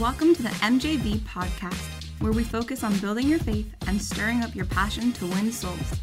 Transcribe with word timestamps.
Welcome 0.00 0.34
to 0.34 0.42
the 0.42 0.48
MJV 0.48 1.20
podcast, 1.20 2.10
where 2.18 2.32
we 2.32 2.42
focus 2.42 2.82
on 2.82 2.98
building 2.98 3.28
your 3.28 3.38
faith 3.38 3.72
and 3.86 4.02
stirring 4.02 4.42
up 4.42 4.52
your 4.52 4.64
passion 4.64 5.12
to 5.12 5.26
win 5.26 5.52
souls. 5.52 6.00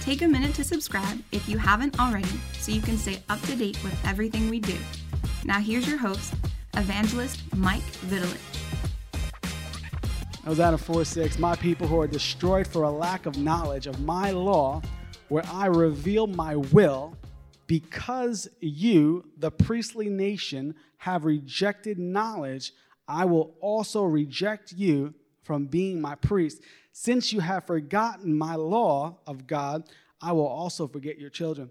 Take 0.00 0.22
a 0.22 0.28
minute 0.28 0.54
to 0.54 0.62
subscribe 0.62 1.20
if 1.32 1.48
you 1.48 1.58
haven't 1.58 1.98
already 1.98 2.28
so 2.52 2.70
you 2.70 2.80
can 2.80 2.96
stay 2.96 3.20
up 3.28 3.40
to 3.42 3.56
date 3.56 3.82
with 3.82 3.98
everything 4.06 4.48
we 4.48 4.60
do. 4.60 4.76
Now, 5.44 5.58
here's 5.58 5.88
your 5.88 5.98
host, 5.98 6.34
Evangelist 6.76 7.42
Mike 7.56 7.82
Vitalich. 8.06 8.38
I 10.44 10.48
was 10.48 10.60
out 10.60 10.72
of 10.72 10.80
4 10.82 11.04
6. 11.04 11.40
My 11.40 11.56
people 11.56 11.88
who 11.88 12.00
are 12.00 12.06
destroyed 12.06 12.68
for 12.68 12.84
a 12.84 12.90
lack 12.90 13.26
of 13.26 13.36
knowledge 13.36 13.88
of 13.88 14.00
my 14.02 14.30
law, 14.30 14.82
where 15.30 15.44
I 15.50 15.66
reveal 15.66 16.28
my 16.28 16.54
will, 16.54 17.16
because 17.66 18.48
you, 18.60 19.24
the 19.36 19.50
priestly 19.50 20.08
nation, 20.08 20.76
have 20.98 21.24
rejected 21.24 21.98
knowledge, 21.98 22.72
I 23.08 23.24
will 23.24 23.54
also 23.60 24.04
reject 24.04 24.72
you 24.72 25.14
from 25.42 25.66
being 25.66 26.00
my 26.00 26.16
priest. 26.16 26.60
Since 26.92 27.32
you 27.32 27.40
have 27.40 27.66
forgotten 27.66 28.36
my 28.36 28.56
law 28.56 29.18
of 29.26 29.46
God, 29.46 29.84
I 30.20 30.32
will 30.32 30.46
also 30.46 30.88
forget 30.88 31.18
your 31.18 31.30
children. 31.30 31.70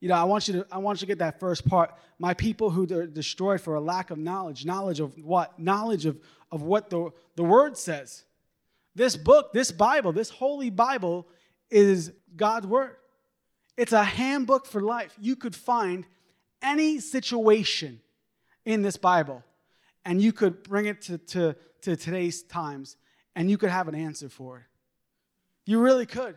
You 0.00 0.08
know, 0.08 0.14
I 0.14 0.24
want 0.24 0.48
you 0.48 0.54
to 0.54 0.66
I 0.72 0.78
want 0.78 0.98
you 0.98 1.06
to 1.06 1.06
get 1.06 1.18
that 1.18 1.38
first 1.38 1.68
part. 1.68 1.94
My 2.18 2.32
people 2.34 2.70
who 2.70 2.84
are 2.96 3.06
destroyed 3.06 3.60
for 3.60 3.74
a 3.74 3.80
lack 3.80 4.10
of 4.10 4.18
knowledge. 4.18 4.64
Knowledge 4.64 4.98
of 4.98 5.16
what? 5.22 5.58
Knowledge 5.58 6.06
of, 6.06 6.18
of 6.50 6.62
what 6.62 6.88
the, 6.88 7.10
the 7.36 7.44
word 7.44 7.76
says. 7.76 8.24
This 8.94 9.16
book, 9.16 9.52
this 9.52 9.70
Bible, 9.70 10.12
this 10.12 10.30
holy 10.30 10.70
Bible 10.70 11.26
is 11.70 12.12
God's 12.34 12.66
word. 12.66 12.96
It's 13.76 13.92
a 13.92 14.02
handbook 14.02 14.66
for 14.66 14.80
life. 14.80 15.14
You 15.20 15.36
could 15.36 15.54
find 15.54 16.04
any 16.62 16.98
situation 16.98 18.00
in 18.64 18.82
this 18.82 18.96
Bible 18.96 19.44
and 20.04 20.20
you 20.20 20.32
could 20.32 20.62
bring 20.62 20.86
it 20.86 21.02
to, 21.02 21.18
to, 21.18 21.56
to 21.82 21.96
today's 21.96 22.42
times 22.42 22.96
and 23.36 23.50
you 23.50 23.58
could 23.58 23.70
have 23.70 23.88
an 23.88 23.94
answer 23.94 24.28
for 24.28 24.58
it. 24.58 24.64
You 25.66 25.80
really 25.80 26.06
could. 26.06 26.36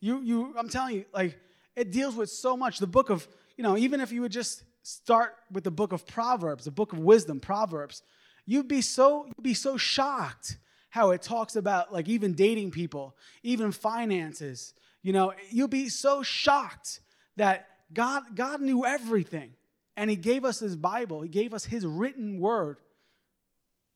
You, 0.00 0.20
you, 0.20 0.54
I'm 0.58 0.68
telling 0.68 0.96
you, 0.96 1.04
like, 1.12 1.38
it 1.76 1.92
deals 1.92 2.16
with 2.16 2.30
so 2.30 2.56
much. 2.56 2.78
The 2.78 2.86
book 2.86 3.10
of, 3.10 3.26
you 3.56 3.62
know, 3.62 3.76
even 3.76 4.00
if 4.00 4.12
you 4.12 4.22
would 4.22 4.32
just 4.32 4.64
start 4.82 5.36
with 5.50 5.64
the 5.64 5.70
book 5.70 5.92
of 5.92 6.06
Proverbs, 6.06 6.64
the 6.64 6.70
book 6.70 6.92
of 6.92 6.98
wisdom, 6.98 7.40
Proverbs, 7.40 8.02
you'd 8.46 8.68
be 8.68 8.80
so, 8.80 9.26
you'd 9.26 9.42
be 9.42 9.54
so 9.54 9.76
shocked 9.76 10.58
how 10.90 11.10
it 11.10 11.22
talks 11.22 11.56
about 11.56 11.92
like 11.92 12.08
even 12.08 12.34
dating 12.34 12.70
people, 12.70 13.16
even 13.42 13.72
finances. 13.72 14.74
You 15.02 15.12
know, 15.12 15.32
you'll 15.50 15.68
be 15.68 15.88
so 15.88 16.22
shocked 16.22 17.00
that 17.36 17.68
God, 17.92 18.22
God 18.34 18.60
knew 18.60 18.84
everything. 18.84 19.54
And 19.96 20.08
He 20.10 20.16
gave 20.16 20.44
us 20.44 20.58
His 20.58 20.76
Bible, 20.76 21.22
He 21.22 21.28
gave 21.28 21.54
us 21.54 21.64
His 21.64 21.86
written 21.86 22.40
word 22.40 22.78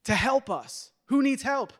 to 0.05 0.14
help 0.14 0.50
us. 0.50 0.91
Who 1.06 1.22
needs 1.22 1.42
help? 1.42 1.72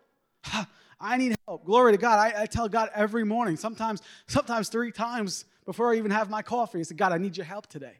I 1.01 1.17
need 1.19 1.37
help. 1.47 1.65
Glory 1.65 1.93
to 1.93 1.99
God. 1.99 2.19
I, 2.19 2.43
I, 2.43 2.47
tell 2.47 2.69
God 2.69 2.91
every 2.95 3.25
morning, 3.25 3.57
sometimes, 3.57 4.01
sometimes 4.27 4.71
three 4.71 4.91
times 4.91 5.45
before 5.67 5.93
I 5.93 5.97
even 5.97 6.11
have 6.11 6.31
my 6.31 6.41
coffee. 6.41 6.79
I 6.79 6.83
say, 6.83 6.95
God, 6.95 7.13
I 7.13 7.19
need 7.19 7.37
your 7.37 7.45
help 7.45 7.67
today. 7.67 7.99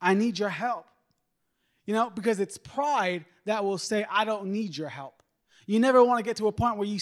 I 0.00 0.14
need 0.14 0.38
your 0.38 0.50
help. 0.50 0.86
You 1.86 1.94
know, 1.94 2.10
because 2.10 2.38
it's 2.38 2.58
pride 2.58 3.24
that 3.46 3.64
will 3.64 3.78
say, 3.78 4.04
I 4.10 4.24
don't 4.24 4.52
need 4.52 4.76
your 4.76 4.88
help. 4.88 5.22
You 5.66 5.80
never 5.80 6.04
want 6.04 6.18
to 6.18 6.24
get 6.24 6.36
to 6.38 6.48
a 6.48 6.52
point 6.52 6.76
where 6.76 6.86
you, 6.86 6.98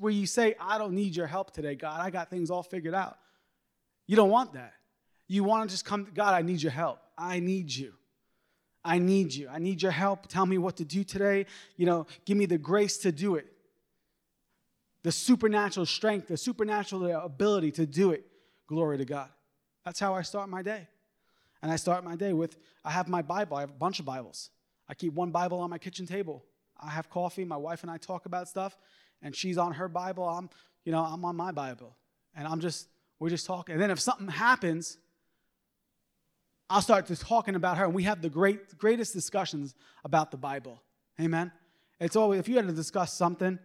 where 0.00 0.12
you 0.12 0.26
say, 0.26 0.54
I 0.60 0.78
don't 0.78 0.94
need 0.94 1.14
your 1.14 1.26
help 1.26 1.52
today, 1.52 1.74
God. 1.74 2.00
I 2.00 2.10
got 2.10 2.28
things 2.28 2.50
all 2.50 2.62
figured 2.62 2.94
out. 2.94 3.18
You 4.06 4.16
don't 4.16 4.30
want 4.30 4.54
that. 4.54 4.72
You 5.28 5.44
want 5.44 5.68
to 5.68 5.74
just 5.74 5.84
come, 5.84 6.06
to 6.06 6.10
God, 6.10 6.34
I 6.34 6.42
need 6.42 6.62
your 6.62 6.72
help. 6.72 6.98
I 7.18 7.40
need 7.40 7.74
you. 7.74 7.92
I 8.84 8.98
need 8.98 9.34
you. 9.34 9.48
I 9.48 9.58
need 9.58 9.82
your 9.82 9.90
help. 9.90 10.28
Tell 10.28 10.46
me 10.46 10.58
what 10.58 10.76
to 10.76 10.84
do 10.84 11.02
today. 11.02 11.46
You 11.76 11.86
know, 11.86 12.06
give 12.24 12.36
me 12.36 12.46
the 12.46 12.58
grace 12.58 12.98
to 12.98 13.12
do 13.12 13.34
it. 13.34 13.46
The 15.02 15.12
supernatural 15.12 15.86
strength, 15.86 16.28
the 16.28 16.36
supernatural 16.36 17.10
ability 17.10 17.72
to 17.72 17.86
do 17.86 18.12
it. 18.12 18.24
Glory 18.68 18.98
to 18.98 19.04
God. 19.04 19.28
That's 19.84 20.00
how 20.00 20.14
I 20.14 20.22
start 20.22 20.48
my 20.48 20.62
day. 20.62 20.88
And 21.62 21.72
I 21.72 21.76
start 21.76 22.04
my 22.04 22.16
day 22.16 22.32
with 22.32 22.56
I 22.84 22.90
have 22.90 23.08
my 23.08 23.22
Bible. 23.22 23.56
I 23.56 23.60
have 23.60 23.70
a 23.70 23.74
bunch 23.74 23.98
of 23.98 24.04
Bibles. 24.04 24.50
I 24.88 24.94
keep 24.94 25.14
one 25.14 25.30
Bible 25.30 25.58
on 25.58 25.70
my 25.70 25.78
kitchen 25.78 26.06
table. 26.06 26.44
I 26.80 26.90
have 26.90 27.10
coffee. 27.10 27.44
My 27.44 27.56
wife 27.56 27.82
and 27.82 27.90
I 27.90 27.96
talk 27.96 28.26
about 28.26 28.48
stuff, 28.48 28.76
and 29.22 29.34
she's 29.34 29.58
on 29.58 29.72
her 29.72 29.88
Bible. 29.88 30.28
I'm, 30.28 30.50
you 30.84 30.92
know, 30.92 31.02
I'm 31.02 31.24
on 31.24 31.34
my 31.34 31.50
Bible, 31.50 31.96
and 32.36 32.46
I'm 32.46 32.60
just 32.60 32.88
we're 33.18 33.30
just 33.30 33.46
talking. 33.46 33.72
And 33.72 33.82
then 33.82 33.90
if 33.90 33.98
something 33.98 34.28
happens, 34.28 34.98
I'll 36.68 36.82
start 36.82 37.06
just 37.06 37.22
talking 37.22 37.54
about 37.54 37.78
her, 37.78 37.84
and 37.84 37.94
we 37.94 38.02
have 38.04 38.20
the 38.20 38.28
great, 38.28 38.76
greatest 38.76 39.12
discussions 39.12 39.74
about 40.04 40.30
the 40.30 40.36
Bible. 40.36 40.82
Amen. 41.20 41.52
It's 42.00 42.16
always 42.16 42.40
if 42.40 42.48
you 42.48 42.56
had 42.56 42.66
to 42.66 42.74
discuss 42.74 43.12
something, 43.12 43.58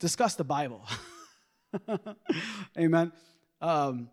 discuss 0.00 0.34
the 0.34 0.44
Bible. 0.44 0.84
Amen. 2.78 3.12
Um, 3.60 4.10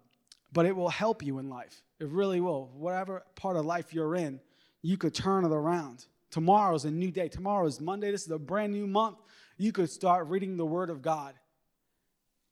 but 0.54 0.66
it 0.66 0.76
will 0.76 0.90
help 0.90 1.24
you 1.24 1.40
in 1.40 1.50
life. 1.50 1.82
It 2.00 2.08
really 2.08 2.40
will. 2.40 2.72
Whatever 2.76 3.24
part 3.36 3.58
of 3.58 3.66
life 3.66 3.94
you're 3.94 4.16
in, 4.16 4.40
you 4.82 4.98
could 4.98 5.14
turn 5.14 5.44
it 5.44 5.52
around. 5.52 6.06
Tomorrow's 6.32 6.86
a 6.86 6.92
new 6.92 7.12
day. 7.12 7.28
Tomorrow 7.28 7.66
is 7.66 7.82
Monday. 7.82 8.12
This 8.12 8.24
is 8.24 8.32
a 8.32 8.40
brand 8.40 8.72
new 8.72 8.88
month. 8.88 9.18
You 9.58 9.72
could 9.72 9.90
start 9.90 10.28
reading 10.28 10.58
the 10.58 10.66
Word 10.66 10.90
of 10.90 11.02
God 11.02 11.34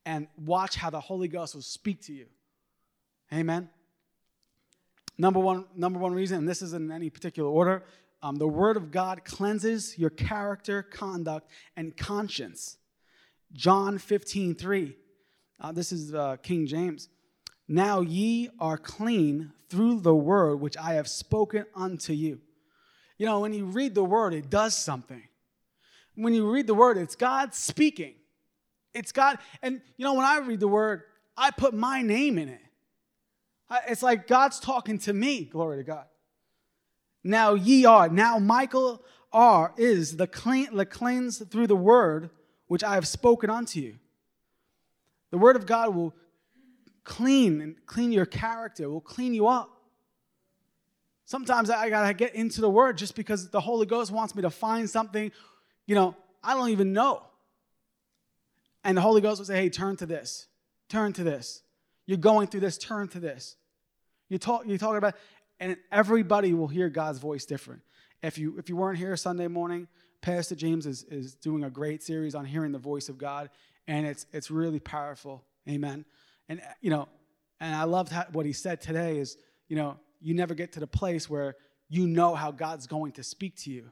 and 0.06 0.28
watch 0.44 0.76
how 0.76 0.90
the 0.90 1.00
Holy 1.00 1.28
Ghost 1.28 1.54
will 1.54 1.62
speak 1.62 2.02
to 2.04 2.14
you. 2.14 2.26
Amen. 3.32 3.70
Number 5.18 5.40
one, 5.40 5.66
number 5.76 6.00
one 6.00 6.14
reason, 6.14 6.40
and 6.40 6.48
this 6.48 6.62
isn't 6.62 6.90
in 6.90 6.92
any 6.92 7.10
particular 7.10 7.50
order, 7.50 7.84
um, 8.22 8.36
the 8.36 8.48
Word 8.48 8.78
of 8.78 8.92
God 8.92 9.26
cleanses 9.26 9.98
your 9.98 10.10
character, 10.10 10.84
conduct, 10.84 11.50
and 11.76 11.96
conscience. 11.96 12.78
John 13.54 13.98
15, 13.98 14.56
3. 14.56 14.96
Uh, 15.60 15.72
this 15.72 15.92
is 15.92 16.14
uh, 16.14 16.38
King 16.38 16.68
James. 16.68 17.10
Now 17.68 18.02
ye 18.02 18.50
are 18.60 18.78
clean 18.78 19.52
through 19.70 20.02
the 20.02 20.16
word 20.16 20.58
which 20.58 20.78
I 20.78 20.94
have 20.94 21.08
spoken 21.08 21.66
unto 21.76 22.14
you. 22.14 22.40
You 23.18 23.26
know, 23.26 23.42
when 23.42 23.54
you 23.54 23.66
read 23.66 23.96
the 23.96 24.04
word, 24.04 24.34
it 24.34 24.50
does 24.50 24.76
something. 24.76 25.24
When 26.16 26.34
you 26.34 26.50
read 26.50 26.68
the 26.68 26.74
word, 26.74 26.98
it's 26.98 27.16
God 27.16 27.54
speaking. 27.54 28.14
It's 28.94 29.12
God. 29.12 29.40
And, 29.62 29.82
you 29.98 30.06
know, 30.06 30.14
when 30.14 30.26
I 30.26 30.40
read 30.40 30.60
the 30.60 30.68
word, 30.68 31.04
I 31.36 31.52
put 31.52 31.74
my 31.74 32.02
name 32.02 32.38
in 32.38 32.50
it. 32.50 32.62
It's 33.88 34.04
like 34.04 34.28
God's 34.28 34.60
talking 34.60 34.98
to 35.00 35.14
me. 35.14 35.46
Glory 35.46 35.78
to 35.78 35.84
God. 35.84 36.06
Now 37.24 37.54
ye 37.54 37.86
are. 37.86 38.08
Now 38.10 38.40
Michael 38.40 39.04
are 39.34 39.74
is 39.78 40.16
the, 40.18 40.28
clean, 40.28 40.76
the 40.76 40.86
cleansed 40.86 41.52
through 41.52 41.68
the 41.68 41.76
word 41.76 42.30
which 42.68 42.84
I 42.84 42.96
have 42.96 43.08
spoken 43.08 43.50
unto 43.50 43.80
you. 43.80 43.96
The 45.32 45.38
word 45.38 45.56
of 45.56 45.66
God 45.66 45.94
will 45.94 46.14
clean 47.04 47.62
and 47.62 47.76
clean 47.86 48.12
your 48.12 48.26
character, 48.26 48.90
will 48.90 49.02
clean 49.02 49.34
you 49.34 49.48
up. 49.48 49.70
Sometimes 51.26 51.70
I 51.70 51.90
gotta 51.90 52.14
get 52.14 52.36
into 52.36 52.62
the 52.62 52.70
word 52.70 52.98
just 52.98 53.16
because 53.16 53.50
the 53.50 53.60
Holy 53.60 53.86
Ghost 53.86 54.12
wants 54.12 54.34
me 54.34 54.42
to 54.44 54.50
find 54.50 54.90
something, 54.90 55.32
you 55.86 55.96
know, 55.96 56.16
I 56.42 56.54
don't 56.54 56.70
even 56.70 56.94
know. 56.94 57.24
And 58.86 58.98
the 58.98 59.02
Holy 59.02 59.20
Ghost 59.20 59.40
will 59.40 59.46
say, 59.46 59.62
hey, 59.64 59.70
turn 59.70 59.98
to 59.98 60.06
this, 60.06 60.48
turn 60.88 61.12
to 61.14 61.24
this. 61.24 61.64
You're 62.08 62.18
going 62.18 62.48
through 62.48 62.62
this, 62.62 62.78
turn 62.80 63.10
to 63.10 63.20
this. 63.20 63.56
You 64.30 64.40
talk, 64.40 64.64
you're 64.66 64.80
talking 64.80 64.98
about, 64.98 65.16
and 65.60 65.78
everybody 65.92 66.54
will 66.54 66.68
hear 66.68 66.90
God's 66.90 67.20
voice 67.20 67.46
different. 67.46 67.82
If 68.24 68.38
you 68.38 68.58
if 68.58 68.70
you 68.70 68.76
weren't 68.76 68.98
here 68.98 69.16
Sunday 69.16 69.48
morning, 69.48 69.88
Pastor 70.22 70.56
James 70.56 70.86
is, 70.86 71.04
is 71.04 71.36
doing 71.36 71.64
a 71.64 71.70
great 71.70 72.02
series 72.02 72.34
on 72.34 72.46
hearing 72.46 72.72
the 72.72 72.80
voice 72.80 73.10
of 73.10 73.18
God, 73.18 73.50
and 73.88 74.08
it's 74.08 74.26
it's 74.32 74.50
really 74.50 74.80
powerful. 74.80 75.44
Amen. 75.70 76.06
And 76.50 76.62
you 76.82 76.90
know, 76.90 77.08
and 77.60 77.76
I 77.76 77.84
loved 77.84 78.12
how, 78.12 78.26
what 78.32 78.46
he 78.46 78.54
said 78.54 78.82
today 78.82 79.20
is, 79.20 79.38
you 79.68 79.76
know, 79.76 79.98
you 80.20 80.34
never 80.34 80.56
get 80.56 80.72
to 80.74 80.80
the 80.80 80.88
place 80.88 81.30
where 81.30 81.56
you 81.90 82.08
know 82.08 82.36
how 82.36 82.52
God's 82.52 82.88
going 82.88 83.12
to 83.14 83.24
speak 83.24 83.56
to 83.64 83.72
you, 83.72 83.92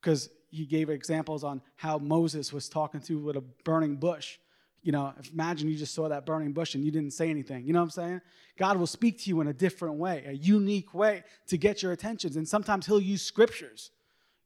because 0.00 0.30
he 0.50 0.64
gave 0.64 0.88
examples 0.88 1.44
on 1.44 1.60
how 1.76 1.98
Moses 1.98 2.52
was 2.52 2.68
talking 2.68 3.00
to 3.02 3.18
with 3.18 3.36
a 3.36 3.44
burning 3.64 3.96
bush. 3.96 4.38
You 4.86 4.92
know, 4.92 5.12
imagine 5.32 5.68
you 5.68 5.74
just 5.74 5.94
saw 5.94 6.08
that 6.08 6.24
burning 6.24 6.52
bush 6.52 6.76
and 6.76 6.84
you 6.84 6.92
didn't 6.92 7.10
say 7.10 7.28
anything. 7.28 7.66
You 7.66 7.72
know 7.72 7.80
what 7.80 7.86
I'm 7.86 7.90
saying? 7.90 8.20
God 8.56 8.76
will 8.76 8.86
speak 8.86 9.18
to 9.24 9.28
you 9.28 9.40
in 9.40 9.48
a 9.48 9.52
different 9.52 9.96
way, 9.96 10.22
a 10.28 10.32
unique 10.32 10.94
way 10.94 11.24
to 11.48 11.58
get 11.58 11.82
your 11.82 11.90
attentions. 11.90 12.36
And 12.36 12.46
sometimes 12.46 12.86
He'll 12.86 13.00
use 13.00 13.20
scriptures. 13.20 13.90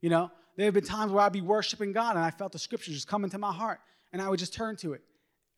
You 0.01 0.09
know, 0.09 0.31
there 0.57 0.65
have 0.65 0.73
been 0.73 0.83
times 0.83 1.11
where 1.11 1.23
I'd 1.23 1.31
be 1.31 1.41
worshiping 1.41 1.91
God 1.91 2.15
and 2.15 2.25
I 2.25 2.31
felt 2.31 2.53
the 2.53 2.57
scriptures 2.57 2.95
just 2.95 3.07
come 3.07 3.23
into 3.23 3.37
my 3.37 3.53
heart 3.53 3.81
and 4.13 4.19
I 4.19 4.29
would 4.29 4.39
just 4.39 4.51
turn 4.51 4.77
to 4.77 4.93
it. 4.93 5.03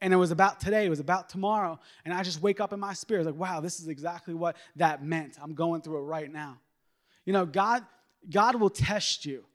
And 0.02 0.12
it 0.14 0.18
was 0.18 0.32
about 0.32 0.60
today, 0.60 0.86
it 0.86 0.90
was 0.90 1.00
about 1.00 1.30
tomorrow. 1.30 1.80
And 2.04 2.14
I 2.14 2.22
just 2.22 2.42
wake 2.42 2.60
up 2.60 2.74
in 2.74 2.80
my 2.82 2.92
spirit 2.92 3.26
like, 3.26 3.36
wow, 3.36 3.62
this 3.62 3.80
is 3.80 3.88
exactly 3.88 4.34
what 4.34 4.58
that 4.76 5.02
meant. 5.02 5.38
I'm 5.42 5.54
going 5.54 5.82
through 5.82 6.00
it 6.00 6.08
right 6.08 6.30
now. 6.30 6.58
You 7.24 7.32
know, 7.32 7.46
God, 7.46 7.86
God 8.30 8.56
will 8.56 8.70
test 8.70 9.26
you 9.26 9.46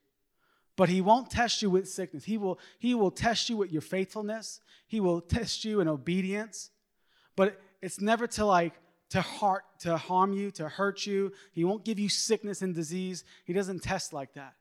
but 0.78 0.88
he 0.88 1.02
won't 1.02 1.28
test 1.28 1.60
you 1.60 1.68
with 1.68 1.86
sickness 1.88 2.24
he 2.24 2.38
will 2.38 2.58
he 2.78 2.94
will 2.94 3.10
test 3.10 3.50
you 3.50 3.56
with 3.58 3.70
your 3.70 3.82
faithfulness 3.82 4.60
he 4.86 5.00
will 5.00 5.20
test 5.20 5.64
you 5.64 5.80
in 5.80 5.88
obedience 5.88 6.70
but 7.36 7.60
it's 7.82 8.00
never 8.00 8.26
to 8.26 8.44
like 8.46 8.74
to 9.10 9.20
heart 9.20 9.64
to 9.80 9.96
harm 9.96 10.32
you 10.32 10.50
to 10.50 10.68
hurt 10.68 11.04
you 11.04 11.32
he 11.52 11.64
won't 11.64 11.84
give 11.84 11.98
you 11.98 12.08
sickness 12.08 12.62
and 12.62 12.74
disease 12.74 13.24
he 13.44 13.52
doesn't 13.52 13.82
test 13.82 14.12
like 14.12 14.32
that 14.34 14.54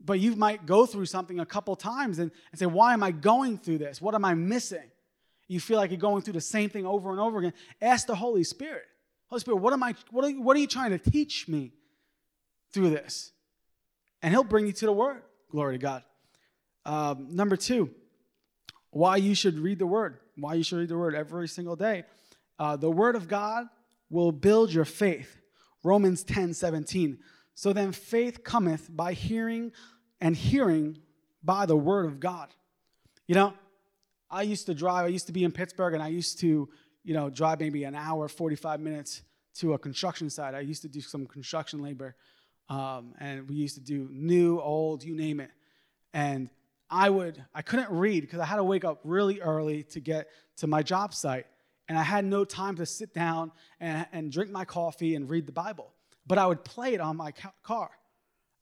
But 0.00 0.20
you 0.20 0.36
might 0.36 0.66
go 0.66 0.86
through 0.86 1.06
something 1.06 1.40
a 1.40 1.46
couple 1.46 1.74
times 1.76 2.18
and, 2.18 2.30
and 2.52 2.58
say, 2.58 2.66
Why 2.66 2.92
am 2.92 3.02
I 3.02 3.10
going 3.10 3.58
through 3.58 3.78
this? 3.78 4.00
What 4.00 4.14
am 4.14 4.24
I 4.24 4.34
missing? 4.34 4.90
You 5.48 5.60
feel 5.60 5.78
like 5.78 5.90
you're 5.90 5.98
going 5.98 6.22
through 6.22 6.34
the 6.34 6.40
same 6.40 6.70
thing 6.70 6.86
over 6.86 7.10
and 7.10 7.20
over 7.20 7.38
again. 7.38 7.54
Ask 7.80 8.06
the 8.06 8.14
Holy 8.14 8.44
Spirit. 8.44 8.84
Holy 9.28 9.40
Spirit, 9.40 9.56
what 9.56 9.72
am 9.72 9.82
I 9.82 9.94
what 10.10 10.24
are 10.24 10.30
what 10.30 10.56
are 10.56 10.60
you 10.60 10.66
trying 10.66 10.90
to 10.90 10.98
teach 10.98 11.48
me 11.48 11.72
through 12.72 12.90
this? 12.90 13.32
And 14.22 14.32
he'll 14.32 14.44
bring 14.44 14.66
you 14.66 14.72
to 14.72 14.86
the 14.86 14.92
word. 14.92 15.22
Glory 15.50 15.78
to 15.78 15.82
God. 15.82 16.02
Um, 16.84 17.28
number 17.30 17.56
two, 17.56 17.90
why 18.90 19.16
you 19.16 19.34
should 19.34 19.58
read 19.58 19.78
the 19.78 19.86
word. 19.86 20.18
Why 20.36 20.54
you 20.54 20.62
should 20.62 20.78
read 20.78 20.88
the 20.88 20.98
word 20.98 21.14
every 21.14 21.48
single 21.48 21.76
day. 21.76 22.04
Uh, 22.58 22.76
the 22.76 22.90
word 22.90 23.16
of 23.16 23.28
God 23.28 23.66
will 24.10 24.32
build 24.32 24.72
your 24.72 24.84
faith. 24.84 25.38
Romans 25.84 26.24
10 26.24 26.54
17. 26.54 27.18
So 27.54 27.72
then 27.72 27.92
faith 27.92 28.44
cometh 28.44 28.88
by 28.94 29.12
hearing, 29.14 29.72
and 30.20 30.36
hearing 30.36 30.98
by 31.42 31.66
the 31.66 31.76
word 31.76 32.06
of 32.06 32.20
God. 32.20 32.48
You 33.26 33.34
know, 33.34 33.54
I 34.30 34.42
used 34.42 34.66
to 34.66 34.74
drive, 34.74 35.04
I 35.04 35.08
used 35.08 35.26
to 35.26 35.32
be 35.32 35.44
in 35.44 35.52
Pittsburgh, 35.52 35.94
and 35.94 36.02
I 36.02 36.08
used 36.08 36.38
to, 36.40 36.68
you 37.04 37.14
know, 37.14 37.30
drive 37.30 37.60
maybe 37.60 37.84
an 37.84 37.94
hour, 37.94 38.28
45 38.28 38.80
minutes 38.80 39.22
to 39.56 39.72
a 39.72 39.78
construction 39.78 40.30
site. 40.30 40.54
I 40.54 40.60
used 40.60 40.82
to 40.82 40.88
do 40.88 41.00
some 41.00 41.26
construction 41.26 41.82
labor, 41.82 42.14
um, 42.68 43.14
and 43.18 43.48
we 43.48 43.56
used 43.56 43.74
to 43.76 43.80
do 43.80 44.08
new, 44.10 44.60
old, 44.60 45.02
you 45.02 45.14
name 45.14 45.40
it. 45.40 45.50
And 46.12 46.50
I 46.90 47.10
would, 47.10 47.42
I 47.54 47.62
couldn't 47.62 47.90
read 47.90 48.22
because 48.22 48.40
I 48.40 48.44
had 48.44 48.56
to 48.56 48.64
wake 48.64 48.84
up 48.84 49.00
really 49.04 49.40
early 49.40 49.82
to 49.84 50.00
get 50.00 50.28
to 50.58 50.66
my 50.66 50.82
job 50.82 51.14
site. 51.14 51.46
And 51.88 51.98
I 51.98 52.02
had 52.02 52.24
no 52.24 52.44
time 52.44 52.76
to 52.76 52.86
sit 52.86 53.14
down 53.14 53.52
and, 53.80 54.06
and 54.12 54.32
drink 54.32 54.50
my 54.50 54.64
coffee 54.64 55.14
and 55.14 55.28
read 55.28 55.46
the 55.46 55.52
Bible. 55.52 55.92
But 56.26 56.38
I 56.38 56.46
would 56.46 56.64
play 56.64 56.94
it 56.94 57.00
on 57.00 57.16
my 57.16 57.32
car. 57.62 57.90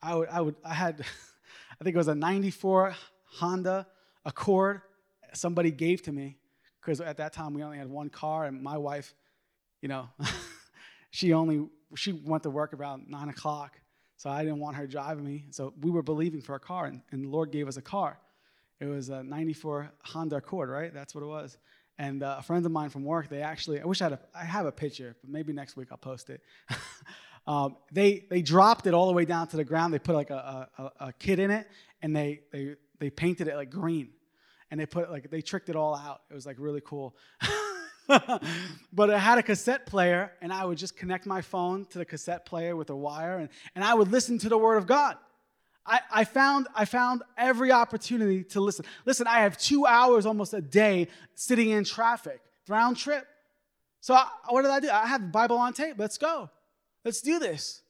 I 0.00 0.14
would, 0.14 0.29
I 0.29 0.41
would, 0.41 0.55
I 0.64 0.75
had, 0.75 1.00
I 1.81 1.85
think 1.85 1.94
it 1.94 1.99
was 1.99 2.08
a 2.08 2.14
94 2.14 2.94
Honda 3.25 3.87
Accord 4.25 4.82
somebody 5.37 5.70
gave 5.70 6.03
to 6.03 6.12
me 6.12 6.37
because 6.81 7.00
at 7.00 7.17
that 7.19 7.32
time 7.32 7.55
we 7.55 7.62
only 7.62 7.79
had 7.79 7.88
one 7.88 8.08
car 8.08 8.44
and 8.47 8.62
my 8.62 8.76
wife 8.76 9.14
you 9.82 9.88
know 9.88 10.08
she 11.11 11.32
only 11.32 11.69
she 11.94 12.12
went 12.12 12.43
to 12.43 12.50
work 12.50 12.73
around 12.73 13.05
nine 13.08 13.29
o'clock 13.29 13.79
so 14.17 14.31
i 14.31 14.43
didn't 14.43 14.59
want 14.59 14.77
her 14.77 14.87
driving 14.87 15.25
me. 15.25 15.47
So 15.51 15.73
we 15.81 15.91
were 15.91 16.03
believing 16.03 16.41
for 16.41 16.55
a 16.55 16.61
car 16.61 16.87
and, 16.87 17.01
and 17.11 17.25
the 17.25 17.29
lord 17.29 17.53
gave 17.53 17.69
us 17.69 17.77
a 17.77 17.83
car. 17.83 18.19
It 18.81 18.87
was 18.87 19.09
a 19.09 19.23
94 19.23 19.93
honda 20.05 20.37
accord 20.37 20.69
right? 20.71 20.93
That's 20.93 21.15
what 21.15 21.23
it 21.23 21.29
was. 21.29 21.57
And 21.99 22.23
uh, 22.23 22.37
a 22.39 22.43
friend 22.43 22.65
of 22.67 22.73
mine 22.73 22.91
from 22.91 23.05
work 23.05 23.29
they 23.29 23.43
actually 23.43 23.81
i 23.81 23.85
wish 23.85 24.01
i 24.01 24.05
had 24.05 24.13
a, 24.15 24.21
i 24.35 24.45
have 24.45 24.67
a 24.67 24.73
picture 24.73 25.17
but 25.21 25.31
maybe 25.31 25.53
next 25.53 25.77
week 25.77 25.89
i'll 25.91 25.99
post 25.99 26.31
it. 26.31 26.41
Um, 27.47 27.77
they 27.93 28.27
they 28.29 28.43
dropped 28.43 28.87
it 28.87 28.95
all 28.95 29.07
the 29.07 29.13
way 29.13 29.25
down 29.25 29.47
to 29.49 29.57
the 29.57 29.65
ground. 29.65 29.95
They 29.95 30.01
put 30.01 30.17
like 30.17 30.31
a, 30.31 30.69
a, 30.79 31.07
a 31.07 31.13
kit 31.13 31.39
in 31.39 31.51
it 31.51 31.69
and 32.03 32.15
they 32.15 32.41
they 32.53 32.75
they 32.99 33.11
painted 33.11 33.49
it 33.49 33.57
like 33.57 33.71
green. 33.71 34.11
And 34.71 34.81
they 34.81 34.87
put 34.87 35.11
like 35.13 35.31
they 35.31 35.43
tricked 35.43 35.69
it 35.69 35.77
all 35.77 35.95
out. 35.95 36.23
It 36.29 36.35
was 36.35 36.45
like 36.45 36.57
really 36.59 36.83
cool. 36.85 37.15
but 38.93 39.11
I 39.11 39.19
had 39.19 39.38
a 39.38 39.43
cassette 39.43 39.87
player, 39.87 40.32
and 40.41 40.53
I 40.53 40.64
would 40.64 40.79
just 40.79 40.97
connect 40.97 41.26
my 41.26 41.41
phone 41.41 41.87
to 41.87 41.99
the 41.99 42.05
cassette 42.05 42.47
player 42.47 42.76
with 42.76 42.91
a 42.91 42.97
wire, 42.97 43.38
and, 43.38 43.49
and 43.75 43.85
I 43.85 43.94
would 43.94 44.11
listen 44.11 44.38
to 44.38 44.49
the 44.49 44.58
Word 44.58 44.76
of 44.76 44.87
God. 44.87 45.17
I, 45.85 46.00
I, 46.12 46.25
found, 46.25 46.67
I 46.75 46.85
found 46.85 47.23
every 47.38 47.70
opportunity 47.70 48.43
to 48.44 48.61
listen. 48.61 48.85
Listen, 49.05 49.26
I 49.26 49.41
have 49.41 49.56
two 49.56 49.87
hours 49.87 50.26
almost 50.26 50.53
a 50.53 50.61
day 50.61 51.08
sitting 51.35 51.70
in 51.70 51.85
traffic, 51.85 52.41
round 52.69 52.97
trip. 52.97 53.26
So 54.00 54.14
I, 54.14 54.26
what 54.49 54.62
did 54.62 54.70
I 54.70 54.81
do? 54.81 54.91
I 54.91 55.06
have 55.06 55.23
the 55.23 55.29
Bible 55.29 55.58
on 55.58 55.73
tape. 55.73 55.94
Let's 55.97 56.19
go. 56.19 56.50
Let's 57.05 57.20
do 57.20 57.38
this. 57.38 57.82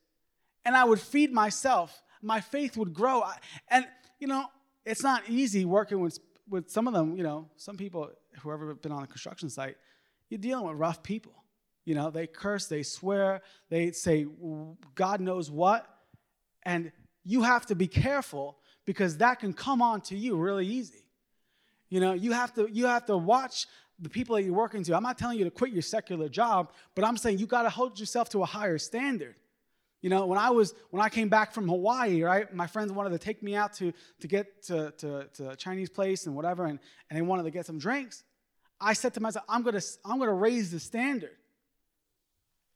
And 0.63 0.75
I 0.75 0.83
would 0.83 0.99
feed 0.99 1.31
myself. 1.31 2.03
My 2.21 2.39
faith 2.39 2.77
would 2.77 2.93
grow. 2.93 3.23
And, 3.67 3.87
you 4.19 4.27
know, 4.27 4.45
it's 4.85 5.01
not 5.01 5.23
easy 5.27 5.65
working 5.65 5.99
with 5.99 6.19
with 6.49 6.69
some 6.69 6.87
of 6.87 6.93
them, 6.93 7.15
you 7.15 7.23
know, 7.23 7.49
some 7.57 7.77
people 7.77 8.09
who 8.41 8.49
have 8.49 8.61
ever 8.61 8.73
been 8.75 8.91
on 8.91 9.03
a 9.03 9.07
construction 9.07 9.49
site, 9.49 9.75
you're 10.29 10.39
dealing 10.39 10.65
with 10.65 10.77
rough 10.77 11.03
people. 11.03 11.33
You 11.85 11.95
know, 11.95 12.09
they 12.09 12.27
curse, 12.27 12.67
they 12.67 12.83
swear, 12.83 13.41
they 13.69 13.91
say 13.91 14.27
God 14.95 15.21
knows 15.21 15.49
what, 15.49 15.87
and 16.63 16.91
you 17.23 17.43
have 17.43 17.65
to 17.67 17.75
be 17.75 17.87
careful 17.87 18.57
because 18.85 19.17
that 19.17 19.39
can 19.39 19.53
come 19.53 19.81
on 19.81 20.01
to 20.01 20.17
you 20.17 20.37
really 20.37 20.67
easy. 20.67 21.05
You 21.89 22.01
know, 22.01 22.13
you 22.13 22.33
have 22.33 22.53
to 22.55 22.69
you 22.71 22.87
have 22.87 23.05
to 23.05 23.17
watch 23.17 23.67
the 23.99 24.09
people 24.09 24.35
that 24.35 24.43
you're 24.43 24.53
working 24.53 24.83
to. 24.83 24.95
I'm 24.95 25.03
not 25.03 25.17
telling 25.17 25.37
you 25.37 25.45
to 25.45 25.51
quit 25.51 25.71
your 25.71 25.81
secular 25.81 26.29
job, 26.29 26.71
but 26.93 27.05
I'm 27.05 27.17
saying 27.17 27.39
you 27.39 27.47
got 27.47 27.63
to 27.63 27.69
hold 27.69 27.99
yourself 27.99 28.29
to 28.29 28.43
a 28.43 28.45
higher 28.45 28.77
standard. 28.77 29.35
You 30.01 30.09
know, 30.09 30.25
when 30.25 30.37
I 30.37 30.51
was 30.51 30.73
when 30.91 31.01
I 31.01 31.09
came 31.09 31.29
back 31.29 31.53
from 31.53 31.67
Hawaii, 31.67 32.21
right, 32.21 32.53
my 32.53 32.67
friends 32.67 32.91
wanted 32.91 33.11
to 33.11 33.17
take 33.17 33.41
me 33.41 33.55
out 33.55 33.73
to 33.75 33.93
to 34.19 34.27
get 34.27 34.63
to, 34.63 34.91
to, 34.97 35.27
to 35.35 35.49
a 35.51 35.55
Chinese 35.55 35.89
place 35.89 36.27
and 36.27 36.35
whatever, 36.35 36.65
and, 36.65 36.79
and 37.09 37.17
they 37.17 37.21
wanted 37.21 37.43
to 37.43 37.51
get 37.51 37.65
some 37.65 37.79
drinks. 37.79 38.23
I 38.79 38.93
said 38.93 39.13
to 39.15 39.19
myself, 39.19 39.45
I'm 39.49 39.63
gonna 39.63 39.81
I'm 40.05 40.19
gonna 40.19 40.33
raise 40.33 40.71
the 40.71 40.79
standard. 40.79 41.35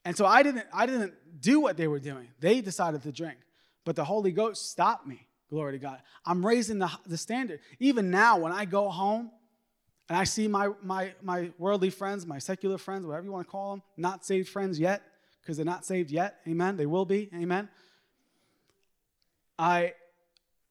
And 0.03 0.17
so 0.17 0.25
I 0.25 0.43
didn't 0.43 0.65
I 0.73 0.85
didn't 0.85 1.13
do 1.39 1.59
what 1.59 1.77
they 1.77 1.87
were 1.87 1.99
doing. 1.99 2.27
They 2.39 2.61
decided 2.61 3.03
to 3.03 3.11
drink. 3.11 3.37
But 3.85 3.95
the 3.95 4.03
Holy 4.03 4.31
Ghost 4.31 4.71
stopped 4.71 5.07
me. 5.07 5.27
Glory 5.49 5.73
to 5.73 5.79
God. 5.79 5.99
I'm 6.25 6.45
raising 6.45 6.79
the, 6.79 6.89
the 7.05 7.17
standard. 7.17 7.59
Even 7.79 8.09
now, 8.09 8.37
when 8.37 8.53
I 8.53 8.65
go 8.65 8.89
home 8.89 9.31
and 10.07 10.17
I 10.17 10.23
see 10.23 10.47
my, 10.47 10.69
my, 10.81 11.13
my 11.21 11.51
worldly 11.57 11.89
friends, 11.89 12.25
my 12.25 12.39
secular 12.39 12.77
friends, 12.77 13.05
whatever 13.05 13.25
you 13.25 13.31
want 13.33 13.47
to 13.47 13.51
call 13.51 13.71
them, 13.71 13.83
not 13.97 14.25
saved 14.25 14.47
friends 14.47 14.79
yet, 14.79 15.01
because 15.41 15.57
they're 15.57 15.65
not 15.65 15.85
saved 15.85 16.09
yet. 16.09 16.37
Amen. 16.47 16.77
They 16.77 16.85
will 16.85 17.05
be. 17.05 17.29
Amen. 17.35 17.67
I 19.59 19.93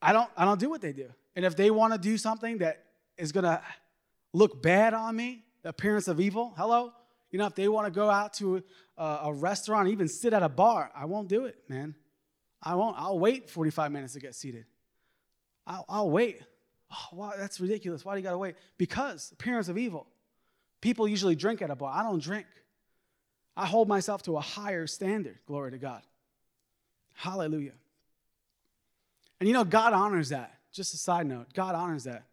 I 0.02 0.12
don't 0.12 0.30
I 0.36 0.44
don't 0.44 0.58
do 0.58 0.70
what 0.70 0.80
they 0.80 0.92
do. 0.92 1.08
And 1.36 1.44
if 1.44 1.56
they 1.56 1.70
want 1.70 1.92
to 1.92 1.98
do 1.98 2.16
something 2.16 2.58
that 2.58 2.82
is 3.16 3.32
going 3.32 3.44
to 3.44 3.60
look 4.32 4.62
bad 4.62 4.94
on 4.94 5.16
me, 5.16 5.44
the 5.62 5.70
appearance 5.70 6.08
of 6.08 6.20
evil, 6.20 6.54
hello, 6.56 6.92
you 7.30 7.38
know, 7.38 7.46
if 7.46 7.54
they 7.54 7.68
want 7.68 7.86
to 7.86 7.92
go 7.92 8.10
out 8.10 8.34
to 8.34 8.62
a, 8.96 9.04
a, 9.24 9.32
restaurant, 9.32 9.88
even 9.88 10.08
sit 10.08 10.32
at 10.32 10.42
a 10.42 10.48
bar, 10.48 10.90
I 10.94 11.04
won't 11.04 11.28
do 11.28 11.44
it, 11.44 11.56
man. 11.68 11.94
I 12.62 12.74
won't. 12.74 12.96
I'll 12.98 13.18
wait 13.18 13.48
45 13.48 13.92
minutes 13.92 14.14
to 14.14 14.20
get 14.20 14.34
seated. 14.34 14.66
I'll, 15.66 15.84
I'll 15.88 16.10
wait. 16.10 16.40
Oh, 16.92 17.16
wow, 17.16 17.32
that's 17.38 17.60
ridiculous. 17.60 18.04
Why 18.04 18.14
do 18.14 18.18
you 18.18 18.24
got 18.24 18.32
to 18.32 18.38
wait? 18.38 18.56
Because 18.76 19.30
appearance 19.32 19.68
of 19.68 19.78
evil. 19.78 20.06
People 20.80 21.06
usually 21.06 21.36
drink 21.36 21.62
at 21.62 21.70
a 21.70 21.76
bar. 21.76 21.92
I 21.94 22.02
don't 22.02 22.20
drink. 22.20 22.46
I 23.56 23.66
hold 23.66 23.86
myself 23.86 24.22
to 24.22 24.36
a 24.36 24.40
higher 24.40 24.86
standard. 24.86 25.38
Glory 25.46 25.70
to 25.70 25.78
God. 25.78 26.02
Hallelujah. 27.12 27.74
And 29.38 29.48
you 29.48 29.52
know, 29.52 29.64
God 29.64 29.92
honors 29.92 30.30
that. 30.30 30.58
Just 30.72 30.94
a 30.94 30.96
side 30.96 31.26
note, 31.26 31.52
God 31.54 31.74
honors 31.74 32.04
that. 32.04 32.24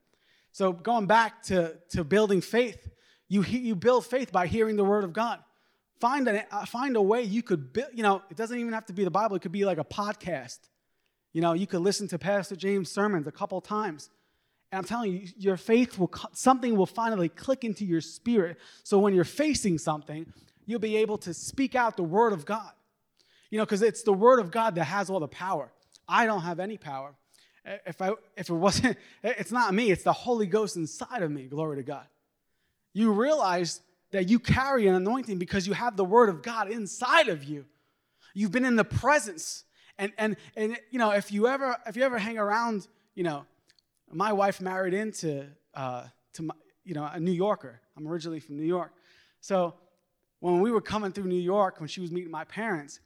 So, 0.57 0.73
going 0.73 1.05
back 1.05 1.43
to, 1.43 1.75
to 1.89 2.03
building 2.03 2.41
faith, 2.41 2.89
you, 3.29 3.43
you 3.43 3.75
build 3.75 4.07
faith 4.07 4.31
by 4.31 4.47
hearing 4.47 4.75
the 4.75 4.83
word 4.83 5.03
of 5.03 5.13
God. 5.13 5.37
Find 5.99 6.27
a, 6.27 6.51
uh, 6.51 6.65
find 6.65 6.95
a 6.95 7.01
way 7.01 7.21
you 7.21 7.43
could 7.43 7.71
build, 7.71 7.89
you 7.93 8.01
know, 8.01 8.23
it 8.31 8.37
doesn't 8.37 8.57
even 8.57 8.73
have 8.73 8.87
to 8.87 8.93
be 8.93 9.03
the 9.03 9.11
Bible, 9.11 9.35
it 9.35 9.43
could 9.43 9.51
be 9.51 9.65
like 9.65 9.77
a 9.77 9.83
podcast. 9.83 10.57
You 11.31 11.41
know, 11.41 11.53
you 11.53 11.67
could 11.67 11.81
listen 11.81 12.07
to 12.07 12.17
Pastor 12.17 12.55
James' 12.55 12.89
sermons 12.89 13.27
a 13.27 13.31
couple 13.31 13.61
times. 13.61 14.09
And 14.71 14.79
I'm 14.79 14.83
telling 14.83 15.13
you, 15.13 15.27
your 15.37 15.57
faith 15.57 15.99
will, 15.99 16.11
something 16.33 16.75
will 16.75 16.87
finally 16.87 17.29
click 17.29 17.63
into 17.63 17.85
your 17.85 18.01
spirit. 18.01 18.57
So 18.81 18.97
when 18.97 19.13
you're 19.13 19.25
facing 19.25 19.77
something, 19.77 20.25
you'll 20.65 20.79
be 20.79 20.97
able 20.97 21.19
to 21.19 21.35
speak 21.35 21.75
out 21.75 21.97
the 21.97 22.03
word 22.03 22.33
of 22.33 22.47
God. 22.47 22.71
You 23.51 23.59
know, 23.59 23.63
because 23.63 23.83
it's 23.83 24.01
the 24.01 24.11
word 24.11 24.39
of 24.39 24.49
God 24.49 24.73
that 24.73 24.85
has 24.85 25.11
all 25.11 25.19
the 25.19 25.27
power. 25.27 25.71
I 26.09 26.25
don't 26.25 26.41
have 26.41 26.59
any 26.59 26.79
power. 26.79 27.13
If, 27.85 28.01
I, 28.01 28.11
if 28.35 28.49
it 28.49 28.53
wasn't, 28.53 28.97
it's 29.23 29.51
not 29.51 29.73
me, 29.73 29.91
it's 29.91 30.03
the 30.03 30.13
Holy 30.13 30.45
Ghost 30.45 30.75
inside 30.75 31.21
of 31.21 31.31
me. 31.31 31.43
Glory 31.43 31.77
to 31.77 31.83
God. 31.83 32.05
You 32.93 33.11
realize 33.11 33.81
that 34.11 34.29
you 34.29 34.39
carry 34.39 34.87
an 34.87 34.95
anointing 34.95 35.37
because 35.37 35.67
you 35.67 35.73
have 35.73 35.97
the 35.97 36.05
word 36.05 36.29
of 36.29 36.41
God 36.41 36.71
inside 36.71 37.27
of 37.27 37.43
you. 37.43 37.65
You've 38.33 38.51
been 38.51 38.65
in 38.65 38.75
the 38.75 38.85
presence. 38.85 39.65
And, 39.97 40.13
and, 40.17 40.37
and 40.55 40.77
you 40.91 40.99
know, 40.99 41.11
if 41.11 41.31
you 41.31 41.47
ever, 41.47 41.75
if 41.85 41.97
you 41.97 42.03
ever 42.03 42.17
hang 42.17 42.37
around, 42.37 42.87
you 43.15 43.23
know, 43.23 43.45
my 44.11 44.31
wife 44.31 44.61
married 44.61 44.93
into, 44.93 45.45
uh, 45.73 46.05
to 46.33 46.43
my, 46.43 46.53
you 46.85 46.93
know, 46.93 47.09
a 47.11 47.19
New 47.19 47.31
Yorker. 47.31 47.81
I'm 47.97 48.07
originally 48.07 48.39
from 48.39 48.57
New 48.57 48.65
York. 48.65 48.93
So 49.41 49.73
when 50.39 50.61
we 50.61 50.71
were 50.71 50.81
coming 50.81 51.11
through 51.11 51.25
New 51.25 51.35
York, 51.35 51.79
when 51.79 51.89
she 51.89 51.99
was 51.99 52.11
meeting 52.11 52.31
my 52.31 52.45
parents, 52.45 52.99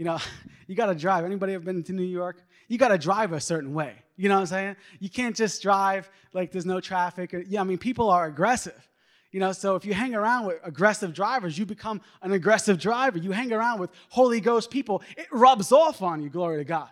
you 0.00 0.06
know, 0.06 0.18
you 0.66 0.74
got 0.74 0.86
to 0.86 0.94
drive. 0.94 1.24
Anybody 1.24 1.52
ever 1.52 1.62
been 1.62 1.82
to 1.84 1.92
New 1.92 2.02
York? 2.02 2.42
You 2.68 2.78
got 2.78 2.88
to 2.88 2.98
drive 2.98 3.32
a 3.32 3.40
certain 3.40 3.74
way. 3.74 3.94
You 4.16 4.28
know 4.28 4.36
what 4.36 4.40
I'm 4.40 4.46
saying? 4.46 4.76
You 4.98 5.10
can't 5.10 5.36
just 5.36 5.60
drive 5.62 6.10
like 6.32 6.50
there's 6.50 6.66
no 6.66 6.80
traffic. 6.80 7.34
Or, 7.34 7.40
yeah, 7.40 7.60
I 7.60 7.64
mean, 7.64 7.78
people 7.78 8.08
are 8.08 8.24
aggressive. 8.24 8.88
You 9.30 9.40
know, 9.40 9.52
so 9.52 9.76
if 9.76 9.84
you 9.84 9.92
hang 9.92 10.14
around 10.14 10.46
with 10.46 10.58
aggressive 10.64 11.12
drivers, 11.12 11.56
you 11.56 11.66
become 11.66 12.00
an 12.22 12.32
aggressive 12.32 12.80
driver. 12.80 13.18
You 13.18 13.30
hang 13.30 13.52
around 13.52 13.78
with 13.78 13.90
Holy 14.08 14.40
Ghost 14.40 14.70
people, 14.70 15.02
it 15.16 15.26
rubs 15.30 15.70
off 15.70 16.02
on 16.02 16.22
you. 16.22 16.30
Glory 16.30 16.58
to 16.58 16.64
God. 16.64 16.88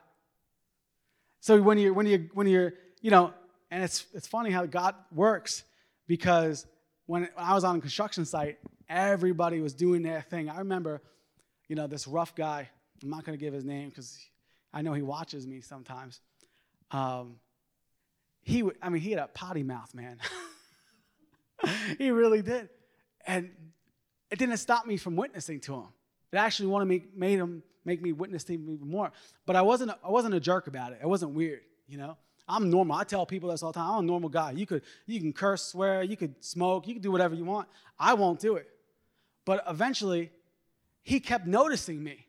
So 1.41 1.61
when 1.61 1.79
you're 1.79 1.95
when 1.95 2.07
you're, 2.07 2.27
when 2.35 2.47
you're 2.47 2.75
you 3.00 3.11
know, 3.11 3.33
and 3.71 3.83
it's 3.83 4.07
it's 4.12 4.27
funny 4.27 4.50
how 4.50 4.67
God 4.67 4.95
works 5.12 5.65
because 6.07 6.67
when 7.07 7.29
I 7.37 7.55
was 7.55 7.65
on 7.65 7.77
a 7.77 7.81
construction 7.81 8.25
site, 8.25 8.59
everybody 8.88 9.61
was 9.61 9.73
doing 9.73 10.03
their 10.03 10.21
thing. 10.21 10.49
I 10.49 10.59
remember, 10.59 11.00
you 11.69 11.75
know, 11.75 11.87
this 11.87 12.07
rough 12.07 12.35
guy. 12.37 12.69
I'm 13.02 13.11
not 13.11 13.25
going 13.25 13.38
to 13.38 13.43
give 13.45 13.55
his 13.55 13.64
name 13.64 13.88
because 13.88 14.19
I 14.73 14.83
know 14.83 14.93
he 14.93 15.02
watches 15.02 15.47
me 15.47 15.61
sometimes. 15.61 16.21
um, 16.90 17.37
he 18.43 18.62
would, 18.62 18.76
I 18.81 18.88
mean, 18.88 19.02
he 19.02 19.11
had 19.11 19.21
a 19.21 19.26
potty 19.26 19.62
mouth, 19.62 19.95
man. 19.95 20.19
he 21.99 22.11
really 22.11 22.40
did. 22.40 22.71
And 23.26 23.50
it 24.31 24.38
didn't 24.38 24.57
stop 24.57 24.87
me 24.87 24.97
from 24.97 25.17
witnessing 25.17 25.61
to 25.61 25.75
him. 25.75 25.88
It 26.33 26.37
actually 26.37 26.69
wanted 26.69 26.87
me, 26.87 27.05
made 27.14 27.38
him 27.38 27.62
make 27.85 28.00
me 28.00 28.12
witness 28.12 28.45
to 28.45 28.55
him 28.55 28.69
even 28.71 28.88
more. 28.88 29.12
But 29.45 29.57
I 29.57 29.62
wasn't, 29.62 29.90
I 30.02 30.11
wasn't 30.11 30.35
a 30.35 30.40
jerk 30.40 30.67
about 30.67 30.93
it. 30.93 31.00
I 31.02 31.07
wasn't 31.07 31.33
weird, 31.33 31.61
you 31.87 31.99
know? 31.99 32.17
I'm 32.49 32.71
normal. 32.71 32.97
I 32.97 33.05
tell 33.05 33.26
people 33.26 33.50
this 33.50 33.62
all 33.62 33.73
the 33.73 33.78
time. 33.78 33.90
I'm 33.90 34.05
a 34.05 34.07
normal 34.07 34.31
guy. 34.31 34.52
You 34.52 34.64
could, 34.64 34.83
you 35.07 35.21
can 35.21 35.33
curse, 35.33 35.62
swear, 35.62 36.02
you 36.02 36.17
could 36.17 36.43
smoke, 36.43 36.87
you 36.88 36.95
can 36.95 37.02
do 37.02 37.12
whatever 37.12 37.35
you 37.35 37.45
want. 37.45 37.69
I 37.99 38.14
won't 38.14 38.40
do 38.40 38.57
it. 38.57 38.69
But 39.45 39.62
eventually, 39.69 40.31
he 41.02 41.21
kept 41.21 41.47
noticing 41.47 42.02
me. 42.02 42.27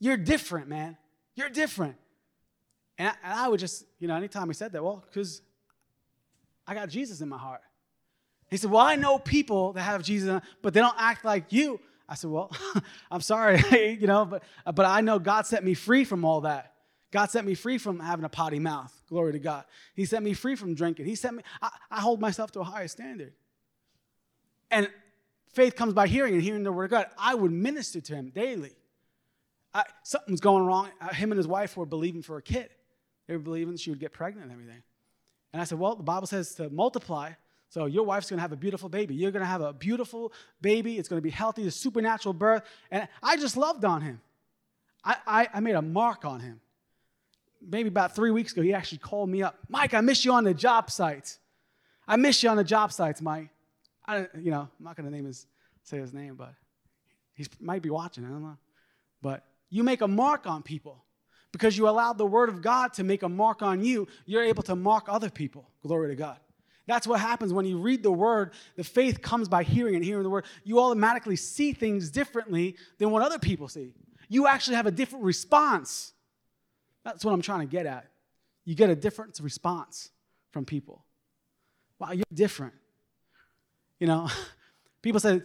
You're 0.00 0.16
different, 0.16 0.68
man. 0.68 0.96
You're 1.34 1.48
different. 1.48 1.96
And 2.96 3.08
I, 3.08 3.14
and 3.24 3.40
I 3.40 3.48
would 3.48 3.60
just, 3.60 3.84
you 3.98 4.08
know, 4.08 4.16
anytime 4.16 4.48
he 4.48 4.54
said 4.54 4.72
that, 4.72 4.82
well, 4.82 5.04
because 5.08 5.42
I 6.66 6.74
got 6.74 6.90
Jesus 6.90 7.20
in 7.20 7.28
my 7.28 7.38
heart. 7.38 7.62
He 8.50 8.56
said, 8.56 8.70
Well, 8.70 8.84
I 8.84 8.96
know 8.96 9.18
people 9.18 9.72
that 9.72 9.82
have 9.82 10.02
Jesus, 10.02 10.40
but 10.62 10.74
they 10.74 10.80
don't 10.80 10.94
act 10.98 11.24
like 11.24 11.52
you. 11.52 11.80
I 12.08 12.14
said, 12.14 12.30
Well, 12.30 12.50
I'm 13.10 13.20
sorry, 13.20 13.62
you 14.00 14.06
know, 14.06 14.24
but, 14.24 14.42
but 14.74 14.84
I 14.84 15.00
know 15.00 15.18
God 15.18 15.46
set 15.46 15.64
me 15.64 15.74
free 15.74 16.04
from 16.04 16.24
all 16.24 16.42
that. 16.42 16.74
God 17.10 17.30
set 17.30 17.44
me 17.44 17.54
free 17.54 17.78
from 17.78 18.00
having 18.00 18.24
a 18.24 18.28
potty 18.28 18.58
mouth. 18.58 18.92
Glory 19.08 19.32
to 19.32 19.38
God. 19.38 19.64
He 19.94 20.04
set 20.04 20.22
me 20.22 20.34
free 20.34 20.56
from 20.56 20.74
drinking. 20.74 21.06
He 21.06 21.14
set 21.14 21.32
me, 21.32 21.42
I, 21.62 21.70
I 21.90 22.00
hold 22.00 22.20
myself 22.20 22.52
to 22.52 22.60
a 22.60 22.64
higher 22.64 22.88
standard. 22.88 23.32
And 24.70 24.90
faith 25.54 25.74
comes 25.74 25.94
by 25.94 26.06
hearing 26.06 26.34
and 26.34 26.42
hearing 26.42 26.64
the 26.64 26.72
word 26.72 26.84
of 26.84 26.90
God. 26.90 27.06
I 27.18 27.34
would 27.34 27.50
minister 27.50 28.02
to 28.02 28.14
him 28.14 28.28
daily. 28.28 28.72
I, 29.74 29.84
something's 30.02 30.40
going 30.40 30.64
wrong. 30.64 30.90
Him 31.12 31.30
and 31.30 31.36
his 31.36 31.46
wife 31.46 31.76
were 31.76 31.86
believing 31.86 32.22
for 32.22 32.36
a 32.38 32.42
kid. 32.42 32.70
They 33.26 33.34
were 33.34 33.42
believing 33.42 33.76
she 33.76 33.90
would 33.90 34.00
get 34.00 34.12
pregnant 34.12 34.44
and 34.44 34.52
everything. 34.52 34.82
And 35.52 35.62
I 35.62 35.64
said, 35.64 35.78
Well, 35.78 35.94
the 35.94 36.02
Bible 36.02 36.26
says 36.26 36.54
to 36.56 36.70
multiply. 36.70 37.32
So 37.70 37.84
your 37.84 38.04
wife's 38.04 38.30
gonna 38.30 38.40
have 38.40 38.52
a 38.52 38.56
beautiful 38.56 38.88
baby. 38.88 39.14
You're 39.14 39.30
gonna 39.30 39.44
have 39.44 39.60
a 39.60 39.72
beautiful 39.72 40.32
baby. 40.60 40.98
It's 40.98 41.08
gonna 41.08 41.20
be 41.20 41.30
healthy, 41.30 41.66
a 41.66 41.70
supernatural 41.70 42.32
birth. 42.32 42.62
And 42.90 43.06
I 43.22 43.36
just 43.36 43.56
loved 43.56 43.84
on 43.84 44.00
him. 44.00 44.20
I, 45.04 45.16
I, 45.26 45.48
I 45.54 45.60
made 45.60 45.74
a 45.74 45.82
mark 45.82 46.24
on 46.24 46.40
him. 46.40 46.60
Maybe 47.60 47.88
about 47.88 48.14
three 48.14 48.30
weeks 48.30 48.52
ago, 48.52 48.62
he 48.62 48.72
actually 48.72 48.98
called 48.98 49.28
me 49.28 49.42
up. 49.42 49.58
Mike, 49.68 49.92
I 49.92 50.00
miss 50.00 50.24
you 50.24 50.32
on 50.32 50.44
the 50.44 50.54
job 50.54 50.90
sites. 50.90 51.38
I 52.06 52.16
miss 52.16 52.42
you 52.42 52.48
on 52.48 52.56
the 52.56 52.64
job 52.64 52.92
sites, 52.92 53.20
Mike. 53.20 53.50
I, 54.06 54.28
you 54.40 54.50
know, 54.50 54.60
I'm 54.60 54.84
not 54.84 54.96
gonna 54.96 55.10
name 55.10 55.26
his, 55.26 55.46
say 55.82 55.98
his 55.98 56.14
name, 56.14 56.36
but 56.36 56.54
he 57.34 57.46
might 57.60 57.82
be 57.82 57.90
watching. 57.90 58.24
I 58.24 58.28
don't 58.28 58.42
know. 58.42 58.56
But 59.20 59.44
you 59.70 59.82
make 59.82 60.00
a 60.00 60.08
mark 60.08 60.46
on 60.46 60.62
people 60.62 61.04
because 61.52 61.76
you 61.76 61.88
allowed 61.88 62.18
the 62.18 62.26
word 62.26 62.48
of 62.48 62.62
God 62.62 62.92
to 62.94 63.04
make 63.04 63.22
a 63.22 63.28
mark 63.28 63.62
on 63.62 63.82
you. 63.82 64.06
You're 64.26 64.44
able 64.44 64.62
to 64.64 64.76
mark 64.76 65.04
other 65.08 65.30
people. 65.30 65.70
Glory 65.82 66.08
to 66.08 66.16
God. 66.16 66.38
That's 66.86 67.06
what 67.06 67.20
happens 67.20 67.52
when 67.52 67.66
you 67.66 67.78
read 67.78 68.02
the 68.02 68.10
word. 68.10 68.52
The 68.76 68.84
faith 68.84 69.20
comes 69.20 69.48
by 69.48 69.62
hearing 69.62 69.94
and 69.94 70.02
hearing 70.02 70.22
the 70.22 70.30
word. 70.30 70.46
You 70.64 70.80
automatically 70.80 71.36
see 71.36 71.72
things 71.72 72.10
differently 72.10 72.76
than 72.98 73.10
what 73.10 73.22
other 73.22 73.38
people 73.38 73.68
see. 73.68 73.92
You 74.28 74.46
actually 74.46 74.76
have 74.76 74.86
a 74.86 74.90
different 74.90 75.24
response. 75.24 76.12
That's 77.04 77.24
what 77.24 77.32
I'm 77.32 77.42
trying 77.42 77.60
to 77.60 77.66
get 77.66 77.84
at. 77.84 78.06
You 78.64 78.74
get 78.74 78.88
a 78.88 78.96
different 78.96 79.38
response 79.40 80.10
from 80.50 80.64
people. 80.64 81.04
Wow, 81.98 82.12
you're 82.12 82.24
different. 82.32 82.74
You 83.98 84.06
know, 84.06 84.28
people 85.02 85.20
say, 85.20 85.42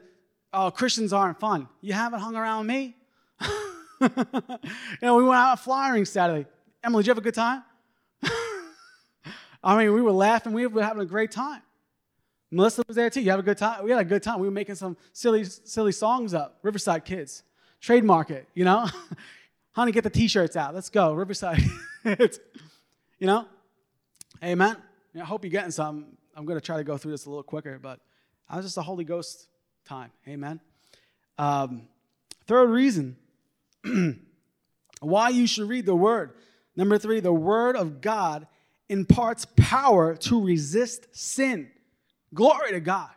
oh, 0.53 0.71
Christians 0.71 1.11
aren't 1.11 1.39
fun. 1.39 1.67
You 1.81 1.93
haven't 1.93 2.19
hung 2.19 2.35
around 2.35 2.67
me? 2.67 2.95
you 4.01 4.09
know, 5.01 5.15
we 5.15 5.23
went 5.23 5.35
out 5.35 5.59
flying 5.59 6.05
Saturday. 6.05 6.47
Emily, 6.83 7.03
did 7.03 7.07
you 7.07 7.11
have 7.11 7.17
a 7.17 7.21
good 7.21 7.33
time? 7.33 7.63
I 9.63 9.77
mean, 9.77 9.93
we 9.93 10.01
were 10.01 10.11
laughing. 10.11 10.53
We 10.53 10.67
were 10.67 10.83
having 10.83 11.01
a 11.01 11.05
great 11.05 11.31
time. 11.31 11.61
Melissa 12.51 12.83
was 12.87 12.95
there 12.95 13.09
too. 13.09 13.21
You 13.21 13.31
have 13.31 13.39
a 13.39 13.43
good 13.43 13.57
time? 13.57 13.83
We 13.83 13.91
had 13.91 13.99
a 13.99 14.05
good 14.05 14.21
time. 14.21 14.39
We 14.39 14.47
were 14.47 14.53
making 14.53 14.75
some 14.75 14.95
silly, 15.11 15.43
silly 15.45 15.91
songs 15.91 16.33
up. 16.33 16.59
Riverside 16.61 17.05
Kids. 17.05 17.43
Trademark 17.81 18.29
it, 18.29 18.47
you 18.53 18.63
know? 18.63 18.87
Honey, 19.73 19.91
get 19.91 20.03
the 20.03 20.09
t-shirts 20.09 20.55
out. 20.55 20.75
Let's 20.75 20.89
go. 20.89 21.13
Riverside. 21.13 21.61
you 22.05 23.27
know? 23.27 23.47
hey, 24.39 24.51
Amen. 24.51 24.77
I 25.15 25.19
hope 25.25 25.43
you're 25.43 25.51
getting 25.51 25.71
some. 25.71 26.17
I'm 26.35 26.45
going 26.45 26.59
to 26.59 26.65
try 26.65 26.77
to 26.77 26.83
go 26.83 26.97
through 26.97 27.11
this 27.11 27.25
a 27.25 27.29
little 27.29 27.43
quicker, 27.43 27.79
but 27.79 27.99
I 28.47 28.57
was 28.57 28.65
just 28.65 28.77
a 28.77 28.81
Holy 28.81 29.03
Ghost 29.03 29.47
time. 29.85 30.11
Amen. 30.27 30.59
Um, 31.37 31.87
third 32.45 32.69
reason 32.69 33.17
why 35.01 35.29
you 35.29 35.47
should 35.47 35.69
read 35.69 35.85
the 35.85 35.95
Word. 35.95 36.33
Number 36.75 36.97
three, 36.97 37.19
the 37.19 37.33
Word 37.33 37.75
of 37.75 38.01
God 38.01 38.47
imparts 38.89 39.45
power 39.57 40.15
to 40.15 40.43
resist 40.43 41.07
sin. 41.11 41.69
Glory 42.33 42.71
to 42.71 42.79
God. 42.79 43.09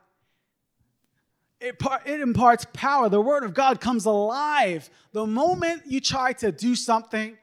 It, 1.60 1.76
it 2.04 2.20
imparts 2.20 2.66
power. 2.72 3.08
The 3.08 3.20
Word 3.20 3.44
of 3.44 3.54
God 3.54 3.80
comes 3.80 4.04
alive. 4.04 4.90
The 5.12 5.26
moment 5.26 5.82
you 5.86 6.00
try 6.00 6.32
to 6.34 6.52
do 6.52 6.74
something, 6.74 7.36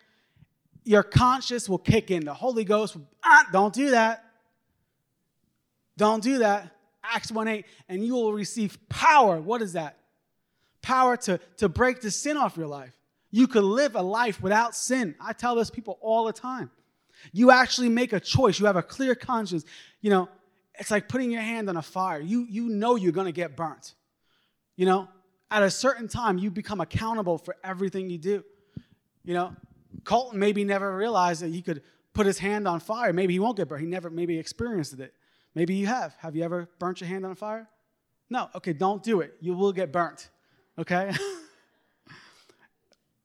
your 0.84 1.04
conscience 1.04 1.68
will 1.68 1.80
kick 1.80 2.12
in. 2.12 2.26
The 2.26 2.34
Holy 2.34 2.64
Ghost, 2.64 2.96
will, 2.96 3.08
ah, 3.24 3.48
don't 3.52 3.74
do 3.74 3.92
that. 3.92 4.24
Don't 5.98 6.22
do 6.22 6.40
that. 6.40 6.70
Acts 7.04 7.32
1 7.32 7.48
8, 7.48 7.66
and 7.90 8.06
you 8.06 8.14
will 8.14 8.34
receive 8.34 8.78
power. 8.88 9.40
What 9.40 9.62
is 9.62 9.74
that? 9.74 9.98
Power 10.82 11.18
to, 11.18 11.40
to 11.58 11.68
break 11.68 12.02
the 12.02 12.12
sin 12.12 12.38
off 12.38 12.56
your 12.56 12.68
life. 12.68 12.94
You 13.34 13.48
could 13.48 13.64
live 13.64 13.96
a 13.96 14.02
life 14.04 14.44
without 14.44 14.76
sin. 14.76 15.16
I 15.20 15.34
tell 15.34 15.56
this 15.56 15.72
people 15.72 15.98
all 16.02 16.26
the 16.26 16.34
time. 16.34 16.70
You 17.32 17.50
actually 17.50 17.90
make 17.90 18.14
a 18.14 18.20
choice. 18.20 18.60
You 18.60 18.68
have 18.68 18.76
a 18.76 18.84
clear 18.84 19.16
conscience. 19.16 19.66
You 20.02 20.12
know, 20.12 20.30
it's 20.76 20.92
like 20.92 21.10
putting 21.10 21.32
your 21.32 21.42
hand 21.42 21.68
on 21.68 21.76
a 21.76 21.82
fire. 21.82 22.20
You, 22.20 22.46
you 22.48 22.70
know 22.70 22.96
you're 22.96 23.12
going 23.12 23.26
to 23.26 23.32
get 23.32 23.56
burnt. 23.56 23.96
You 24.76 24.86
know, 24.86 25.08
at 25.50 25.64
a 25.64 25.72
certain 25.72 26.08
time, 26.08 26.38
you 26.38 26.52
become 26.52 26.80
accountable 26.80 27.40
for 27.40 27.56
everything 27.64 28.08
you 28.08 28.20
do. 28.20 28.44
You 29.24 29.34
know, 29.34 29.56
Colton 30.04 30.38
maybe 30.38 30.64
never 30.64 30.96
realized 30.96 31.42
that 31.42 31.50
he 31.50 31.64
could 31.64 31.82
put 32.14 32.28
his 32.28 32.38
hand 32.38 32.68
on 32.68 32.82
fire. 32.82 33.14
Maybe 33.14 33.34
he 33.34 33.40
won't 33.40 33.58
get 33.58 33.68
burnt. 33.68 33.82
He 33.82 33.88
never 33.88 34.12
maybe 34.12 34.38
experienced 34.38 35.00
it. 35.00 35.12
Maybe 35.56 35.74
you 35.74 35.88
have. 35.88 36.14
Have 36.20 36.36
you 36.36 36.44
ever 36.44 36.70
burnt 36.78 37.02
your 37.02 37.08
hand 37.08 37.26
on 37.26 37.32
a 37.32 37.36
fire? 37.36 37.68
No. 38.30 38.52
Okay, 38.54 38.74
don't 38.74 39.02
do 39.02 39.22
it. 39.22 39.34
You 39.42 39.56
will 39.56 39.74
get 39.74 39.92
burnt. 39.92 40.30
Okay? 40.78 41.12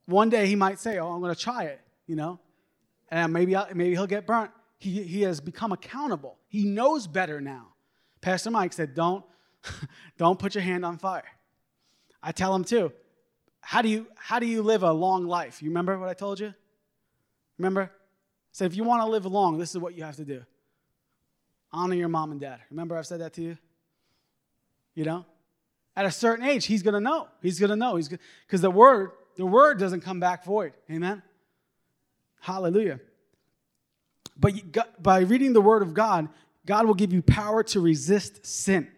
One 0.08 0.28
day 0.28 0.46
he 0.46 0.56
might 0.56 0.78
say, 0.78 0.98
Oh, 0.98 1.12
I'm 1.12 1.20
going 1.20 1.34
to 1.34 1.40
try 1.40 1.64
it, 1.64 1.80
you 2.06 2.16
know? 2.16 2.40
and 3.10 3.32
maybe, 3.32 3.56
maybe 3.74 3.90
he'll 3.90 4.06
get 4.06 4.26
burnt. 4.26 4.50
He, 4.78 5.02
he 5.02 5.22
has 5.22 5.40
become 5.40 5.72
accountable. 5.72 6.36
He 6.48 6.64
knows 6.64 7.06
better 7.06 7.40
now. 7.40 7.68
Pastor 8.20 8.50
Mike 8.50 8.72
said, 8.72 8.94
don't, 8.94 9.24
don't 10.18 10.38
put 10.38 10.54
your 10.54 10.62
hand 10.62 10.84
on 10.84 10.98
fire. 10.98 11.24
I 12.22 12.32
tell 12.32 12.54
him 12.54 12.64
too, 12.64 12.92
how 13.60 13.82
do, 13.82 13.88
you, 13.88 14.06
how 14.16 14.38
do 14.38 14.46
you 14.46 14.62
live 14.62 14.82
a 14.82 14.92
long 14.92 15.26
life? 15.26 15.62
You 15.62 15.70
remember 15.70 15.98
what 15.98 16.08
I 16.08 16.14
told 16.14 16.38
you? 16.38 16.54
Remember? 17.58 17.82
I 17.82 17.88
said, 18.52 18.70
if 18.70 18.76
you 18.76 18.84
want 18.84 19.02
to 19.02 19.08
live 19.08 19.26
long, 19.26 19.58
this 19.58 19.70
is 19.70 19.78
what 19.78 19.94
you 19.94 20.04
have 20.04 20.16
to 20.16 20.24
do. 20.24 20.42
Honor 21.72 21.94
your 21.94 22.08
mom 22.08 22.30
and 22.32 22.40
dad. 22.40 22.60
Remember 22.70 22.96
I've 22.96 23.06
said 23.06 23.20
that 23.20 23.34
to 23.34 23.42
you? 23.42 23.58
You 24.94 25.04
know? 25.04 25.26
At 25.96 26.06
a 26.06 26.10
certain 26.10 26.46
age, 26.46 26.66
he's 26.66 26.82
going 26.82 26.94
to 26.94 27.00
know. 27.00 27.28
He's 27.42 27.58
going 27.58 27.70
to 27.70 27.76
know. 27.76 27.96
He's 27.96 28.08
because 28.08 28.60
the 28.60 28.70
word, 28.70 29.10
the 29.38 29.46
word 29.46 29.78
doesn't 29.78 30.00
come 30.00 30.20
back 30.20 30.44
void. 30.44 30.72
Amen. 30.90 31.22
Hallelujah. 32.40 33.00
But 34.38 35.02
by 35.02 35.20
reading 35.20 35.52
the 35.52 35.60
Word 35.60 35.82
of 35.82 35.94
God, 35.94 36.28
God 36.66 36.86
will 36.86 36.94
give 36.94 37.12
you 37.12 37.22
power 37.22 37.62
to 37.64 37.80
resist 37.80 38.44
sin. 38.44 38.88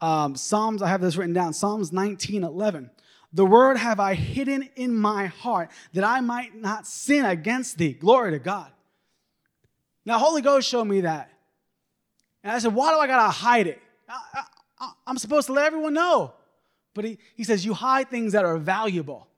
Um, 0.00 0.36
Psalms, 0.36 0.80
I 0.80 0.88
have 0.88 1.00
this 1.00 1.16
written 1.16 1.34
down 1.34 1.52
Psalms 1.52 1.92
19 1.92 2.44
11. 2.44 2.90
The 3.32 3.44
word 3.44 3.76
have 3.76 4.00
I 4.00 4.14
hidden 4.14 4.68
in 4.74 4.96
my 4.96 5.26
heart 5.26 5.70
that 5.92 6.02
I 6.02 6.20
might 6.20 6.56
not 6.56 6.86
sin 6.86 7.24
against 7.24 7.78
thee. 7.78 7.92
Glory 7.92 8.32
to 8.32 8.40
God. 8.40 8.72
Now, 10.04 10.18
Holy 10.18 10.42
Ghost 10.42 10.68
showed 10.68 10.86
me 10.86 11.02
that. 11.02 11.30
And 12.42 12.52
I 12.52 12.58
said, 12.58 12.74
Why 12.74 12.92
do 12.92 12.98
I 12.98 13.06
got 13.06 13.24
to 13.26 13.30
hide 13.30 13.66
it? 13.66 13.80
I, 14.08 14.92
I'm 15.06 15.18
supposed 15.18 15.46
to 15.48 15.52
let 15.52 15.66
everyone 15.66 15.94
know. 15.94 16.32
But 16.94 17.04
he, 17.04 17.18
he 17.36 17.44
says, 17.44 17.64
You 17.64 17.74
hide 17.74 18.08
things 18.08 18.32
that 18.32 18.44
are 18.44 18.56
valuable. 18.56 19.28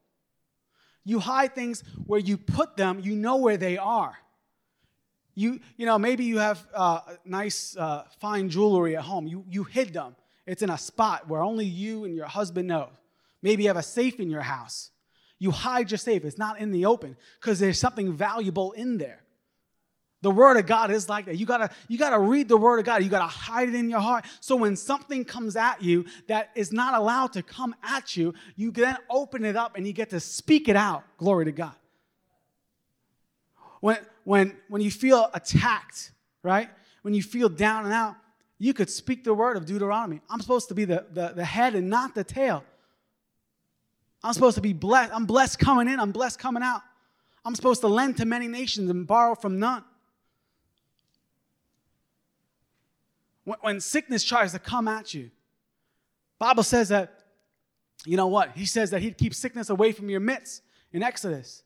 You 1.04 1.18
hide 1.18 1.54
things 1.54 1.82
where 2.06 2.20
you 2.20 2.36
put 2.36 2.76
them, 2.76 3.00
you 3.00 3.16
know 3.16 3.36
where 3.36 3.56
they 3.56 3.78
are. 3.78 4.16
You, 5.34 5.60
you 5.76 5.86
know, 5.86 5.98
maybe 5.98 6.24
you 6.24 6.38
have 6.38 6.66
uh, 6.74 7.00
nice, 7.24 7.76
uh, 7.76 8.04
fine 8.20 8.50
jewelry 8.50 8.96
at 8.96 9.02
home. 9.02 9.26
You, 9.26 9.44
you 9.48 9.64
hid 9.64 9.94
them. 9.94 10.14
It's 10.46 10.62
in 10.62 10.70
a 10.70 10.78
spot 10.78 11.28
where 11.28 11.42
only 11.42 11.64
you 11.64 12.04
and 12.04 12.14
your 12.14 12.26
husband 12.26 12.68
know. 12.68 12.90
Maybe 13.42 13.62
you 13.64 13.68
have 13.68 13.76
a 13.76 13.82
safe 13.82 14.20
in 14.20 14.30
your 14.30 14.42
house. 14.42 14.90
You 15.38 15.50
hide 15.50 15.90
your 15.90 15.98
safe. 15.98 16.24
It's 16.24 16.38
not 16.38 16.60
in 16.60 16.70
the 16.70 16.86
open 16.86 17.16
because 17.40 17.58
there's 17.58 17.78
something 17.78 18.12
valuable 18.12 18.72
in 18.72 18.98
there. 18.98 19.21
The 20.22 20.30
word 20.30 20.56
of 20.56 20.66
God 20.66 20.92
is 20.92 21.08
like 21.08 21.26
that. 21.26 21.36
You 21.36 21.46
gotta, 21.46 21.68
you 21.88 21.98
gotta 21.98 22.18
read 22.18 22.48
the 22.48 22.56
word 22.56 22.78
of 22.78 22.86
God. 22.86 23.02
You 23.02 23.10
gotta 23.10 23.26
hide 23.26 23.68
it 23.68 23.74
in 23.74 23.90
your 23.90 24.00
heart. 24.00 24.24
So 24.40 24.54
when 24.54 24.76
something 24.76 25.24
comes 25.24 25.56
at 25.56 25.82
you 25.82 26.06
that 26.28 26.50
is 26.54 26.72
not 26.72 26.94
allowed 26.94 27.32
to 27.34 27.42
come 27.42 27.74
at 27.82 28.16
you, 28.16 28.32
you 28.54 28.70
then 28.70 28.96
open 29.10 29.44
it 29.44 29.56
up 29.56 29.76
and 29.76 29.86
you 29.86 29.92
get 29.92 30.10
to 30.10 30.20
speak 30.20 30.68
it 30.68 30.76
out. 30.76 31.02
Glory 31.18 31.46
to 31.46 31.52
God. 31.52 31.74
When, 33.80 33.98
when, 34.22 34.56
when 34.68 34.80
you 34.80 34.92
feel 34.92 35.28
attacked, 35.34 36.12
right? 36.44 36.70
When 37.02 37.14
you 37.14 37.22
feel 37.22 37.48
down 37.48 37.84
and 37.84 37.92
out, 37.92 38.14
you 38.60 38.72
could 38.72 38.88
speak 38.88 39.24
the 39.24 39.34
word 39.34 39.56
of 39.56 39.66
Deuteronomy. 39.66 40.20
I'm 40.30 40.40
supposed 40.40 40.68
to 40.68 40.74
be 40.74 40.84
the, 40.84 41.04
the, 41.12 41.32
the 41.34 41.44
head 41.44 41.74
and 41.74 41.90
not 41.90 42.14
the 42.14 42.22
tail. 42.22 42.62
I'm 44.22 44.34
supposed 44.34 44.54
to 44.54 44.60
be 44.60 44.72
blessed. 44.72 45.12
I'm 45.12 45.26
blessed 45.26 45.58
coming 45.58 45.88
in, 45.88 45.98
I'm 45.98 46.12
blessed 46.12 46.38
coming 46.38 46.62
out. 46.62 46.82
I'm 47.44 47.56
supposed 47.56 47.80
to 47.80 47.88
lend 47.88 48.18
to 48.18 48.24
many 48.24 48.46
nations 48.46 48.88
and 48.88 49.04
borrow 49.04 49.34
from 49.34 49.58
none. 49.58 49.82
When, 53.44 53.58
when 53.60 53.80
sickness 53.80 54.24
tries 54.24 54.52
to 54.52 54.58
come 54.58 54.88
at 54.88 55.14
you, 55.14 55.30
Bible 56.38 56.62
says 56.62 56.88
that, 56.88 57.20
you 58.04 58.16
know 58.16 58.26
what? 58.26 58.52
He 58.56 58.66
says 58.66 58.90
that 58.90 59.00
he'd 59.00 59.16
keep 59.16 59.34
sickness 59.34 59.70
away 59.70 59.92
from 59.92 60.10
your 60.10 60.20
midst 60.20 60.62
in 60.92 61.02
Exodus. 61.02 61.62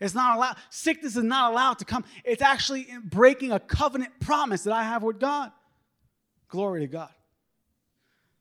It's 0.00 0.14
not 0.14 0.36
allowed. 0.36 0.56
Sickness 0.70 1.16
is 1.16 1.24
not 1.24 1.52
allowed 1.52 1.78
to 1.78 1.84
come. 1.84 2.04
It's 2.24 2.42
actually 2.42 2.88
breaking 3.04 3.52
a 3.52 3.60
covenant 3.60 4.18
promise 4.20 4.64
that 4.64 4.72
I 4.72 4.82
have 4.82 5.02
with 5.02 5.20
God. 5.20 5.52
Glory 6.48 6.80
to 6.80 6.86
God. 6.86 7.10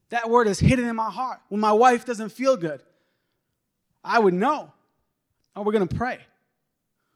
That 0.09 0.29
word 0.29 0.47
is 0.47 0.59
hidden 0.59 0.85
in 0.85 0.95
my 0.95 1.09
heart. 1.09 1.39
When 1.49 1.61
my 1.61 1.71
wife 1.71 2.05
doesn't 2.05 2.29
feel 2.29 2.57
good, 2.57 2.81
I 4.03 4.19
would 4.19 4.33
know. 4.33 4.71
Oh, 5.55 5.61
we're 5.61 5.71
going 5.71 5.87
to 5.87 5.95
pray. 5.95 6.19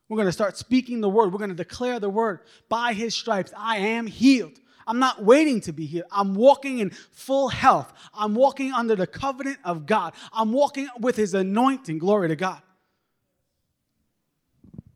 We're 0.08 0.18
going 0.18 0.28
to 0.28 0.32
start 0.32 0.58
speaking 0.58 1.02
the 1.02 1.10
word. 1.10 1.34
We're 1.34 1.40
going 1.40 1.50
to 1.50 1.56
declare 1.56 2.00
the 2.00 2.10
word. 2.10 2.40
By 2.70 2.94
his 2.94 3.16
stripes, 3.16 3.52
I 3.58 3.78
am 3.78 4.08
healed. 4.08 4.60
I'm 4.88 5.00
not 5.00 5.24
waiting 5.24 5.62
to 5.62 5.74
be 5.74 5.86
healed. 5.86 6.08
I'm 6.12 6.36
walking 6.36 6.80
in 6.80 6.92
full 7.12 7.50
health. 7.50 7.92
I'm 8.14 8.36
walking 8.36 8.72
under 8.72 8.96
the 8.96 9.08
covenant 9.08 9.58
of 9.64 9.86
God. 9.86 10.14
I'm 10.32 10.52
walking 10.52 10.88
with 11.00 11.16
his 11.16 11.34
anointing. 11.34 11.98
Glory 11.98 12.28
to 12.30 12.36
God. 12.36 12.62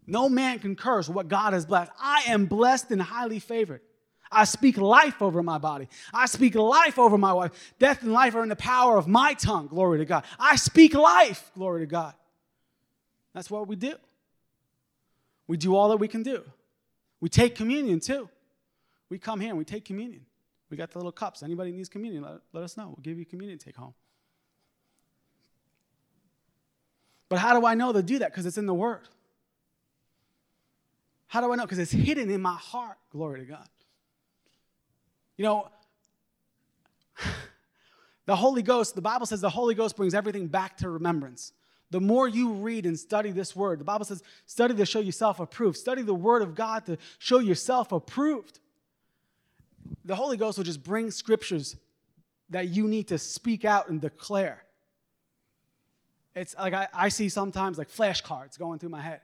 No 0.05 0.27
man 0.27 0.59
can 0.59 0.75
curse 0.75 1.07
what 1.07 1.27
God 1.27 1.53
has 1.53 1.65
blessed. 1.65 1.91
I 1.99 2.23
am 2.27 2.45
blessed 2.45 2.91
and 2.91 3.01
highly 3.01 3.39
favored. 3.39 3.81
I 4.31 4.43
speak 4.43 4.77
life 4.77 5.21
over 5.21 5.41
my 5.41 5.57
body. 5.57 5.87
I 6.13 6.27
speak 6.27 6.55
life 6.55 6.99
over 6.99 7.17
my 7.17 7.33
wife. 7.33 7.73
Death 7.79 8.03
and 8.03 8.11
life 8.11 8.35
are 8.35 8.43
in 8.43 8.49
the 8.49 8.55
power 8.55 8.97
of 8.97 9.07
my 9.07 9.33
tongue. 9.33 9.67
Glory 9.67 9.99
to 9.99 10.05
God. 10.05 10.23
I 10.39 10.55
speak 10.55 10.93
life. 10.93 11.51
Glory 11.55 11.81
to 11.81 11.87
God. 11.87 12.13
That's 13.33 13.49
what 13.49 13.67
we 13.67 13.75
do. 13.75 13.95
We 15.47 15.57
do 15.57 15.75
all 15.75 15.89
that 15.89 15.97
we 15.97 16.07
can 16.07 16.21
do. 16.21 16.43
We 17.21 17.29
take 17.29 17.55
communion 17.55 17.99
too. 17.99 18.29
We 19.09 19.17
come 19.17 19.39
here 19.39 19.49
and 19.49 19.57
we 19.57 19.65
take 19.65 19.85
communion. 19.85 20.25
We 20.69 20.77
got 20.77 20.91
the 20.91 20.99
little 20.99 21.11
cups. 21.11 21.41
Anybody 21.41 21.71
needs 21.71 21.89
communion, 21.89 22.23
let, 22.23 22.39
let 22.53 22.63
us 22.63 22.77
know. 22.77 22.87
We'll 22.87 23.01
give 23.01 23.17
you 23.17 23.25
communion 23.25 23.57
take 23.57 23.75
home. 23.75 23.93
But 27.27 27.39
how 27.39 27.59
do 27.59 27.65
I 27.65 27.75
know 27.75 27.93
to 27.93 28.01
do 28.01 28.19
that? 28.19 28.31
Because 28.31 28.45
it's 28.45 28.57
in 28.57 28.65
the 28.65 28.73
Word. 28.73 29.07
How 31.27 31.41
do 31.41 31.51
I 31.51 31.55
know? 31.55 31.63
Because 31.63 31.77
it's 31.77 31.91
hidden 31.91 32.29
in 32.31 32.41
my 32.41 32.55
heart. 32.55 32.97
Glory 33.11 33.41
to 33.41 33.45
God. 33.45 33.67
You 35.37 35.45
know, 35.45 35.69
the 38.25 38.35
Holy 38.35 38.63
Ghost, 38.63 38.95
the 38.95 39.01
Bible 39.01 39.27
says 39.27 39.41
the 39.41 39.49
Holy 39.49 39.75
Ghost 39.75 39.95
brings 39.95 40.15
everything 40.15 40.47
back 40.47 40.77
to 40.77 40.89
remembrance. 40.89 41.53
The 41.91 41.99
more 41.99 42.27
you 42.27 42.53
read 42.53 42.85
and 42.85 42.97
study 42.97 43.31
this 43.31 43.55
word, 43.55 43.79
the 43.79 43.83
Bible 43.83 44.05
says, 44.05 44.23
study 44.45 44.75
to 44.75 44.85
show 44.85 44.99
yourself 44.99 45.39
approved. 45.39 45.77
Study 45.77 46.01
the 46.01 46.13
word 46.13 46.41
of 46.41 46.55
God 46.55 46.85
to 46.85 46.97
show 47.17 47.39
yourself 47.39 47.91
approved. 47.91 48.59
The 50.05 50.15
Holy 50.15 50.37
Ghost 50.37 50.57
will 50.57 50.65
just 50.65 50.83
bring 50.83 51.11
scriptures 51.11 51.75
that 52.49 52.69
you 52.69 52.87
need 52.87 53.09
to 53.09 53.17
speak 53.17 53.65
out 53.65 53.89
and 53.89 54.01
declare. 54.01 54.63
It's 56.35 56.55
like 56.57 56.73
I, 56.73 56.87
I 56.93 57.09
see 57.09 57.29
sometimes 57.29 57.77
like 57.77 57.89
flashcards 57.89 58.57
going 58.57 58.79
through 58.79 58.89
my 58.89 59.01
head, 59.01 59.21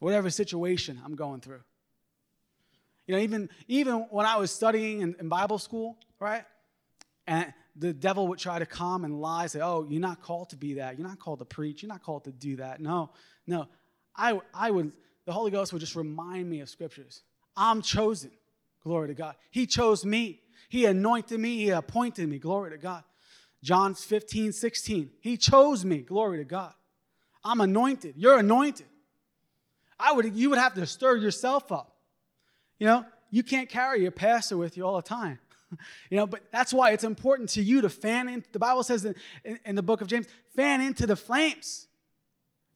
whatever 0.00 0.30
situation 0.30 1.00
I'm 1.04 1.14
going 1.14 1.40
through. 1.40 1.60
You 3.06 3.14
know, 3.14 3.22
even, 3.22 3.48
even 3.68 4.06
when 4.10 4.26
I 4.26 4.36
was 4.36 4.50
studying 4.50 5.00
in, 5.00 5.16
in 5.18 5.28
Bible 5.28 5.58
school, 5.58 5.98
right? 6.18 6.44
And 7.26 7.52
the 7.76 7.92
devil 7.92 8.28
would 8.28 8.38
try 8.38 8.58
to 8.58 8.66
come 8.66 9.04
and 9.04 9.20
lie, 9.20 9.46
say, 9.46 9.60
oh, 9.60 9.86
you're 9.88 10.00
not 10.00 10.20
called 10.20 10.50
to 10.50 10.56
be 10.56 10.74
that. 10.74 10.98
You're 10.98 11.08
not 11.08 11.18
called 11.18 11.38
to 11.40 11.44
preach. 11.44 11.82
You're 11.82 11.92
not 11.92 12.02
called 12.02 12.24
to 12.24 12.32
do 12.32 12.56
that. 12.56 12.80
No, 12.80 13.10
no. 13.46 13.68
I, 14.16 14.40
I 14.52 14.70
would, 14.70 14.92
the 15.24 15.32
Holy 15.32 15.50
Ghost 15.50 15.72
would 15.72 15.80
just 15.80 15.96
remind 15.96 16.48
me 16.48 16.60
of 16.60 16.68
scriptures. 16.68 17.22
I'm 17.56 17.82
chosen. 17.82 18.30
Glory 18.82 19.08
to 19.08 19.14
God. 19.14 19.36
He 19.50 19.66
chose 19.66 20.04
me. 20.04 20.40
He 20.68 20.84
anointed 20.86 21.38
me. 21.38 21.56
He 21.56 21.70
appointed 21.70 22.28
me. 22.28 22.38
Glory 22.38 22.70
to 22.70 22.78
God. 22.78 23.04
John 23.62 23.94
15, 23.94 24.52
16. 24.52 25.10
He 25.20 25.36
chose 25.36 25.84
me. 25.84 25.98
Glory 25.98 26.38
to 26.38 26.44
God. 26.44 26.72
I'm 27.44 27.60
anointed. 27.60 28.14
You're 28.16 28.38
anointed. 28.38 28.86
I 29.98 30.12
would, 30.12 30.34
you 30.34 30.50
would 30.50 30.58
have 30.58 30.74
to 30.74 30.86
stir 30.86 31.16
yourself 31.16 31.70
up. 31.70 31.96
You 32.78 32.86
know, 32.86 33.04
you 33.30 33.42
can't 33.42 33.68
carry 33.68 34.02
your 34.02 34.10
pastor 34.10 34.56
with 34.56 34.76
you 34.76 34.86
all 34.86 34.96
the 34.96 35.02
time. 35.02 35.38
you 36.10 36.16
know, 36.16 36.26
but 36.26 36.40
that's 36.50 36.72
why 36.72 36.92
it's 36.92 37.04
important 37.04 37.50
to 37.50 37.62
you 37.62 37.82
to 37.82 37.88
fan 37.88 38.28
in. 38.28 38.44
The 38.52 38.58
Bible 38.58 38.82
says 38.82 39.04
in, 39.04 39.14
in, 39.44 39.60
in 39.66 39.74
the 39.74 39.82
book 39.82 40.00
of 40.00 40.08
James, 40.08 40.26
fan 40.56 40.80
into 40.80 41.06
the 41.06 41.16
flames. 41.16 41.86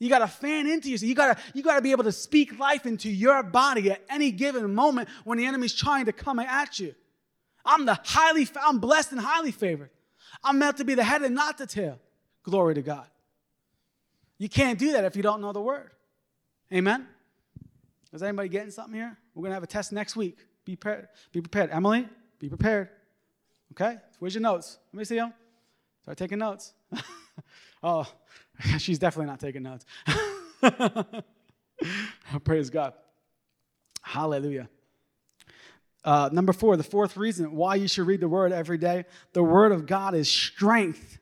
You 0.05 0.11
got 0.11 0.19
to 0.19 0.29
fan 0.29 0.67
into 0.67 0.91
you. 0.91 0.99
So 0.99 1.07
you 1.07 1.15
got 1.15 1.35
to 1.35 1.43
you 1.55 1.63
got 1.63 1.77
to 1.77 1.81
be 1.81 1.91
able 1.91 2.05
to 2.05 2.13
speak 2.13 2.59
life 2.59 2.85
into 2.85 3.09
your 3.09 3.43
body 3.43 3.91
at 3.91 4.03
any 4.11 4.33
given 4.33 4.75
moment 4.75 5.09
when 5.25 5.39
the 5.39 5.47
enemy's 5.47 5.73
trying 5.73 6.05
to 6.05 6.13
come 6.13 6.39
at 6.39 6.79
you. 6.79 6.95
I'm 7.65 7.87
the 7.87 7.99
highly 8.05 8.47
I'm 8.63 8.81
blessed 8.81 9.13
and 9.13 9.21
highly 9.23 9.51
favored. 9.51 9.89
I'm 10.43 10.59
meant 10.59 10.77
to 10.77 10.85
be 10.85 10.95
the 10.95 11.05
head 11.05 11.23
and 11.23 11.35
not 11.35 11.57
the 11.57 11.67
tail. 11.67 11.99
Glory 12.43 12.75
to 12.75 12.83
God. 12.83 13.07
You 14.37 14.51
can't 14.51 14.79
do 14.79 14.93
that 14.93 15.07
if 15.07 15.17
you 15.17 15.23
don't 15.23 15.41
know 15.41 15.53
the 15.53 15.63
word. 15.63 15.93
Amen. 16.71 17.09
Is 18.13 18.23
anybody 18.23 18.51
getting 18.51 18.73
something 18.73 18.95
here? 18.95 19.17
We're 19.35 19.41
going 19.41 19.53
to 19.53 19.55
have 19.55 19.63
a 19.63 19.67
test 19.67 19.91
next 19.91 20.17
week. 20.17 20.37
Be 20.67 20.77
prepared. 20.77 21.09
Be 21.33 21.41
prepared. 21.41 21.71
Emily, 21.71 22.07
be 22.39 22.51
prepared. 22.51 22.91
Okay? 23.73 23.97
Where's 24.19 24.35
your 24.35 24.43
notes? 24.43 24.77
Let 24.93 24.99
me 24.99 25.05
see 25.05 25.17
them. 25.17 25.33
Start 26.03 26.19
taking 26.19 26.41
notes. 26.41 26.75
oh, 27.83 28.07
she's 28.79 28.99
definitely 28.99 29.27
not 29.27 29.41
taking 29.41 29.63
notes. 29.63 29.85
Praise 32.45 32.71
God. 32.71 32.95
Hallelujah. 34.03 34.69
Uh, 36.05 36.29
number 36.33 36.53
four, 36.53 36.77
the 36.77 36.85
fourth 36.85 37.17
reason 37.17 37.53
why 37.53 37.77
you 37.77 37.89
should 37.89 38.07
read 38.07 38.21
the 38.21 38.29
Word 38.29 38.53
every 38.53 38.77
day 38.77 39.07
the 39.33 39.43
Word 39.43 39.73
of 39.73 39.87
God 39.87 40.15
is 40.15 40.29
strength 40.29 41.19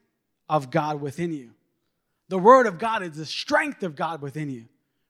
of 0.49 0.71
God 0.71 1.01
within 1.01 1.33
you. 1.33 1.51
The 2.29 2.39
Word 2.39 2.67
of 2.67 2.79
God 2.79 3.03
is 3.03 3.17
the 3.17 3.27
strength 3.27 3.83
of 3.83 3.95
God 3.95 4.21
within 4.21 4.51
you. 4.51 4.65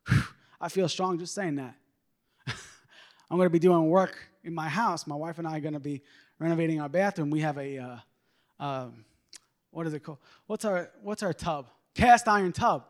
Whew, 0.08 0.22
I 0.60 0.68
feel 0.68 0.88
strong 0.88 1.18
just 1.18 1.34
saying 1.34 1.56
that. 1.56 1.74
I'm 2.46 3.36
going 3.36 3.46
to 3.46 3.50
be 3.50 3.58
doing 3.58 3.88
work 3.88 4.16
in 4.44 4.54
my 4.54 4.68
house. 4.68 5.06
My 5.06 5.16
wife 5.16 5.38
and 5.38 5.48
I 5.48 5.56
are 5.56 5.60
going 5.60 5.74
to 5.74 5.80
be 5.80 6.02
renovating 6.38 6.80
our 6.80 6.88
bathroom. 6.88 7.30
We 7.30 7.40
have 7.40 7.56
a, 7.58 7.78
uh, 7.78 7.96
uh, 8.60 8.86
what 9.70 9.86
is 9.86 9.94
it 9.94 10.00
called? 10.00 10.18
What's 10.46 10.64
our, 10.64 10.90
what's 11.02 11.22
our 11.22 11.32
tub? 11.32 11.68
Cast 11.94 12.28
iron 12.28 12.52
tub. 12.52 12.84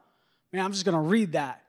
Man, 0.53 0.65
I'm 0.65 0.73
just 0.73 0.85
going 0.85 0.95
to 0.95 1.01
read 1.01 1.33
that. 1.33 1.63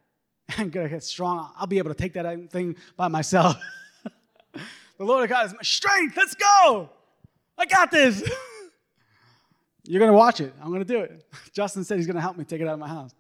I'm 0.57 0.69
going 0.69 0.85
to 0.85 0.89
get 0.93 1.03
strong. 1.03 1.51
I'll 1.57 1.67
be 1.67 1.77
able 1.77 1.89
to 1.89 1.95
take 1.95 2.13
that 2.13 2.51
thing 2.51 2.75
by 2.95 3.07
myself. 3.07 3.57
the 4.53 5.03
Lord 5.03 5.23
of 5.23 5.29
God 5.29 5.45
is 5.47 5.53
my 5.53 5.61
strength. 5.61 6.17
Let's 6.17 6.35
go. 6.35 6.89
I 7.57 7.65
got 7.65 7.91
this. 7.91 8.21
You're 9.85 9.99
going 9.99 10.11
to 10.11 10.17
watch 10.17 10.39
it. 10.39 10.53
I'm 10.61 10.67
going 10.67 10.79
to 10.79 10.85
do 10.85 10.99
it. 10.99 11.25
Justin 11.53 11.83
said 11.83 11.97
he's 11.97 12.07
going 12.07 12.15
to 12.15 12.21
help 12.21 12.37
me 12.37 12.45
take 12.45 12.61
it 12.61 12.67
out 12.67 12.73
of 12.73 12.79
my 12.79 12.87
house. 12.87 13.13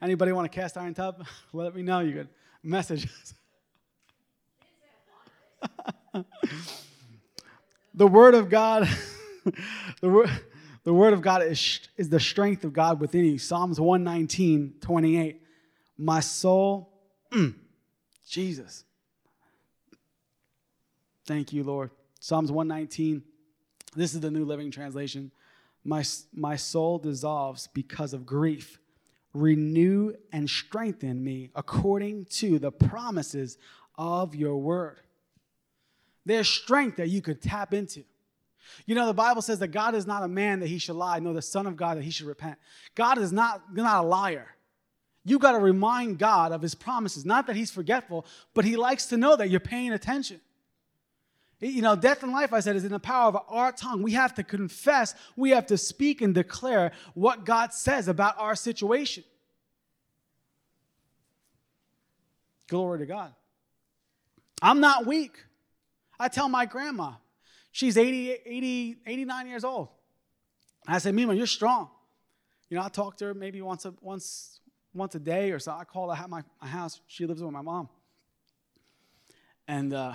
Anybody 0.00 0.32
want 0.32 0.46
a 0.46 0.48
cast 0.48 0.76
iron 0.78 0.94
tub? 0.94 1.26
Let 1.52 1.74
me 1.74 1.82
know. 1.82 2.00
You 2.00 2.12
could 2.12 2.28
message 2.62 3.06
us. 3.06 3.34
the 7.94 8.06
word 8.06 8.34
of 8.34 8.48
God, 8.48 8.88
the 10.00 10.08
word, 10.08 10.30
the 10.84 10.92
word 10.92 11.12
of 11.12 11.22
God 11.22 11.42
is, 11.42 11.80
is 11.96 12.08
the 12.08 12.20
strength 12.20 12.64
of 12.64 12.72
God 12.72 13.00
within 13.00 13.24
you. 13.24 13.38
Psalms 13.38 13.80
119, 13.80 14.74
28. 14.80 15.42
My 15.96 16.20
soul, 16.20 16.92
mm, 17.30 17.54
Jesus. 18.28 18.84
Thank 21.24 21.52
you, 21.52 21.62
Lord. 21.62 21.90
Psalms 22.18 22.50
119. 22.50 23.22
This 23.94 24.14
is 24.14 24.20
the 24.20 24.30
New 24.30 24.44
Living 24.44 24.70
Translation. 24.70 25.30
My, 25.84 26.04
my 26.34 26.56
soul 26.56 26.98
dissolves 26.98 27.68
because 27.68 28.12
of 28.12 28.26
grief 28.26 28.78
renew 29.34 30.12
and 30.32 30.48
strengthen 30.48 31.22
me 31.22 31.50
according 31.54 32.26
to 32.26 32.58
the 32.58 32.70
promises 32.70 33.58
of 33.96 34.34
your 34.34 34.56
word. 34.56 35.00
There's 36.24 36.48
strength 36.48 36.96
that 36.96 37.08
you 37.08 37.22
could 37.22 37.40
tap 37.40 37.74
into. 37.74 38.04
You 38.86 38.94
know, 38.94 39.06
the 39.06 39.14
Bible 39.14 39.42
says 39.42 39.58
that 39.60 39.68
God 39.68 39.94
is 39.94 40.06
not 40.06 40.22
a 40.22 40.28
man 40.28 40.60
that 40.60 40.68
he 40.68 40.78
should 40.78 40.96
lie, 40.96 41.18
nor 41.18 41.34
the 41.34 41.42
Son 41.42 41.66
of 41.66 41.76
God 41.76 41.96
that 41.96 42.04
he 42.04 42.10
should 42.10 42.26
repent. 42.26 42.58
God 42.94 43.18
is 43.18 43.32
not, 43.32 43.74
not 43.74 44.04
a 44.04 44.06
liar. 44.06 44.48
You 45.24 45.38
got 45.38 45.52
to 45.52 45.58
remind 45.58 46.18
God 46.18 46.52
of 46.52 46.62
his 46.62 46.74
promises. 46.74 47.24
Not 47.24 47.46
that 47.46 47.56
he's 47.56 47.70
forgetful, 47.70 48.26
but 48.54 48.64
he 48.64 48.76
likes 48.76 49.06
to 49.06 49.16
know 49.16 49.36
that 49.36 49.50
you're 49.50 49.60
paying 49.60 49.92
attention. 49.92 50.40
You 51.60 51.80
know, 51.80 51.94
death 51.94 52.24
and 52.24 52.32
life, 52.32 52.52
I 52.52 52.58
said, 52.58 52.74
is 52.74 52.84
in 52.84 52.90
the 52.90 52.98
power 52.98 53.28
of 53.28 53.38
our 53.48 53.70
tongue. 53.70 54.02
We 54.02 54.12
have 54.12 54.34
to 54.34 54.42
confess, 54.42 55.14
we 55.36 55.50
have 55.50 55.66
to 55.66 55.78
speak 55.78 56.20
and 56.20 56.34
declare 56.34 56.90
what 57.14 57.44
God 57.44 57.72
says 57.72 58.08
about 58.08 58.34
our 58.38 58.56
situation. 58.56 59.22
Glory 62.66 62.98
to 62.98 63.06
God. 63.06 63.32
I'm 64.60 64.80
not 64.80 65.06
weak. 65.06 65.36
I 66.18 66.28
tell 66.28 66.48
my 66.48 66.66
grandma, 66.66 67.12
she's 67.72 67.96
80, 67.96 68.30
80 68.46 68.96
89 69.06 69.46
years 69.48 69.64
old. 69.64 69.88
I 70.86 70.98
say, 70.98 71.12
Mima, 71.12 71.34
you're 71.34 71.46
strong. 71.46 71.88
You 72.68 72.76
know, 72.76 72.84
I 72.84 72.88
talk 72.88 73.16
to 73.18 73.26
her 73.26 73.34
maybe 73.34 73.60
once 73.60 73.84
a, 73.84 73.94
once, 74.00 74.60
once 74.94 75.14
a 75.14 75.20
day 75.20 75.50
or 75.50 75.58
so. 75.58 75.72
I 75.72 75.84
call 75.84 76.10
her 76.10 76.22
at 76.22 76.30
my, 76.30 76.42
my 76.60 76.68
house. 76.68 77.00
She 77.06 77.26
lives 77.26 77.42
with 77.42 77.52
my 77.52 77.62
mom. 77.62 77.88
And 79.68 79.92
uh, 79.92 80.14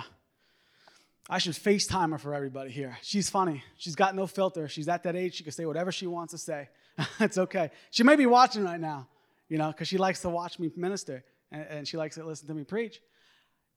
I 1.30 1.38
should 1.38 1.52
FaceTime 1.52 2.12
her 2.12 2.18
for 2.18 2.34
everybody 2.34 2.70
here. 2.70 2.98
She's 3.02 3.30
funny. 3.30 3.62
She's 3.76 3.94
got 3.94 4.14
no 4.14 4.26
filter. 4.26 4.68
She's 4.68 4.88
at 4.88 5.02
that 5.04 5.16
age. 5.16 5.34
She 5.34 5.44
can 5.44 5.52
say 5.52 5.66
whatever 5.66 5.92
she 5.92 6.06
wants 6.06 6.32
to 6.32 6.38
say. 6.38 6.68
it's 7.20 7.38
okay. 7.38 7.70
She 7.90 8.02
may 8.02 8.16
be 8.16 8.26
watching 8.26 8.64
right 8.64 8.80
now, 8.80 9.08
you 9.48 9.58
know, 9.58 9.68
because 9.68 9.88
she 9.88 9.98
likes 9.98 10.20
to 10.22 10.28
watch 10.28 10.58
me 10.58 10.70
minister 10.76 11.24
and, 11.52 11.66
and, 11.70 11.88
she 11.88 11.96
likes 11.96 12.16
to 12.16 12.24
listen 12.24 12.48
to 12.48 12.54
me 12.54 12.64
preach. 12.64 13.00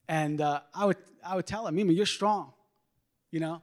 And 0.07 0.41
uh, 0.41 0.61
I, 0.73 0.85
would, 0.85 0.97
I 1.25 1.35
would 1.35 1.45
tell 1.45 1.65
her, 1.65 1.71
Mima, 1.71 1.93
you're 1.93 2.05
strong. 2.05 2.53
You 3.31 3.39
know, 3.39 3.61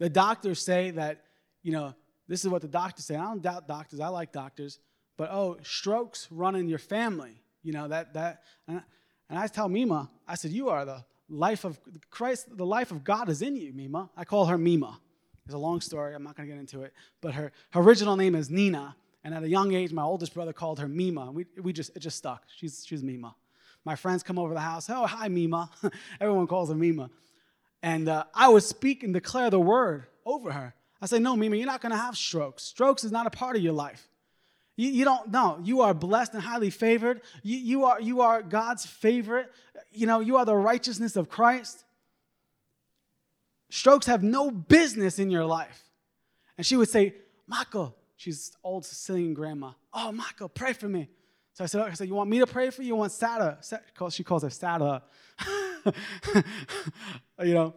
the 0.00 0.08
doctors 0.08 0.60
say 0.60 0.90
that, 0.92 1.22
you 1.62 1.70
know, 1.70 1.94
this 2.26 2.42
is 2.42 2.50
what 2.50 2.62
the 2.62 2.68
doctors 2.68 3.04
say. 3.04 3.14
I 3.14 3.22
don't 3.22 3.42
doubt 3.42 3.68
doctors. 3.68 4.00
I 4.00 4.08
like 4.08 4.32
doctors. 4.32 4.80
But 5.16 5.30
oh, 5.30 5.58
strokes 5.62 6.26
run 6.30 6.56
in 6.56 6.68
your 6.68 6.78
family. 6.78 7.42
You 7.62 7.72
know, 7.72 7.86
that, 7.88 8.14
that, 8.14 8.42
and, 8.66 8.82
I 9.28 9.46
tell 9.46 9.68
Mima, 9.68 10.10
I 10.26 10.34
said, 10.34 10.50
you 10.50 10.70
are 10.70 10.84
the 10.84 11.04
life 11.28 11.64
of 11.64 11.78
Christ, 12.08 12.56
the 12.56 12.66
life 12.66 12.90
of 12.90 13.04
God 13.04 13.28
is 13.28 13.42
in 13.42 13.54
you, 13.54 13.72
Mima. 13.72 14.10
I 14.16 14.24
call 14.24 14.46
her 14.46 14.58
Mima. 14.58 14.98
It's 15.44 15.54
a 15.54 15.58
long 15.58 15.80
story. 15.80 16.14
I'm 16.14 16.22
not 16.22 16.36
going 16.36 16.48
to 16.48 16.54
get 16.54 16.58
into 16.58 16.82
it. 16.82 16.94
But 17.20 17.34
her, 17.34 17.52
her 17.70 17.80
original 17.80 18.16
name 18.16 18.34
is 18.34 18.50
Nina. 18.50 18.96
And 19.22 19.34
at 19.34 19.42
a 19.42 19.48
young 19.48 19.74
age, 19.74 19.92
my 19.92 20.02
oldest 20.02 20.32
brother 20.32 20.54
called 20.54 20.80
her 20.80 20.88
Mima. 20.88 21.30
We, 21.30 21.44
we 21.60 21.72
just, 21.72 21.94
it 21.94 22.00
just 22.00 22.16
stuck. 22.16 22.44
She's, 22.56 22.84
she's 22.86 23.02
Mima. 23.02 23.34
My 23.84 23.96
friends 23.96 24.22
come 24.22 24.38
over 24.38 24.54
the 24.54 24.60
house. 24.60 24.88
Oh, 24.88 25.06
hi, 25.06 25.28
Mima. 25.28 25.70
Everyone 26.20 26.46
calls 26.46 26.70
her 26.70 26.74
Mima. 26.74 27.10
And 27.82 28.08
uh, 28.08 28.24
I 28.34 28.48
would 28.48 28.62
speak 28.62 29.02
and 29.02 29.14
declare 29.14 29.50
the 29.50 29.60
word 29.60 30.06
over 30.26 30.52
her. 30.52 30.74
I 31.00 31.06
say, 31.06 31.18
no, 31.18 31.34
Mimi, 31.34 31.58
you're 31.58 31.66
not 31.66 31.80
going 31.80 31.92
to 31.92 31.98
have 31.98 32.16
strokes. 32.16 32.62
Strokes 32.62 33.04
is 33.04 33.12
not 33.12 33.26
a 33.26 33.30
part 33.30 33.56
of 33.56 33.62
your 33.62 33.72
life. 33.72 34.06
You, 34.76 34.90
you 34.90 35.04
don't 35.04 35.30
know. 35.30 35.58
You 35.62 35.80
are 35.80 35.94
blessed 35.94 36.34
and 36.34 36.42
highly 36.42 36.70
favored. 36.70 37.22
You, 37.42 37.56
you, 37.56 37.84
are, 37.84 38.00
you 38.00 38.20
are 38.20 38.42
God's 38.42 38.84
favorite. 38.84 39.50
You 39.92 40.06
know, 40.06 40.20
you 40.20 40.36
are 40.36 40.44
the 40.44 40.56
righteousness 40.56 41.16
of 41.16 41.30
Christ. 41.30 41.84
Strokes 43.70 44.06
have 44.06 44.22
no 44.22 44.50
business 44.50 45.18
in 45.18 45.30
your 45.30 45.44
life. 45.44 45.84
And 46.58 46.66
she 46.66 46.76
would 46.76 46.88
say, 46.88 47.14
Michael, 47.46 47.96
she's 48.16 48.52
old 48.62 48.84
Sicilian 48.84 49.32
grandma. 49.32 49.72
Oh, 49.94 50.12
Michael, 50.12 50.48
pray 50.48 50.74
for 50.74 50.88
me. 50.88 51.08
So 51.54 51.64
I 51.64 51.66
said, 51.66 51.80
I 51.82 51.92
said, 51.94 52.08
you 52.08 52.14
want 52.14 52.28
me 52.28 52.40
to 52.40 52.46
pray 52.46 52.70
for 52.70 52.82
you? 52.82 52.88
You 52.88 52.96
want 52.96 53.12
Sata? 53.12 53.58
She 54.12 54.24
calls 54.24 54.42
her 54.42 54.48
Sata. 54.48 55.02
you 57.42 57.54
know, 57.54 57.74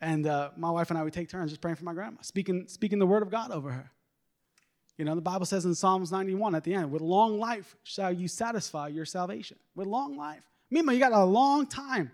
and 0.00 0.26
uh, 0.26 0.50
my 0.56 0.70
wife 0.70 0.90
and 0.90 0.98
I 0.98 1.02
would 1.02 1.12
take 1.12 1.28
turns 1.28 1.50
just 1.50 1.60
praying 1.60 1.76
for 1.76 1.84
my 1.84 1.94
grandma, 1.94 2.18
speaking, 2.22 2.66
speaking 2.66 2.98
the 2.98 3.06
word 3.06 3.22
of 3.22 3.30
God 3.30 3.50
over 3.50 3.70
her. 3.70 3.90
You 4.98 5.04
know, 5.04 5.14
the 5.14 5.20
Bible 5.20 5.46
says 5.46 5.64
in 5.64 5.74
Psalms 5.74 6.12
91 6.12 6.54
at 6.54 6.64
the 6.64 6.74
end, 6.74 6.90
with 6.90 7.02
long 7.02 7.38
life 7.38 7.76
shall 7.82 8.12
you 8.12 8.28
satisfy 8.28 8.88
your 8.88 9.04
salvation. 9.04 9.56
With 9.74 9.86
long 9.86 10.16
life. 10.16 10.44
Mima, 10.70 10.92
you 10.92 10.98
got 10.98 11.12
a 11.12 11.24
long 11.24 11.66
time. 11.66 12.10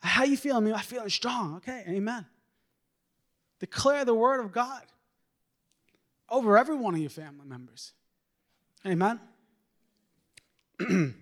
How 0.00 0.24
you 0.24 0.36
feeling? 0.36 0.64
Mima, 0.64 0.76
I'm 0.76 0.82
feeling 0.82 1.08
strong. 1.08 1.56
Okay, 1.56 1.84
amen. 1.88 2.26
Declare 3.58 4.04
the 4.04 4.14
word 4.14 4.40
of 4.40 4.52
God 4.52 4.82
over 6.28 6.58
every 6.58 6.76
one 6.76 6.94
of 6.94 7.00
your 7.00 7.10
family 7.10 7.46
members. 7.46 7.92
Amen. 8.84 9.18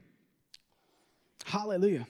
Hallelujah. 1.45 2.07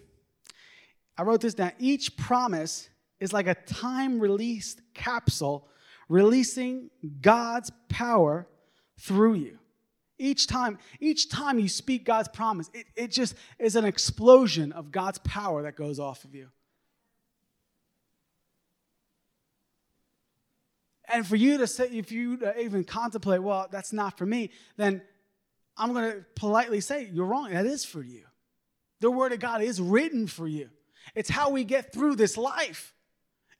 I 1.16 1.22
wrote 1.22 1.40
this 1.40 1.54
down. 1.54 1.72
Each 1.78 2.16
promise 2.16 2.88
is 3.20 3.32
like 3.32 3.46
a 3.46 3.54
time 3.54 4.20
released 4.20 4.80
capsule 4.94 5.68
releasing 6.08 6.90
God's 7.20 7.70
power 7.88 8.46
through 8.98 9.34
you. 9.34 9.58
Each 10.18 10.46
time, 10.46 10.78
each 11.00 11.28
time 11.28 11.58
you 11.58 11.68
speak 11.68 12.04
God's 12.04 12.28
promise, 12.28 12.70
it, 12.72 12.86
it 12.94 13.10
just 13.10 13.34
is 13.58 13.74
an 13.74 13.84
explosion 13.84 14.72
of 14.72 14.92
God's 14.92 15.18
power 15.18 15.62
that 15.62 15.76
goes 15.76 15.98
off 15.98 16.24
of 16.24 16.34
you. 16.34 16.48
And 21.08 21.26
for 21.26 21.36
you 21.36 21.58
to 21.58 21.66
say, 21.66 21.88
if 21.90 22.12
you 22.12 22.38
even 22.58 22.84
contemplate, 22.84 23.42
well, 23.42 23.68
that's 23.70 23.92
not 23.92 24.16
for 24.16 24.24
me, 24.24 24.50
then 24.76 25.02
I'm 25.76 25.92
going 25.92 26.12
to 26.12 26.24
politely 26.34 26.80
say, 26.80 27.08
you're 27.12 27.26
wrong. 27.26 27.52
That 27.52 27.66
is 27.66 27.84
for 27.84 28.02
you. 28.02 28.22
The 29.00 29.10
Word 29.10 29.32
of 29.32 29.40
God 29.40 29.62
is 29.62 29.80
written 29.80 30.26
for 30.26 30.46
you. 30.46 30.70
It's 31.14 31.30
how 31.30 31.50
we 31.50 31.64
get 31.64 31.92
through 31.92 32.16
this 32.16 32.36
life. 32.36 32.94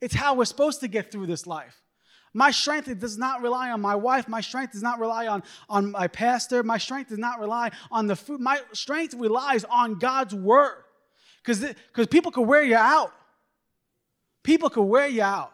It's 0.01 0.15
how 0.15 0.35
we're 0.35 0.45
supposed 0.45 0.81
to 0.81 0.89
get 0.89 1.11
through 1.11 1.27
this 1.27 1.47
life. 1.47 1.81
My 2.35 2.51
strength 2.51 2.99
does 2.99 3.17
not 3.17 3.43
rely 3.43 3.71
on 3.71 3.81
my 3.81 3.95
wife. 3.95 4.27
My 4.29 4.41
strength 4.41 4.73
does 4.73 4.83
not 4.83 4.99
rely 4.99 5.29
on, 5.29 5.45
on 5.69 5.93
my 5.93 6.09
pastor. 6.09 6.65
My 6.65 6.79
strength 6.79 7.11
does 7.11 7.19
not 7.19 7.39
rely 7.39 7.71
on 7.93 8.09
the 8.09 8.17
food. 8.17 8.41
My 8.41 8.61
strength 8.73 9.15
relies 9.15 9.65
on 9.65 9.99
God's 9.99 10.35
word. 10.35 10.83
Because 11.45 12.07
people 12.11 12.33
could 12.33 12.49
wear 12.49 12.65
you 12.65 12.77
out. 12.77 13.13
People 14.43 14.69
could 14.69 14.83
wear 14.83 15.07
you 15.07 15.23
out. 15.23 15.53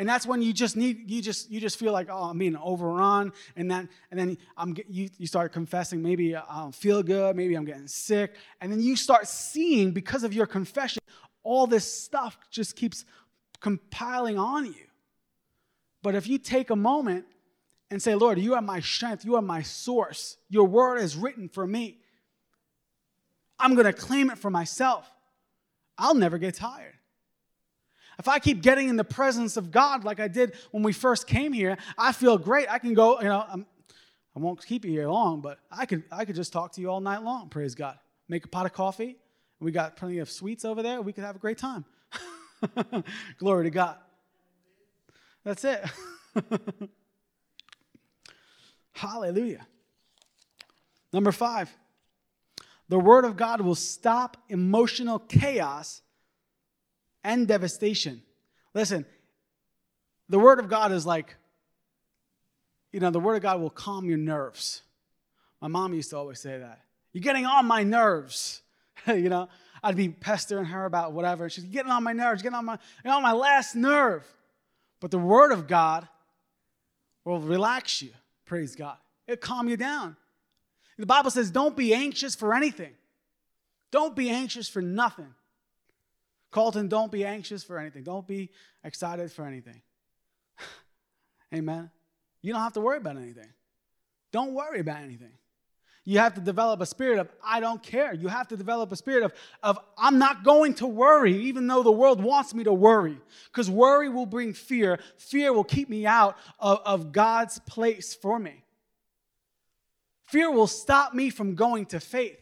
And 0.00 0.08
that's 0.08 0.24
when 0.24 0.40
you 0.40 0.54
just 0.54 0.78
need, 0.78 1.10
you 1.10 1.20
just, 1.20 1.50
you 1.50 1.60
just 1.60 1.78
feel 1.78 1.92
like, 1.92 2.08
oh, 2.10 2.30
I'm 2.30 2.38
being 2.38 2.56
overrun. 2.56 3.34
And 3.54 3.70
then, 3.70 3.86
and 4.10 4.18
then 4.18 4.38
I'm, 4.56 4.74
you, 4.88 5.10
you 5.18 5.26
start 5.26 5.52
confessing, 5.52 6.00
maybe 6.00 6.34
I 6.34 6.42
don't 6.56 6.74
feel 6.74 7.02
good, 7.02 7.36
maybe 7.36 7.54
I'm 7.54 7.66
getting 7.66 7.86
sick. 7.86 8.34
And 8.62 8.72
then 8.72 8.80
you 8.80 8.96
start 8.96 9.28
seeing, 9.28 9.90
because 9.90 10.24
of 10.24 10.32
your 10.32 10.46
confession, 10.46 11.02
all 11.42 11.66
this 11.66 11.84
stuff 11.84 12.38
just 12.50 12.76
keeps 12.76 13.04
compiling 13.60 14.38
on 14.38 14.64
you. 14.64 14.86
But 16.02 16.14
if 16.14 16.26
you 16.26 16.38
take 16.38 16.70
a 16.70 16.76
moment 16.76 17.26
and 17.90 18.00
say, 18.00 18.14
Lord, 18.14 18.38
you 18.38 18.54
are 18.54 18.62
my 18.62 18.80
strength, 18.80 19.26
you 19.26 19.34
are 19.34 19.42
my 19.42 19.60
source, 19.60 20.38
your 20.48 20.64
word 20.64 20.96
is 21.02 21.14
written 21.14 21.46
for 21.46 21.66
me, 21.66 21.98
I'm 23.58 23.74
going 23.74 23.84
to 23.84 23.92
claim 23.92 24.30
it 24.30 24.38
for 24.38 24.48
myself, 24.48 25.12
I'll 25.98 26.14
never 26.14 26.38
get 26.38 26.54
tired. 26.54 26.94
If 28.18 28.28
I 28.28 28.38
keep 28.38 28.62
getting 28.62 28.88
in 28.88 28.96
the 28.96 29.04
presence 29.04 29.56
of 29.56 29.70
God 29.70 30.04
like 30.04 30.20
I 30.20 30.28
did 30.28 30.54
when 30.70 30.82
we 30.82 30.92
first 30.92 31.26
came 31.26 31.52
here, 31.52 31.78
I 31.96 32.12
feel 32.12 32.36
great. 32.36 32.68
I 32.70 32.78
can 32.78 32.94
go, 32.94 33.18
you 33.20 33.28
know, 33.28 33.44
I'm, 33.48 33.66
I 34.36 34.40
will 34.40 34.50
not 34.50 34.66
keep 34.66 34.84
you 34.84 34.90
here 34.90 35.08
long, 35.08 35.40
but 35.40 35.58
I 35.70 35.86
could, 35.86 36.04
I 36.12 36.24
could 36.24 36.36
just 36.36 36.52
talk 36.52 36.72
to 36.72 36.80
you 36.80 36.90
all 36.90 37.00
night 37.00 37.22
long, 37.22 37.48
praise 37.48 37.74
God. 37.74 37.98
Make 38.28 38.44
a 38.44 38.48
pot 38.48 38.66
of 38.66 38.72
coffee. 38.72 39.16
We 39.58 39.72
got 39.72 39.96
plenty 39.96 40.18
of 40.18 40.30
sweets 40.30 40.64
over 40.64 40.82
there. 40.82 41.02
We 41.02 41.12
could 41.12 41.24
have 41.24 41.36
a 41.36 41.38
great 41.38 41.58
time. 41.58 41.84
Glory 43.38 43.64
to 43.64 43.70
God. 43.70 43.96
That's 45.44 45.64
it. 45.64 45.84
Hallelujah. 48.92 49.66
Number 51.12 51.32
five, 51.32 51.74
the 52.88 52.98
Word 52.98 53.24
of 53.24 53.36
God 53.36 53.60
will 53.60 53.74
stop 53.74 54.36
emotional 54.48 55.18
chaos 55.18 56.02
and 57.24 57.46
devastation. 57.46 58.22
Listen, 58.74 59.04
the 60.28 60.38
Word 60.38 60.58
of 60.58 60.68
God 60.68 60.92
is 60.92 61.04
like, 61.04 61.36
you 62.92 63.00
know, 63.00 63.10
the 63.10 63.20
Word 63.20 63.36
of 63.36 63.42
God 63.42 63.60
will 63.60 63.70
calm 63.70 64.08
your 64.08 64.18
nerves. 64.18 64.82
My 65.60 65.68
mom 65.68 65.92
used 65.92 66.10
to 66.10 66.16
always 66.16 66.40
say 66.40 66.58
that. 66.58 66.80
You're 67.12 67.22
getting 67.22 67.46
on 67.46 67.66
my 67.66 67.82
nerves. 67.82 68.62
you 69.06 69.28
know, 69.28 69.48
I'd 69.82 69.96
be 69.96 70.08
pestering 70.08 70.66
her 70.66 70.84
about 70.84 71.12
whatever. 71.12 71.48
She's 71.50 71.64
getting 71.64 71.90
on 71.90 72.02
my 72.02 72.12
nerves, 72.12 72.42
getting 72.42 72.56
on 72.56 72.64
my, 72.64 72.78
on 73.04 73.22
my 73.22 73.32
last 73.32 73.74
nerve. 73.74 74.24
But 75.00 75.10
the 75.10 75.18
Word 75.18 75.52
of 75.52 75.66
God 75.66 76.08
will 77.24 77.40
relax 77.40 78.02
you. 78.02 78.10
Praise 78.44 78.74
God. 78.74 78.96
It'll 79.26 79.40
calm 79.40 79.68
you 79.68 79.76
down. 79.76 80.16
The 80.98 81.06
Bible 81.06 81.30
says, 81.30 81.50
don't 81.50 81.76
be 81.76 81.94
anxious 81.94 82.34
for 82.34 82.54
anything. 82.54 82.92
Don't 83.90 84.14
be 84.14 84.28
anxious 84.28 84.68
for 84.68 84.82
nothing. 84.82 85.34
Colton, 86.50 86.88
don't 86.88 87.12
be 87.12 87.24
anxious 87.24 87.62
for 87.62 87.78
anything. 87.78 88.02
Don't 88.02 88.26
be 88.26 88.50
excited 88.82 89.30
for 89.30 89.44
anything. 89.44 89.80
Amen. 91.54 91.90
You 92.42 92.52
don't 92.52 92.62
have 92.62 92.72
to 92.74 92.80
worry 92.80 92.98
about 92.98 93.16
anything. 93.16 93.48
Don't 94.32 94.52
worry 94.54 94.80
about 94.80 95.02
anything. 95.02 95.32
You 96.04 96.18
have 96.18 96.34
to 96.34 96.40
develop 96.40 96.80
a 96.80 96.86
spirit 96.86 97.18
of, 97.18 97.28
I 97.44 97.60
don't 97.60 97.82
care. 97.82 98.14
You 98.14 98.28
have 98.28 98.48
to 98.48 98.56
develop 98.56 98.90
a 98.90 98.96
spirit 98.96 99.22
of, 99.22 99.34
of 99.62 99.78
I'm 99.98 100.18
not 100.18 100.44
going 100.44 100.74
to 100.74 100.86
worry, 100.86 101.36
even 101.44 101.66
though 101.66 101.82
the 101.82 101.92
world 101.92 102.22
wants 102.22 102.54
me 102.54 102.64
to 102.64 102.72
worry. 102.72 103.18
Because 103.52 103.70
worry 103.70 104.08
will 104.08 104.26
bring 104.26 104.54
fear. 104.54 104.98
Fear 105.18 105.52
will 105.52 105.64
keep 105.64 105.88
me 105.88 106.06
out 106.06 106.36
of, 106.58 106.80
of 106.84 107.12
God's 107.12 107.58
place 107.60 108.14
for 108.14 108.38
me. 108.38 108.64
Fear 110.24 110.52
will 110.52 110.66
stop 110.66 111.12
me 111.12 111.28
from 111.28 111.54
going 111.54 111.86
to 111.86 112.00
faith. 112.00 112.40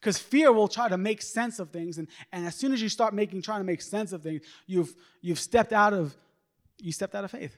Because 0.00 0.18
fear 0.18 0.50
will 0.50 0.68
try 0.68 0.88
to 0.88 0.96
make 0.96 1.20
sense 1.20 1.58
of 1.58 1.70
things. 1.70 1.98
And, 1.98 2.08
and 2.32 2.46
as 2.46 2.54
soon 2.54 2.72
as 2.72 2.80
you 2.80 2.88
start 2.88 3.12
making, 3.12 3.42
trying 3.42 3.60
to 3.60 3.64
make 3.64 3.82
sense 3.82 4.12
of 4.12 4.22
things, 4.22 4.42
you've, 4.66 4.94
you've 5.20 5.38
stepped 5.38 5.72
out 5.72 5.92
of, 5.92 6.16
you 6.78 6.90
stepped 6.90 7.14
out 7.14 7.24
of 7.24 7.30
faith. 7.30 7.56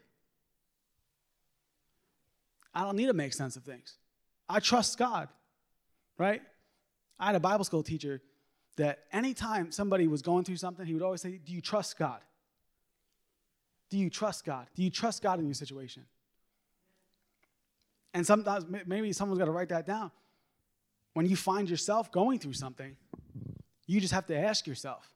I 2.74 2.82
don't 2.82 2.96
need 2.96 3.06
to 3.06 3.12
make 3.12 3.32
sense 3.32 3.56
of 3.56 3.62
things. 3.62 3.94
I 4.48 4.58
trust 4.58 4.98
God, 4.98 5.28
right? 6.18 6.42
I 7.18 7.26
had 7.26 7.34
a 7.36 7.40
Bible 7.40 7.64
school 7.64 7.82
teacher 7.82 8.20
that 8.76 9.04
anytime 9.12 9.70
somebody 9.70 10.08
was 10.08 10.22
going 10.22 10.44
through 10.44 10.56
something, 10.56 10.84
he 10.84 10.94
would 10.94 11.02
always 11.02 11.20
say, 11.20 11.38
Do 11.44 11.52
you 11.52 11.60
trust 11.60 11.98
God? 11.98 12.20
Do 13.90 13.98
you 13.98 14.10
trust 14.10 14.44
God? 14.44 14.66
Do 14.74 14.82
you 14.82 14.90
trust 14.90 15.22
God 15.22 15.38
in 15.38 15.44
your 15.44 15.54
situation? 15.54 16.04
And 18.14 18.26
sometimes 18.26 18.64
maybe 18.86 19.12
someone's 19.12 19.38
got 19.38 19.44
to 19.44 19.52
write 19.52 19.68
that 19.68 19.86
down. 19.86 20.10
When 21.14 21.26
you 21.26 21.36
find 21.36 21.68
yourself 21.68 22.10
going 22.10 22.38
through 22.38 22.54
something, 22.54 22.96
you 23.86 24.00
just 24.00 24.12
have 24.12 24.26
to 24.26 24.36
ask 24.36 24.66
yourself, 24.66 25.08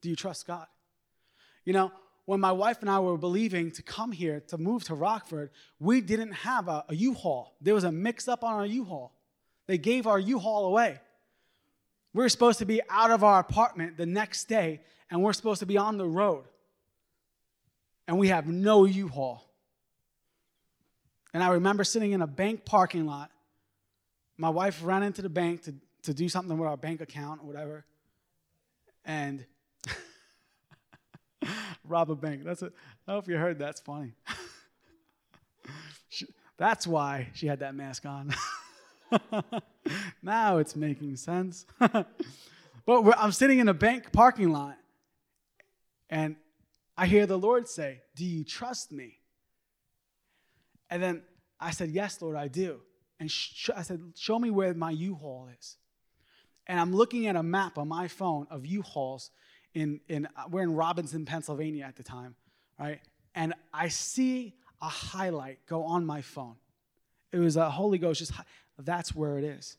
Do 0.00 0.10
you 0.10 0.16
trust 0.16 0.46
God? 0.46 0.66
You 1.64 1.72
know, 1.72 1.92
when 2.24 2.40
my 2.40 2.52
wife 2.52 2.78
and 2.80 2.90
I 2.90 3.00
were 3.00 3.16
believing 3.16 3.70
to 3.72 3.82
come 3.82 4.12
here 4.12 4.40
to 4.48 4.58
move 4.58 4.84
to 4.84 4.94
Rockford, 4.94 5.50
we 5.80 6.00
didn't 6.00 6.32
have 6.32 6.68
a 6.68 6.84
a 6.88 6.94
U-Haul. 6.94 7.54
There 7.60 7.74
was 7.74 7.84
a 7.84 7.92
mix 7.92 8.28
up 8.28 8.44
on 8.44 8.54
our 8.54 8.66
U-Haul. 8.66 9.12
They 9.66 9.78
gave 9.78 10.06
our 10.06 10.18
U-Haul 10.18 10.66
away. 10.66 11.00
We 12.12 12.18
we're 12.18 12.28
supposed 12.28 12.58
to 12.58 12.66
be 12.66 12.80
out 12.90 13.10
of 13.10 13.24
our 13.24 13.40
apartment 13.40 13.96
the 13.96 14.06
next 14.06 14.44
day, 14.44 14.80
and 15.10 15.22
we're 15.22 15.32
supposed 15.32 15.60
to 15.60 15.66
be 15.66 15.78
on 15.78 15.96
the 15.96 16.06
road. 16.06 16.44
And 18.06 18.18
we 18.18 18.28
have 18.28 18.46
no 18.46 18.84
U-Haul. 18.84 19.48
And 21.32 21.42
I 21.42 21.48
remember 21.48 21.84
sitting 21.84 22.12
in 22.12 22.20
a 22.20 22.26
bank 22.26 22.64
parking 22.64 23.06
lot. 23.06 23.30
My 24.42 24.50
wife 24.50 24.80
ran 24.82 25.04
into 25.04 25.22
the 25.22 25.28
bank 25.28 25.62
to, 25.62 25.74
to 26.02 26.12
do 26.12 26.28
something 26.28 26.58
with 26.58 26.68
our 26.68 26.76
bank 26.76 27.00
account 27.00 27.42
or 27.44 27.46
whatever. 27.46 27.84
And 29.04 29.46
rob 31.84 32.10
a 32.10 32.16
bank. 32.16 32.42
That's 32.42 32.60
a, 32.60 32.72
I 33.06 33.12
hope 33.12 33.28
you 33.28 33.36
heard 33.36 33.60
that's 33.60 33.80
funny. 33.80 34.14
she, 36.08 36.26
that's 36.56 36.88
why 36.88 37.28
she 37.34 37.46
had 37.46 37.60
that 37.60 37.76
mask 37.76 38.04
on. 38.04 38.34
now 40.24 40.56
it's 40.56 40.74
making 40.74 41.14
sense. 41.14 41.64
but 41.78 42.08
I'm 43.16 43.30
sitting 43.30 43.60
in 43.60 43.68
a 43.68 43.74
bank 43.74 44.10
parking 44.10 44.50
lot 44.50 44.76
and 46.10 46.34
I 46.96 47.06
hear 47.06 47.26
the 47.26 47.38
Lord 47.38 47.68
say, 47.68 48.00
Do 48.16 48.24
you 48.24 48.42
trust 48.42 48.90
me? 48.90 49.20
And 50.90 51.00
then 51.00 51.22
I 51.60 51.70
said, 51.70 51.90
Yes, 51.90 52.20
Lord, 52.20 52.34
I 52.34 52.48
do. 52.48 52.80
And 53.22 53.30
sh- 53.30 53.70
I 53.76 53.82
said, 53.82 54.00
Show 54.16 54.36
me 54.36 54.50
where 54.50 54.74
my 54.74 54.90
U 54.90 55.14
Haul 55.14 55.48
is. 55.56 55.76
And 56.66 56.80
I'm 56.80 56.92
looking 56.92 57.28
at 57.28 57.36
a 57.36 57.42
map 57.44 57.78
on 57.78 57.86
my 57.86 58.08
phone 58.08 58.48
of 58.50 58.66
U 58.66 58.82
Hauls 58.82 59.30
in, 59.74 60.00
in 60.08 60.26
uh, 60.36 60.46
we're 60.50 60.62
in 60.62 60.74
Robinson, 60.74 61.24
Pennsylvania 61.24 61.84
at 61.84 61.94
the 61.94 62.02
time, 62.02 62.34
right? 62.80 62.98
And 63.36 63.54
I 63.72 63.90
see 63.90 64.56
a 64.80 64.88
highlight 64.88 65.64
go 65.66 65.84
on 65.84 66.04
my 66.04 66.20
phone. 66.20 66.56
It 67.30 67.38
was 67.38 67.56
a 67.56 67.70
Holy 67.70 67.96
Ghost, 67.96 68.18
just 68.18 68.32
that's 68.76 69.14
where 69.14 69.38
it 69.38 69.44
is. 69.44 69.76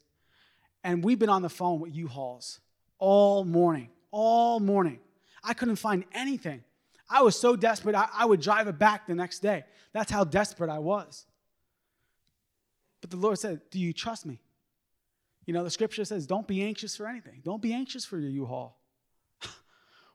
And 0.85 1.03
we've 1.03 1.19
been 1.19 1.27
on 1.27 1.41
the 1.41 1.49
phone 1.49 1.81
with 1.81 1.93
U-Hauls 1.93 2.61
all 2.97 3.43
morning, 3.43 3.89
all 4.11 4.61
morning. 4.61 4.99
I 5.43 5.53
couldn't 5.53 5.75
find 5.75 6.05
anything. 6.13 6.63
I 7.09 7.23
was 7.23 7.37
so 7.37 7.57
desperate, 7.57 7.93
I, 7.93 8.07
I 8.13 8.23
would 8.23 8.39
drive 8.39 8.69
it 8.69 8.79
back 8.79 9.05
the 9.05 9.15
next 9.15 9.39
day. 9.39 9.65
That's 9.91 10.09
how 10.09 10.23
desperate 10.23 10.69
I 10.69 10.79
was. 10.79 11.25
But 13.03 13.09
the 13.09 13.17
Lord 13.17 13.37
said, 13.37 13.59
Do 13.69 13.79
you 13.79 13.91
trust 13.91 14.25
me? 14.25 14.39
You 15.45 15.53
know, 15.53 15.65
the 15.65 15.69
scripture 15.69 16.05
says, 16.05 16.25
Don't 16.25 16.47
be 16.47 16.63
anxious 16.63 16.95
for 16.95 17.05
anything. 17.05 17.41
Don't 17.43 17.61
be 17.61 17.73
anxious 17.73 18.05
for 18.05 18.17
your 18.17 18.29
U 18.29 18.45
Haul. 18.45 18.79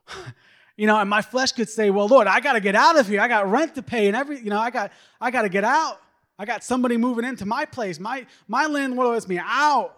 you 0.75 0.87
know, 0.87 0.97
and 0.97 1.07
my 1.07 1.21
flesh 1.21 1.51
could 1.51 1.69
say, 1.69 1.91
Well, 1.91 2.07
Lord, 2.07 2.25
I 2.25 2.39
got 2.39 2.53
to 2.53 2.59
get 2.59 2.73
out 2.73 2.97
of 2.97 3.07
here. 3.07 3.21
I 3.21 3.27
got 3.27 3.47
rent 3.47 3.75
to 3.75 3.83
pay 3.83 4.07
and 4.07 4.15
every, 4.15 4.39
you 4.39 4.49
know, 4.49 4.57
I 4.57 4.71
got, 4.71 4.91
I 5.21 5.29
got 5.29 5.43
to 5.43 5.49
get 5.49 5.63
out. 5.63 6.01
I 6.39 6.45
got 6.45 6.63
somebody 6.63 6.97
moving 6.97 7.25
into 7.25 7.45
my 7.45 7.65
place. 7.65 7.99
My, 7.99 8.25
my 8.47 8.65
landlord 8.65 9.09
wants 9.09 9.27
me 9.27 9.39
out. 9.39 9.95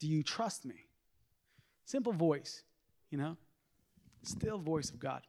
Do 0.00 0.08
you 0.08 0.24
trust 0.24 0.64
me? 0.64 0.74
Simple 1.84 2.12
voice, 2.12 2.64
you 3.12 3.18
know, 3.18 3.36
still 4.24 4.58
voice 4.58 4.90
of 4.90 4.98
God. 4.98 5.22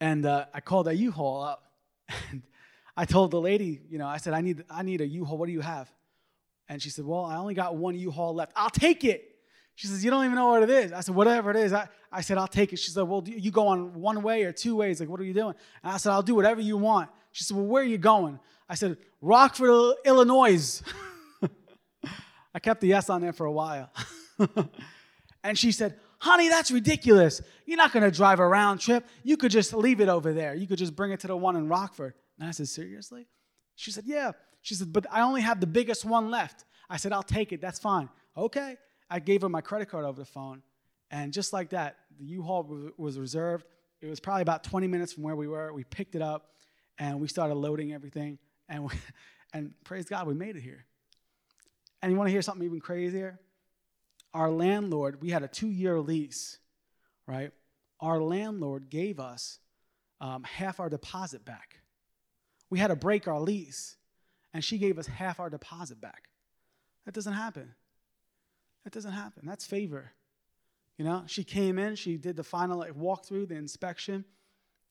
And 0.00 0.26
uh, 0.26 0.46
I 0.52 0.60
called 0.60 0.86
that 0.86 0.96
U-Haul 0.96 1.44
up, 1.44 1.70
and 2.32 2.42
I 2.96 3.04
told 3.04 3.30
the 3.30 3.40
lady, 3.40 3.80
you 3.88 3.98
know, 3.98 4.06
I 4.06 4.18
said, 4.18 4.34
I 4.34 4.40
need, 4.40 4.64
I 4.70 4.82
need 4.82 5.00
a 5.00 5.06
U-Haul. 5.06 5.36
What 5.36 5.46
do 5.46 5.52
you 5.52 5.60
have? 5.60 5.90
And 6.68 6.80
she 6.80 6.90
said, 6.90 7.04
Well, 7.04 7.24
I 7.24 7.36
only 7.36 7.54
got 7.54 7.76
one 7.76 7.94
U-Haul 7.94 8.34
left. 8.34 8.52
I'll 8.56 8.70
take 8.70 9.04
it. 9.04 9.30
She 9.74 9.86
says, 9.86 10.04
You 10.04 10.10
don't 10.10 10.24
even 10.24 10.36
know 10.36 10.48
what 10.48 10.62
it 10.62 10.70
is. 10.70 10.92
I 10.92 11.00
said, 11.00 11.14
Whatever 11.14 11.50
it 11.50 11.56
is. 11.56 11.72
I, 11.72 11.88
I 12.10 12.20
said, 12.20 12.38
I'll 12.38 12.46
take 12.46 12.72
it. 12.72 12.78
She 12.78 12.90
said, 12.90 13.02
Well, 13.02 13.22
you 13.26 13.50
go 13.50 13.68
on 13.68 13.94
one 13.94 14.22
way 14.22 14.44
or 14.44 14.52
two 14.52 14.76
ways. 14.76 15.00
Like, 15.00 15.08
what 15.08 15.20
are 15.20 15.24
you 15.24 15.34
doing? 15.34 15.54
And 15.82 15.92
I 15.92 15.96
said, 15.96 16.12
I'll 16.12 16.22
do 16.22 16.34
whatever 16.34 16.60
you 16.60 16.76
want. 16.76 17.10
She 17.32 17.44
said, 17.44 17.56
Well, 17.56 17.66
where 17.66 17.82
are 17.82 17.86
you 17.86 17.98
going? 17.98 18.38
I 18.68 18.76
said, 18.76 18.96
Rockford, 19.20 19.96
Illinois. 20.04 20.82
I 22.54 22.60
kept 22.60 22.80
the 22.80 22.92
S 22.92 23.10
on 23.10 23.20
there 23.20 23.32
for 23.32 23.46
a 23.46 23.52
while. 23.52 23.90
and 25.44 25.58
she 25.58 25.72
said, 25.72 25.98
Honey, 26.18 26.48
that's 26.48 26.70
ridiculous. 26.70 27.42
You're 27.66 27.76
not 27.76 27.92
going 27.92 28.04
to 28.04 28.10
drive 28.10 28.38
a 28.38 28.46
round 28.46 28.80
trip. 28.80 29.04
You 29.22 29.36
could 29.36 29.50
just 29.50 29.74
leave 29.74 30.00
it 30.00 30.08
over 30.08 30.32
there. 30.32 30.54
You 30.54 30.66
could 30.66 30.78
just 30.78 30.96
bring 30.96 31.10
it 31.10 31.20
to 31.20 31.26
the 31.26 31.36
one 31.36 31.56
in 31.56 31.68
Rockford. 31.68 32.14
And 32.38 32.48
I 32.48 32.52
said, 32.52 32.68
Seriously? 32.68 33.26
She 33.76 33.90
said, 33.90 34.04
Yeah. 34.06 34.32
She 34.62 34.74
said, 34.74 34.92
But 34.92 35.06
I 35.10 35.22
only 35.22 35.42
have 35.42 35.60
the 35.60 35.66
biggest 35.66 36.04
one 36.04 36.30
left. 36.30 36.64
I 36.88 36.96
said, 36.96 37.12
I'll 37.12 37.22
take 37.22 37.52
it. 37.52 37.60
That's 37.60 37.78
fine. 37.78 38.08
Okay. 38.36 38.76
I 39.10 39.18
gave 39.20 39.42
her 39.42 39.48
my 39.48 39.60
credit 39.60 39.88
card 39.88 40.04
over 40.04 40.18
the 40.18 40.26
phone. 40.26 40.62
And 41.10 41.32
just 41.32 41.52
like 41.52 41.70
that, 41.70 41.96
the 42.18 42.24
U 42.26 42.42
Haul 42.42 42.90
was 42.96 43.18
reserved. 43.18 43.66
It 44.00 44.08
was 44.08 44.20
probably 44.20 44.42
about 44.42 44.64
20 44.64 44.86
minutes 44.86 45.12
from 45.12 45.22
where 45.22 45.36
we 45.36 45.46
were. 45.46 45.72
We 45.72 45.84
picked 45.84 46.14
it 46.14 46.22
up 46.22 46.50
and 46.98 47.20
we 47.20 47.28
started 47.28 47.54
loading 47.54 47.92
everything. 47.92 48.38
And, 48.68 48.84
we, 48.84 48.90
and 49.52 49.72
praise 49.84 50.06
God, 50.06 50.26
we 50.26 50.34
made 50.34 50.56
it 50.56 50.62
here. 50.62 50.84
And 52.02 52.10
you 52.12 52.18
want 52.18 52.28
to 52.28 52.32
hear 52.32 52.42
something 52.42 52.64
even 52.66 52.80
crazier? 52.80 53.38
Our 54.32 54.50
landlord, 54.50 55.22
we 55.22 55.30
had 55.30 55.42
a 55.42 55.48
two 55.48 55.70
year 55.70 56.00
lease, 56.00 56.58
right? 57.26 57.52
Our 58.00 58.20
landlord 58.20 58.90
gave 58.90 59.20
us 59.20 59.58
um, 60.20 60.42
half 60.42 60.80
our 60.80 60.90
deposit 60.90 61.44
back. 61.44 61.78
We 62.74 62.80
had 62.80 62.88
to 62.88 62.96
break 62.96 63.28
our 63.28 63.38
lease, 63.38 63.94
and 64.52 64.64
she 64.64 64.78
gave 64.78 64.98
us 64.98 65.06
half 65.06 65.38
our 65.38 65.48
deposit 65.48 66.00
back. 66.00 66.24
That 67.04 67.14
doesn't 67.14 67.34
happen. 67.34 67.72
That 68.82 68.92
doesn't 68.92 69.12
happen. 69.12 69.46
That's 69.46 69.64
favor. 69.64 70.10
You 70.98 71.04
know, 71.04 71.22
she 71.26 71.44
came 71.44 71.78
in, 71.78 71.94
she 71.94 72.16
did 72.16 72.34
the 72.34 72.42
final 72.42 72.80
like, 72.80 72.94
walkthrough, 72.94 73.46
the 73.46 73.54
inspection, 73.54 74.24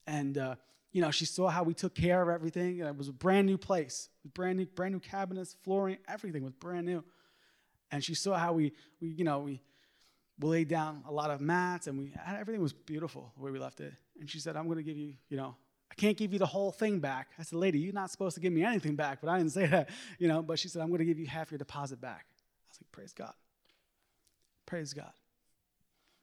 and 0.08 0.38
uh, 0.38 0.56
you 0.94 1.02
know, 1.02 1.12
she 1.12 1.26
saw 1.26 1.50
how 1.50 1.64
we 1.64 1.74
took 1.74 1.94
care 1.94 2.22
of 2.22 2.30
everything. 2.30 2.78
It 2.78 2.96
was 2.96 3.10
a 3.10 3.12
brand 3.12 3.48
new 3.48 3.58
place, 3.58 4.08
brand 4.34 4.60
new, 4.60 4.66
brand 4.66 4.94
new 4.94 5.02
cabinets, 5.02 5.58
flooring, 5.66 5.98
everything 6.08 6.42
was 6.46 6.54
brand 6.54 6.86
new. 6.86 7.04
And 7.92 8.02
she 8.02 8.16
saw 8.16 8.38
how 8.38 8.54
we, 8.54 8.72
we 9.02 9.10
you 9.10 9.26
know, 9.26 9.40
we, 9.40 9.62
we 10.40 10.48
laid 10.48 10.70
down 10.70 11.04
a 11.06 11.12
lot 11.12 11.32
of 11.32 11.42
mats, 11.42 11.88
and 11.88 12.00
we 12.00 12.14
everything 12.26 12.62
was 12.62 12.72
beautiful 12.72 13.34
the 13.36 13.44
way 13.44 13.52
we 13.52 13.60
left 13.60 13.82
it. 13.82 13.94
And 14.22 14.30
she 14.30 14.40
said, 14.40 14.56
"I'm 14.56 14.68
going 14.68 14.78
to 14.78 14.84
give 14.84 14.96
you, 14.96 15.16
you 15.28 15.36
know, 15.36 15.58
I 15.94 16.02
can't 16.02 16.18
give 16.18 16.34
you 16.34 16.40
the 16.40 16.46
whole 16.46 16.72
thing 16.72 17.00
back." 17.00 17.30
I 17.40 17.44
said, 17.44 17.58
"Lady, 17.58 17.80
you're 17.80 17.94
not 17.94 18.12
supposed 18.12 18.36
to 18.36 18.42
give 18.42 18.52
me 18.52 18.64
anything 18.64 18.96
back," 18.96 19.20
but 19.22 19.30
I 19.30 19.38
didn't 19.38 19.52
say 19.52 19.66
that, 19.76 19.90
you 20.20 20.28
know. 20.28 20.42
But 20.42 20.60
she 20.60 20.68
said, 20.68 20.82
"I'm 20.82 20.90
going 20.90 21.00
to 21.00 21.06
give 21.06 21.20
you 21.20 21.28
half 21.28 21.52
your 21.52 21.58
deposit 21.58 22.02
back." 22.02 22.26
I 22.30 22.70
was 22.70 22.80
like, 22.82 22.92
"Praise 22.92 23.14
God, 23.14 23.34
praise 24.66 24.94
God." 24.94 25.14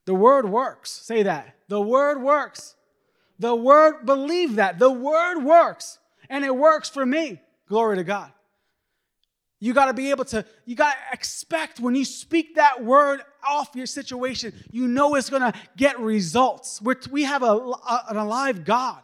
The 0.07 0.15
word 0.15 0.49
works. 0.49 0.91
Say 0.91 1.23
that. 1.23 1.55
The 1.69 1.81
word 1.81 2.21
works. 2.23 2.75
The 3.39 3.55
word, 3.55 4.05
believe 4.05 4.57
that. 4.57 4.79
The 4.79 4.91
word 4.91 5.45
works. 5.45 5.99
And 6.29 6.45
it 6.45 6.55
works 6.55 6.89
for 6.89 7.05
me. 7.05 7.41
Glory 7.69 7.97
to 7.97 8.05
God. 8.05 8.33
You 9.61 9.75
got 9.75 9.87
to 9.87 9.95
be 9.95 10.11
able 10.11 10.25
to, 10.27 10.45
you 10.65 10.75
got 10.75 10.93
to 10.93 10.99
expect 11.13 11.81
when 11.81 11.95
you 11.95 12.05
speak 12.05 12.57
that 12.57 12.83
word 12.83 13.21
off 13.47 13.71
your 13.75 13.87
situation, 13.87 14.53
you 14.71 14.89
know 14.89 15.15
it's 15.15 15.29
going 15.29 15.43
to 15.43 15.53
get 15.77 16.01
results. 16.01 16.81
We're, 16.81 16.97
we 17.11 17.25
have 17.25 17.43
a, 17.43 17.53
a, 17.53 18.05
an 18.09 18.17
alive 18.17 18.65
God. 18.65 19.03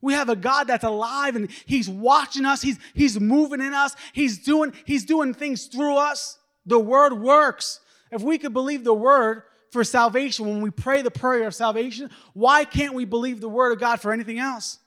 We 0.00 0.12
have 0.14 0.28
a 0.28 0.36
God 0.36 0.64
that's 0.68 0.84
alive 0.84 1.36
and 1.36 1.50
he's 1.64 1.88
watching 1.88 2.44
us. 2.44 2.62
He's, 2.62 2.78
he's 2.94 3.18
moving 3.18 3.60
in 3.60 3.74
us. 3.74 3.96
He's 4.12 4.38
doing, 4.38 4.72
he's 4.84 5.04
doing 5.04 5.34
things 5.34 5.66
through 5.66 5.96
us. 5.96 6.38
The 6.66 6.78
word 6.78 7.14
works. 7.14 7.80
If 8.10 8.22
we 8.22 8.38
could 8.38 8.52
believe 8.52 8.84
the 8.84 8.94
word, 8.94 9.42
for 9.76 9.84
salvation, 9.84 10.46
when 10.46 10.62
we 10.62 10.70
pray 10.70 11.02
the 11.02 11.10
prayer 11.10 11.46
of 11.46 11.54
salvation, 11.54 12.10
why 12.32 12.64
can't 12.64 12.94
we 12.94 13.04
believe 13.04 13.40
the 13.40 13.48
word 13.48 13.72
of 13.72 13.78
God 13.78 14.00
for 14.00 14.12
anything 14.12 14.38
else? 14.38 14.78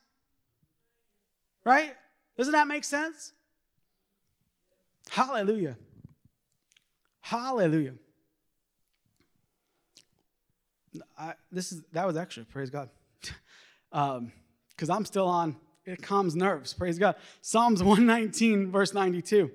Right? 1.63 1.93
Doesn't 2.37 2.53
that 2.53 2.67
make 2.67 2.83
sense? 2.83 3.33
Hallelujah. 5.09 5.77
Hallelujah. 7.21 7.93
I, 11.17 11.33
this 11.51 11.71
is 11.71 11.83
that 11.91 12.07
was 12.07 12.17
extra. 12.17 12.43
Praise 12.45 12.69
God. 12.69 12.89
um, 13.91 14.31
because 14.79 14.89
I'm 14.89 15.03
still 15.03 15.27
on. 15.27 15.57
It 15.83 16.01
calms 16.01 16.37
nerves. 16.37 16.73
Praise 16.73 16.97
God. 16.97 17.15
Psalms 17.41 17.83
119, 17.83 18.71
verse 18.71 18.93
92. 18.93 19.51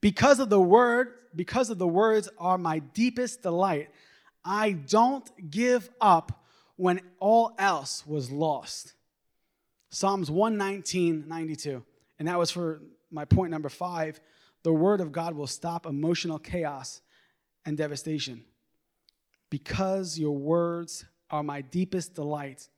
Because 0.00 0.40
of 0.40 0.50
the 0.50 0.60
word, 0.60 1.12
because 1.36 1.70
of 1.70 1.78
the 1.78 1.86
words 1.86 2.28
are 2.36 2.58
my 2.58 2.80
deepest 2.80 3.42
delight. 3.42 3.90
I 4.44 4.72
don't 4.72 5.30
give 5.48 5.90
up 6.00 6.44
when 6.74 7.02
all 7.20 7.54
else 7.56 8.04
was 8.04 8.32
lost. 8.32 8.94
Psalms 9.90 10.28
119, 10.28 11.28
92. 11.28 11.84
And 12.18 12.26
that 12.26 12.36
was 12.36 12.50
for 12.50 12.82
my 13.12 13.24
point 13.24 13.52
number 13.52 13.68
five. 13.68 14.18
The 14.64 14.72
word 14.72 15.00
of 15.00 15.12
God 15.12 15.34
will 15.36 15.46
stop 15.46 15.86
emotional 15.86 16.40
chaos 16.40 17.00
and 17.64 17.76
devastation. 17.76 18.42
Because 19.50 20.18
your 20.18 20.36
words 20.36 21.04
are 21.30 21.44
my 21.44 21.60
deepest 21.60 22.14
delight, 22.14 22.68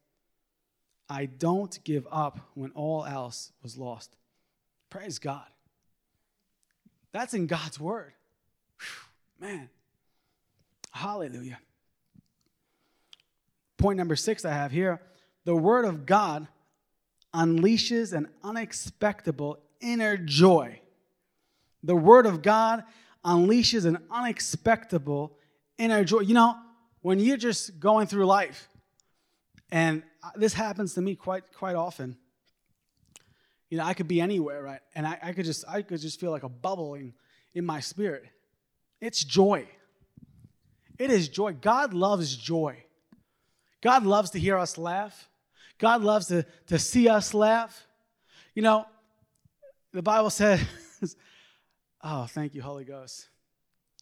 I 1.09 1.27
don't 1.27 1.79
give 1.85 2.07
up 2.11 2.41
when 2.55 2.73
all 2.73 3.05
else 3.05 3.53
was 3.63 3.77
lost. 3.77 4.17
Praise 4.91 5.19
God. 5.19 5.47
That's 7.13 7.35
in 7.35 7.47
God's 7.47 7.79
word. 7.79 8.13
Whew, 8.79 9.47
man. 9.49 9.69
Hallelujah. 10.91 11.59
Point 13.79 13.99
number 13.99 14.17
six 14.17 14.45
I 14.45 14.53
have 14.53 14.73
here 14.73 15.01
the 15.45 15.55
word 15.55 15.85
of 15.85 16.07
God 16.07 16.49
unleashes 17.33 18.13
an 18.13 18.29
unexpected 18.43 19.41
inner 19.81 20.17
joy. 20.17 20.81
The 21.83 21.95
word 21.95 22.27
of 22.27 22.43
God 22.43 22.83
unleashes 23.25 23.85
an 23.85 23.99
unexpected 24.11 25.07
inner 25.79 26.05
joy. 26.05 26.21
You 26.21 26.35
know, 26.35 26.57
when 27.03 27.21
you're 27.21 27.37
just 27.37 27.79
going 27.79 28.07
through 28.07 28.27
life, 28.27 28.69
and 29.71 30.03
this 30.35 30.55
happens 30.55 30.95
to 30.95 31.01
me 31.01 31.15
quite 31.15 31.45
quite 31.55 31.77
often. 31.77 32.17
You 33.69 33.79
know, 33.79 33.85
I 33.85 33.95
could 33.95 34.09
be 34.09 34.21
anywhere, 34.21 34.63
right? 34.63 34.81
And 34.95 35.07
I, 35.07 35.19
I 35.23 35.33
could 35.33 35.45
just 35.45 35.65
I 35.69 35.83
could 35.83 36.01
just 36.01 36.21
feel 36.21 36.31
like 36.31 36.43
a 36.43 36.49
bubbling 36.49 37.15
in 37.55 37.65
my 37.65 37.81
spirit. 37.81 38.25
It's 39.01 39.23
joy. 39.23 39.67
It 40.99 41.11
is 41.11 41.29
joy. 41.29 41.53
God 41.55 41.93
loves 41.93 42.35
joy. 42.37 42.83
God 43.81 44.05
loves 44.05 44.31
to 44.31 44.39
hear 44.39 44.57
us 44.57 44.79
laugh. 44.79 45.29
God 45.79 46.03
loves 46.03 46.27
to, 46.29 46.47
to 46.69 46.79
see 46.79 47.09
us 47.09 47.35
laugh. 47.35 47.87
You 48.55 48.63
know, 48.63 48.87
the 49.93 50.03
Bible 50.03 50.31
says, 50.31 50.61
oh, 52.03 52.27
thank 52.27 52.55
you, 52.55 52.63
Holy 52.63 52.85
Ghost. 52.85 53.29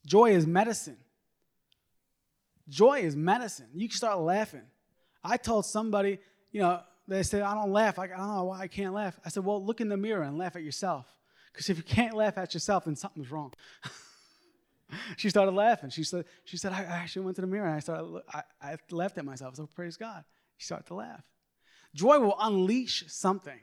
Joy 0.06 0.30
is 0.36 0.46
medicine. 0.46 0.98
Joy 2.68 3.00
is 3.00 3.16
medicine. 3.16 3.66
You 3.74 3.88
can 3.88 3.96
start 3.96 4.20
laughing. 4.20 4.62
I 5.24 5.36
told 5.36 5.64
somebody, 5.64 6.18
you 6.52 6.60
know, 6.60 6.80
they 7.08 7.22
said, 7.22 7.42
I 7.42 7.54
don't 7.54 7.72
laugh. 7.72 7.98
I, 7.98 8.06
don't 8.08 8.18
know 8.18 8.44
why 8.44 8.60
I 8.60 8.66
can't 8.66 8.94
laugh. 8.94 9.18
I 9.24 9.28
said, 9.28 9.44
well, 9.44 9.64
look 9.64 9.80
in 9.80 9.88
the 9.88 9.96
mirror 9.96 10.22
and 10.22 10.38
laugh 10.38 10.56
at 10.56 10.62
yourself. 10.62 11.06
Because 11.52 11.70
if 11.70 11.76
you 11.76 11.82
can't 11.82 12.14
laugh 12.14 12.36
at 12.38 12.54
yourself, 12.54 12.84
then 12.84 12.96
something's 12.96 13.30
wrong. 13.30 13.52
she 15.16 15.30
started 15.30 15.52
laughing. 15.52 15.90
She 15.90 16.04
said, 16.04 16.24
she 16.44 16.56
said 16.56 16.72
I, 16.72 16.80
I 16.80 16.96
actually 16.96 17.24
went 17.24 17.36
to 17.36 17.42
the 17.42 17.46
mirror 17.46 17.66
and 17.66 17.76
I 17.76 17.80
started, 17.80 18.22
I, 18.32 18.42
I 18.62 18.76
laughed 18.90 19.18
at 19.18 19.24
myself. 19.24 19.56
So 19.56 19.66
praise 19.66 19.96
God. 19.96 20.24
She 20.56 20.66
started 20.66 20.86
to 20.88 20.94
laugh. 20.94 21.22
Joy 21.94 22.18
will 22.18 22.36
unleash 22.40 23.04
something. 23.08 23.60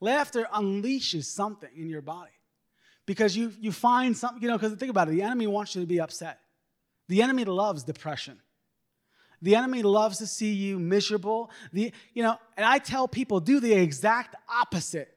Laughter 0.00 0.46
unleashes 0.52 1.24
something 1.24 1.70
in 1.76 1.88
your 1.88 2.02
body 2.02 2.32
because 3.06 3.36
you, 3.36 3.52
you 3.60 3.70
find 3.70 4.16
something, 4.16 4.42
you 4.42 4.48
know, 4.48 4.58
because 4.58 4.76
think 4.76 4.90
about 4.90 5.08
it, 5.08 5.12
the 5.12 5.22
enemy 5.22 5.46
wants 5.46 5.74
you 5.74 5.80
to 5.80 5.86
be 5.86 6.00
upset. 6.00 6.40
The 7.08 7.22
enemy 7.22 7.44
loves 7.44 7.84
depression. 7.84 8.40
The 9.42 9.56
enemy 9.56 9.82
loves 9.82 10.18
to 10.18 10.26
see 10.26 10.52
you 10.52 10.78
miserable. 10.78 11.50
The, 11.72 11.92
you 12.14 12.22
know, 12.22 12.38
and 12.56 12.64
I 12.64 12.78
tell 12.78 13.08
people 13.08 13.40
do 13.40 13.60
the 13.60 13.74
exact 13.74 14.36
opposite. 14.48 15.12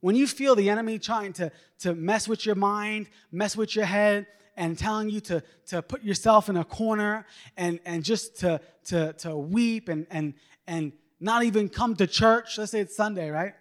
When 0.00 0.14
you 0.14 0.28
feel 0.28 0.54
the 0.54 0.70
enemy 0.70 0.98
trying 1.00 1.32
to, 1.34 1.50
to 1.80 1.94
mess 1.94 2.28
with 2.28 2.46
your 2.46 2.54
mind, 2.54 3.08
mess 3.32 3.56
with 3.56 3.74
your 3.74 3.84
head, 3.84 4.26
and 4.56 4.78
telling 4.78 5.10
you 5.10 5.20
to, 5.20 5.42
to 5.66 5.82
put 5.82 6.02
yourself 6.02 6.48
in 6.48 6.56
a 6.56 6.64
corner 6.64 7.26
and, 7.56 7.78
and 7.84 8.04
just 8.04 8.38
to, 8.40 8.60
to, 8.86 9.12
to 9.14 9.36
weep 9.36 9.88
and, 9.88 10.06
and, 10.10 10.34
and 10.66 10.92
not 11.20 11.44
even 11.44 11.68
come 11.68 11.94
to 11.96 12.06
church, 12.06 12.58
let's 12.58 12.72
say 12.72 12.80
it's 12.80 12.96
Sunday, 12.96 13.30
right? 13.30 13.54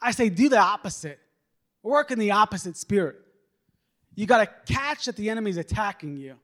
I 0.00 0.12
say 0.12 0.28
do 0.28 0.48
the 0.48 0.58
opposite. 0.58 1.18
Work 1.82 2.10
in 2.10 2.18
the 2.18 2.32
opposite 2.32 2.76
spirit. 2.76 3.16
You 4.14 4.26
got 4.26 4.38
to 4.38 4.72
catch 4.72 5.06
that 5.06 5.16
the 5.16 5.30
enemy's 5.30 5.56
attacking 5.56 6.16
you. 6.16 6.36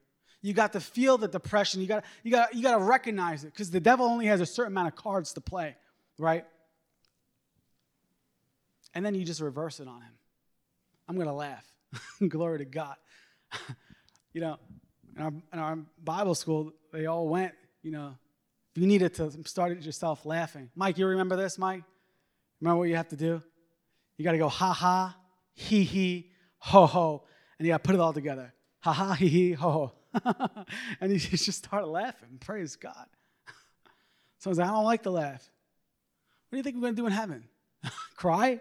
You 0.42 0.52
got 0.52 0.72
to 0.74 0.80
feel 0.80 1.18
the 1.18 1.28
depression. 1.28 1.80
You 1.80 1.86
got 1.86 2.04
you 2.22 2.30
got 2.30 2.54
you 2.54 2.62
got 2.62 2.78
to 2.78 2.84
recognize 2.84 3.44
it 3.44 3.52
because 3.52 3.70
the 3.70 3.80
devil 3.80 4.06
only 4.06 4.26
has 4.26 4.40
a 4.40 4.46
certain 4.46 4.72
amount 4.72 4.88
of 4.88 4.96
cards 4.96 5.32
to 5.34 5.40
play, 5.40 5.76
right? 6.18 6.44
And 8.94 9.04
then 9.04 9.14
you 9.14 9.24
just 9.24 9.40
reverse 9.40 9.80
it 9.80 9.88
on 9.88 10.00
him. 10.00 10.12
I'm 11.08 11.18
to 11.18 11.32
laugh. 11.32 11.64
Glory 12.28 12.58
to 12.58 12.64
God. 12.64 12.96
you 14.32 14.40
know, 14.40 14.58
in 15.16 15.22
our, 15.22 15.32
in 15.52 15.58
our 15.58 15.78
Bible 16.02 16.34
school, 16.34 16.72
they 16.92 17.06
all 17.06 17.28
went, 17.28 17.52
you 17.82 17.90
know, 17.90 18.16
if 18.74 18.80
you 18.80 18.86
needed 18.86 19.14
to 19.14 19.30
start 19.44 19.72
it 19.72 19.82
yourself 19.82 20.26
laughing. 20.26 20.70
Mike, 20.74 20.98
you 20.98 21.06
remember 21.06 21.36
this, 21.36 21.58
Mike? 21.58 21.82
Remember 22.60 22.78
what 22.78 22.88
you 22.88 22.96
have 22.96 23.08
to 23.08 23.16
do? 23.16 23.42
You 24.16 24.24
got 24.24 24.32
to 24.32 24.38
go 24.38 24.48
ha 24.48 24.72
ha, 24.72 25.16
he 25.54 25.84
he, 25.84 26.30
ho 26.58 26.86
ho, 26.86 27.24
and 27.58 27.66
you 27.66 27.72
got 27.72 27.82
to 27.82 27.86
put 27.86 27.94
it 27.94 28.00
all 28.00 28.12
together. 28.12 28.52
Ha 28.80 28.92
ha, 28.92 29.12
he 29.12 29.28
he, 29.28 29.52
ho 29.52 29.70
ho. 29.70 29.92
and 31.00 31.12
he 31.12 31.18
just 31.36 31.58
started 31.58 31.86
laughing. 31.86 32.38
Praise 32.40 32.76
God. 32.76 33.06
So 34.38 34.50
I 34.50 34.52
was 34.52 34.58
like, 34.58 34.68
I 34.68 34.70
don't 34.70 34.84
like 34.84 35.02
to 35.04 35.10
laugh. 35.10 35.50
What 36.48 36.52
do 36.52 36.56
you 36.58 36.62
think 36.62 36.76
we're 36.76 36.82
going 36.82 36.94
to 36.94 37.02
do 37.02 37.06
in 37.06 37.12
heaven? 37.12 37.44
Cry? 38.16 38.60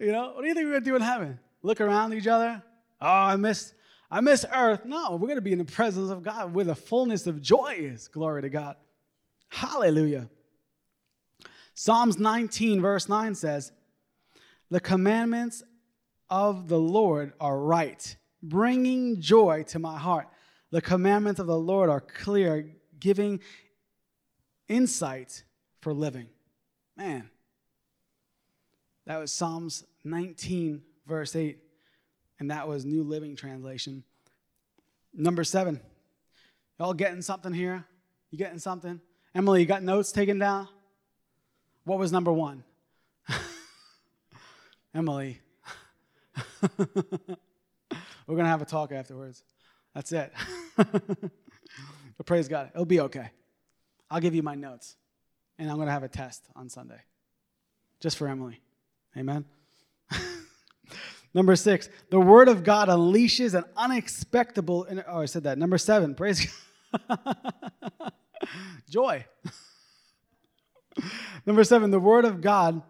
you 0.00 0.10
know, 0.10 0.32
what 0.32 0.40
do 0.40 0.48
you 0.48 0.54
think 0.54 0.64
we're 0.64 0.72
going 0.72 0.84
to 0.84 0.90
do 0.90 0.96
in 0.96 1.02
heaven? 1.02 1.38
Look 1.62 1.82
around 1.82 2.14
each 2.14 2.26
other? 2.26 2.62
Oh, 3.00 3.06
I 3.06 3.36
miss, 3.36 3.74
I 4.10 4.22
miss 4.22 4.46
earth. 4.52 4.86
No, 4.86 5.12
we're 5.12 5.28
going 5.28 5.36
to 5.36 5.42
be 5.42 5.52
in 5.52 5.58
the 5.58 5.66
presence 5.66 6.10
of 6.10 6.22
God 6.22 6.54
where 6.54 6.64
the 6.64 6.74
fullness 6.74 7.26
of 7.26 7.42
joy 7.42 7.76
is. 7.78 8.08
Glory 8.08 8.40
to 8.42 8.48
God. 8.48 8.76
Hallelujah. 9.50 10.30
Psalms 11.74 12.18
19, 12.18 12.80
verse 12.80 13.08
9 13.08 13.34
says, 13.34 13.70
The 14.70 14.80
commandments 14.80 15.62
of 16.30 16.68
the 16.68 16.78
Lord 16.78 17.34
are 17.38 17.58
right, 17.58 18.16
bringing 18.42 19.20
joy 19.20 19.64
to 19.68 19.78
my 19.78 19.98
heart. 19.98 20.28
The 20.70 20.80
commandments 20.80 21.40
of 21.40 21.46
the 21.46 21.58
Lord 21.58 21.90
are 21.90 22.00
clear, 22.00 22.70
giving 22.98 23.40
insight 24.68 25.44
for 25.80 25.92
living. 25.92 26.28
Man, 26.96 27.30
that 29.06 29.18
was 29.18 29.32
Psalms 29.32 29.84
19, 30.04 30.82
verse 31.06 31.36
8, 31.36 31.58
and 32.38 32.50
that 32.50 32.66
was 32.68 32.84
New 32.84 33.02
Living 33.02 33.36
Translation. 33.36 34.04
Number 35.14 35.44
seven. 35.44 35.80
Y'all 36.78 36.94
getting 36.94 37.22
something 37.22 37.52
here? 37.52 37.84
You 38.30 38.38
getting 38.38 38.58
something? 38.58 39.00
Emily, 39.34 39.60
you 39.60 39.66
got 39.66 39.82
notes 39.82 40.10
taken 40.10 40.38
down? 40.38 40.68
What 41.84 41.98
was 41.98 42.12
number 42.12 42.32
one? 42.32 42.64
Emily. 44.94 45.40
We're 48.26 48.36
going 48.36 48.44
to 48.44 48.50
have 48.50 48.62
a 48.62 48.66
talk 48.66 48.92
afterwards. 48.92 49.42
That's 49.94 50.12
it. 50.12 50.32
but 50.76 52.26
praise 52.26 52.48
God. 52.48 52.70
It'll 52.74 52.84
be 52.84 53.00
okay. 53.00 53.30
I'll 54.10 54.20
give 54.20 54.34
you 54.34 54.42
my 54.42 54.54
notes, 54.54 54.96
and 55.58 55.70
I'm 55.70 55.76
going 55.76 55.86
to 55.86 55.92
have 55.92 56.02
a 56.02 56.08
test 56.08 56.42
on 56.54 56.68
Sunday 56.68 57.00
just 58.00 58.18
for 58.18 58.28
Emily. 58.28 58.60
Amen. 59.16 59.44
Number 61.34 61.56
six, 61.56 61.88
the 62.10 62.20
word 62.20 62.48
of 62.48 62.64
God 62.64 62.88
unleashes 62.88 63.54
an 63.54 63.64
unexpected. 63.76 64.68
Oh, 64.68 64.86
I 65.08 65.24
said 65.24 65.44
that. 65.44 65.56
Number 65.56 65.78
seven, 65.78 66.14
praise 66.16 66.46
God. 67.08 67.18
Joy. 68.90 69.24
Number 71.46 71.64
seven, 71.64 71.90
the 71.90 72.00
word 72.00 72.24
of 72.24 72.40
God 72.40 72.82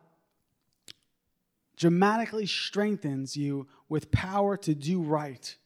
dramatically 1.83 2.47
strengthens 2.47 3.37
you 3.37 3.67
with 3.89 4.13
power 4.13 4.57
to 4.57 4.73
do 4.73 5.03
right. 5.03 5.57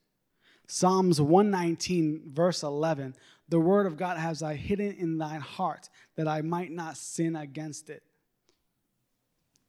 Psalms 0.66 1.20
119, 1.20 2.30
verse 2.32 2.62
11 2.62 3.14
The 3.50 3.60
word 3.60 3.84
of 3.84 3.98
God 3.98 4.16
has 4.16 4.42
I 4.42 4.54
hidden 4.54 4.92
in 4.92 5.18
thine 5.18 5.42
heart 5.42 5.90
that 6.16 6.26
I 6.26 6.40
might 6.40 6.72
not 6.72 6.96
sin 6.96 7.36
against 7.36 7.90
it. 7.90 8.02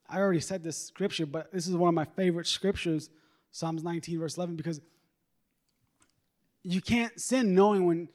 I 0.09 0.19
already 0.19 0.39
said 0.39 0.63
this 0.63 0.77
scripture, 0.77 1.25
but 1.25 1.51
this 1.51 1.67
is 1.67 1.75
one 1.75 1.89
of 1.89 1.95
my 1.95 2.05
favorite 2.05 2.47
scriptures, 2.47 3.09
Psalms 3.51 3.83
19, 3.83 4.17
verse 4.17 4.37
11, 4.37 4.55
because 4.55 4.79
you 6.63 6.79
can't 6.79 7.19
sin 7.19 7.55
knowing 7.55 7.85
when, 7.85 8.07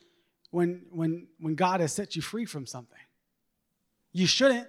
when, 0.50 0.86
when, 0.90 1.26
when 1.38 1.54
God 1.54 1.80
has 1.80 1.92
set 1.92 2.16
you 2.16 2.22
free 2.22 2.46
from 2.46 2.64
something. 2.64 2.98
You 4.10 4.26
shouldn't. 4.26 4.68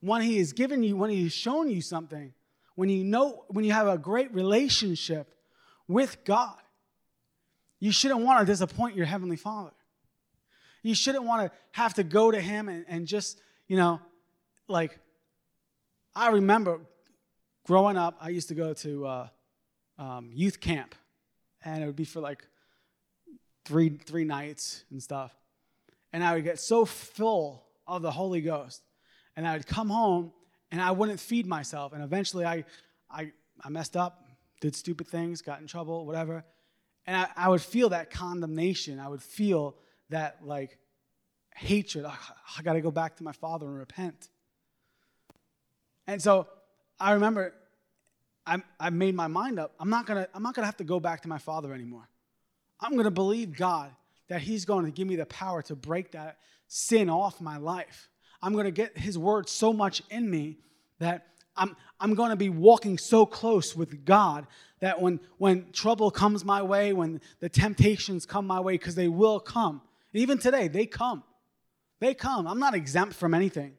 When 0.00 0.22
He 0.22 0.38
has 0.38 0.52
given 0.52 0.82
you, 0.82 0.96
when 0.96 1.10
He 1.10 1.24
has 1.24 1.32
shown 1.32 1.70
you 1.70 1.80
something, 1.80 2.32
when 2.74 2.88
you 2.88 3.04
know, 3.04 3.44
when 3.48 3.64
you 3.64 3.72
have 3.72 3.88
a 3.88 3.98
great 3.98 4.32
relationship 4.34 5.34
with 5.88 6.24
God, 6.24 6.56
you 7.80 7.92
shouldn't 7.92 8.20
want 8.20 8.40
to 8.40 8.46
disappoint 8.46 8.96
your 8.96 9.06
Heavenly 9.06 9.36
Father. 9.36 9.72
You 10.82 10.94
shouldn't 10.94 11.24
want 11.24 11.50
to 11.50 11.58
have 11.72 11.94
to 11.94 12.04
go 12.04 12.30
to 12.30 12.40
Him 12.40 12.68
and, 12.68 12.84
and 12.88 13.06
just, 13.06 13.40
you 13.66 13.76
know, 13.76 14.00
like, 14.68 14.98
I 16.14 16.30
remember 16.30 16.80
growing 17.66 17.96
up, 17.96 18.16
I 18.20 18.28
used 18.28 18.48
to 18.48 18.54
go 18.54 18.72
to 18.74 19.06
uh, 19.06 19.28
um, 19.98 20.30
youth 20.32 20.60
camp, 20.60 20.94
and 21.64 21.82
it 21.82 21.86
would 21.86 21.96
be 21.96 22.04
for 22.04 22.20
like 22.20 22.46
three 23.64 23.90
three 23.90 24.24
nights 24.24 24.84
and 24.90 25.02
stuff. 25.02 25.34
And 26.12 26.22
I 26.22 26.34
would 26.34 26.44
get 26.44 26.60
so 26.60 26.84
full 26.84 27.64
of 27.86 28.02
the 28.02 28.10
Holy 28.10 28.40
Ghost, 28.40 28.82
and 29.36 29.46
I 29.46 29.54
would 29.54 29.66
come 29.66 29.90
home 29.90 30.32
and 30.70 30.80
I 30.80 30.90
wouldn't 30.90 31.20
feed 31.20 31.46
myself. 31.46 31.92
And 31.92 32.02
eventually, 32.02 32.44
I 32.44 32.64
I, 33.10 33.32
I 33.62 33.68
messed 33.68 33.96
up, 33.96 34.24
did 34.60 34.74
stupid 34.74 35.06
things, 35.08 35.42
got 35.42 35.60
in 35.60 35.66
trouble, 35.66 36.06
whatever. 36.06 36.44
And 37.06 37.16
I, 37.16 37.28
I 37.36 37.48
would 37.48 37.62
feel 37.62 37.90
that 37.90 38.10
condemnation. 38.10 38.98
I 38.98 39.08
would 39.08 39.22
feel 39.22 39.76
that 40.10 40.38
like 40.42 40.78
hatred. 41.54 42.04
Oh, 42.06 42.18
I 42.58 42.62
got 42.62 42.74
to 42.74 42.80
go 42.80 42.90
back 42.90 43.16
to 43.16 43.24
my 43.24 43.32
father 43.32 43.66
and 43.66 43.78
repent. 43.78 44.28
And 46.06 46.20
so 46.20 46.46
I 46.98 47.12
remember 47.12 47.54
I, 48.46 48.62
I 48.78 48.90
made 48.90 49.14
my 49.14 49.26
mind 49.26 49.58
up. 49.58 49.74
I'm 49.80 49.90
not 49.90 50.06
gonna 50.06 50.28
I'm 50.34 50.42
not 50.42 50.54
gonna 50.54 50.66
have 50.66 50.76
to 50.78 50.84
go 50.84 51.00
back 51.00 51.22
to 51.22 51.28
my 51.28 51.38
father 51.38 51.72
anymore. 51.72 52.08
I'm 52.80 52.96
gonna 52.96 53.10
believe 53.10 53.56
God 53.56 53.90
that 54.28 54.40
He's 54.40 54.64
going 54.64 54.84
to 54.84 54.90
give 54.90 55.06
me 55.06 55.16
the 55.16 55.26
power 55.26 55.62
to 55.62 55.76
break 55.76 56.12
that 56.12 56.38
sin 56.68 57.08
off 57.10 57.40
my 57.40 57.58
life. 57.58 58.08
I'm 58.42 58.54
gonna 58.54 58.70
get 58.70 58.96
His 58.96 59.18
word 59.18 59.48
so 59.48 59.72
much 59.72 60.02
in 60.10 60.30
me 60.30 60.58
that 60.98 61.26
I'm, 61.56 61.76
I'm 62.00 62.14
going 62.14 62.30
to 62.30 62.36
be 62.36 62.48
walking 62.48 62.98
so 62.98 63.24
close 63.24 63.74
with 63.74 64.04
God 64.04 64.46
that 64.80 65.00
when, 65.00 65.20
when 65.38 65.72
trouble 65.72 66.10
comes 66.10 66.44
my 66.44 66.62
way, 66.62 66.92
when 66.92 67.20
the 67.40 67.48
temptations 67.48 68.26
come 68.26 68.46
my 68.46 68.60
way, 68.60 68.74
because 68.74 68.94
they 68.94 69.08
will 69.08 69.40
come, 69.40 69.80
even 70.12 70.38
today, 70.38 70.68
they 70.68 70.86
come. 70.86 71.22
They 72.00 72.14
come. 72.14 72.46
I'm 72.46 72.58
not 72.58 72.74
exempt 72.74 73.14
from 73.14 73.32
anything. 73.32 73.74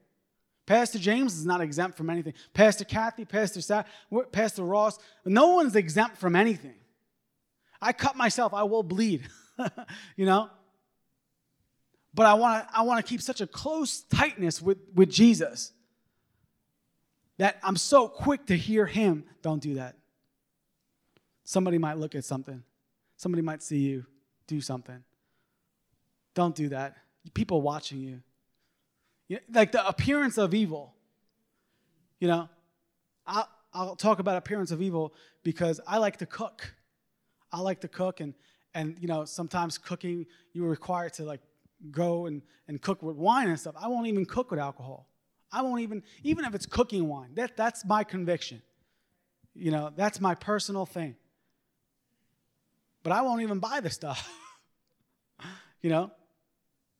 Pastor 0.66 1.00
James 1.00 1.36
is 1.36 1.46
not 1.46 1.62
exempt 1.62 1.98
from 1.98 2.10
anything. 2.10 2.34
Pastor 2.54 2.84
Kathy, 2.84 3.26
Pastor 3.26 3.62
Sa- 3.62 3.84
Pastor 4.32 4.64
Ross, 4.64 4.98
no 5.24 5.50
one's 5.50 5.76
exempt 5.76 6.18
from 6.18 6.36
anything. 6.36 6.76
I 7.82 7.94
cut 7.94 8.16
myself, 8.16 8.54
I 8.54 8.64
will 8.64 8.84
bleed, 8.84 9.28
you 10.16 10.26
know? 10.26 10.50
But 12.18 12.26
I 12.26 12.34
want 12.34 12.68
to 12.68 12.76
I 12.76 12.82
want 12.82 13.06
to 13.06 13.08
keep 13.08 13.22
such 13.22 13.42
a 13.42 13.48
close 13.48 14.02
tightness 14.02 14.60
with, 14.60 14.80
with 14.96 15.12
Jesus 15.12 15.72
that 17.38 17.60
I'm 17.62 17.76
so 17.76 18.08
quick 18.08 18.48
to 18.48 18.58
hear 18.58 18.88
him. 18.88 19.24
Don't 19.44 19.62
do 19.62 19.76
that. 19.76 19.96
Somebody 21.44 21.78
might 21.78 22.00
look 22.00 22.16
at 22.16 22.26
something, 22.26 22.64
somebody 23.18 23.44
might 23.44 23.62
see 23.62 23.78
you 23.78 24.04
do 24.48 24.60
something. 24.62 25.04
Don't 26.34 26.56
do 26.56 26.70
that. 26.70 26.98
People 27.36 27.62
watching 27.62 28.00
you. 28.00 29.40
like 29.54 29.72
the 29.72 29.88
appearance 29.88 30.40
of 30.40 30.56
evil. 30.56 30.96
You 32.20 32.30
know, 32.30 32.50
I'll, 33.28 33.48
I'll 33.74 33.96
talk 33.96 34.18
about 34.18 34.38
appearance 34.38 34.72
of 34.72 34.82
evil 34.82 35.14
because 35.44 35.80
I 35.86 36.00
like 36.00 36.18
to 36.18 36.26
cook. 36.26 36.74
I 37.52 37.60
like 37.60 37.82
to 37.82 37.88
cook, 37.88 38.22
and, 38.22 38.34
and 38.74 38.98
you 39.00 39.08
know, 39.08 39.24
sometimes 39.26 39.78
cooking, 39.78 40.26
you're 40.54 40.70
required 40.70 41.14
to 41.14 41.24
like 41.24 41.42
go 41.92 42.26
and, 42.26 42.42
and 42.68 42.82
cook 42.82 43.02
with 43.04 43.16
wine 43.16 43.50
and 43.50 43.60
stuff. 43.60 43.76
I 43.80 43.88
won't 43.88 44.08
even 44.08 44.26
cook 44.26 44.52
with 44.52 44.60
alcohol. 44.60 45.08
I 45.52 45.62
won't 45.62 45.82
even, 45.82 46.04
even 46.24 46.46
if 46.46 46.54
it's 46.54 46.66
cooking 46.66 47.08
wine, 47.08 47.30
that, 47.36 47.56
that's 47.56 47.86
my 47.86 48.04
conviction. 48.04 48.62
You 49.54 49.72
know, 49.72 49.92
that's 49.96 50.20
my 50.20 50.36
personal 50.36 50.86
thing. 50.86 51.16
But 53.04 53.14
I 53.14 53.22
won't 53.22 53.42
even 53.42 53.60
buy 53.60 53.80
the 53.80 53.90
stuff. 53.90 54.30
you 55.82 55.90
know? 55.90 56.12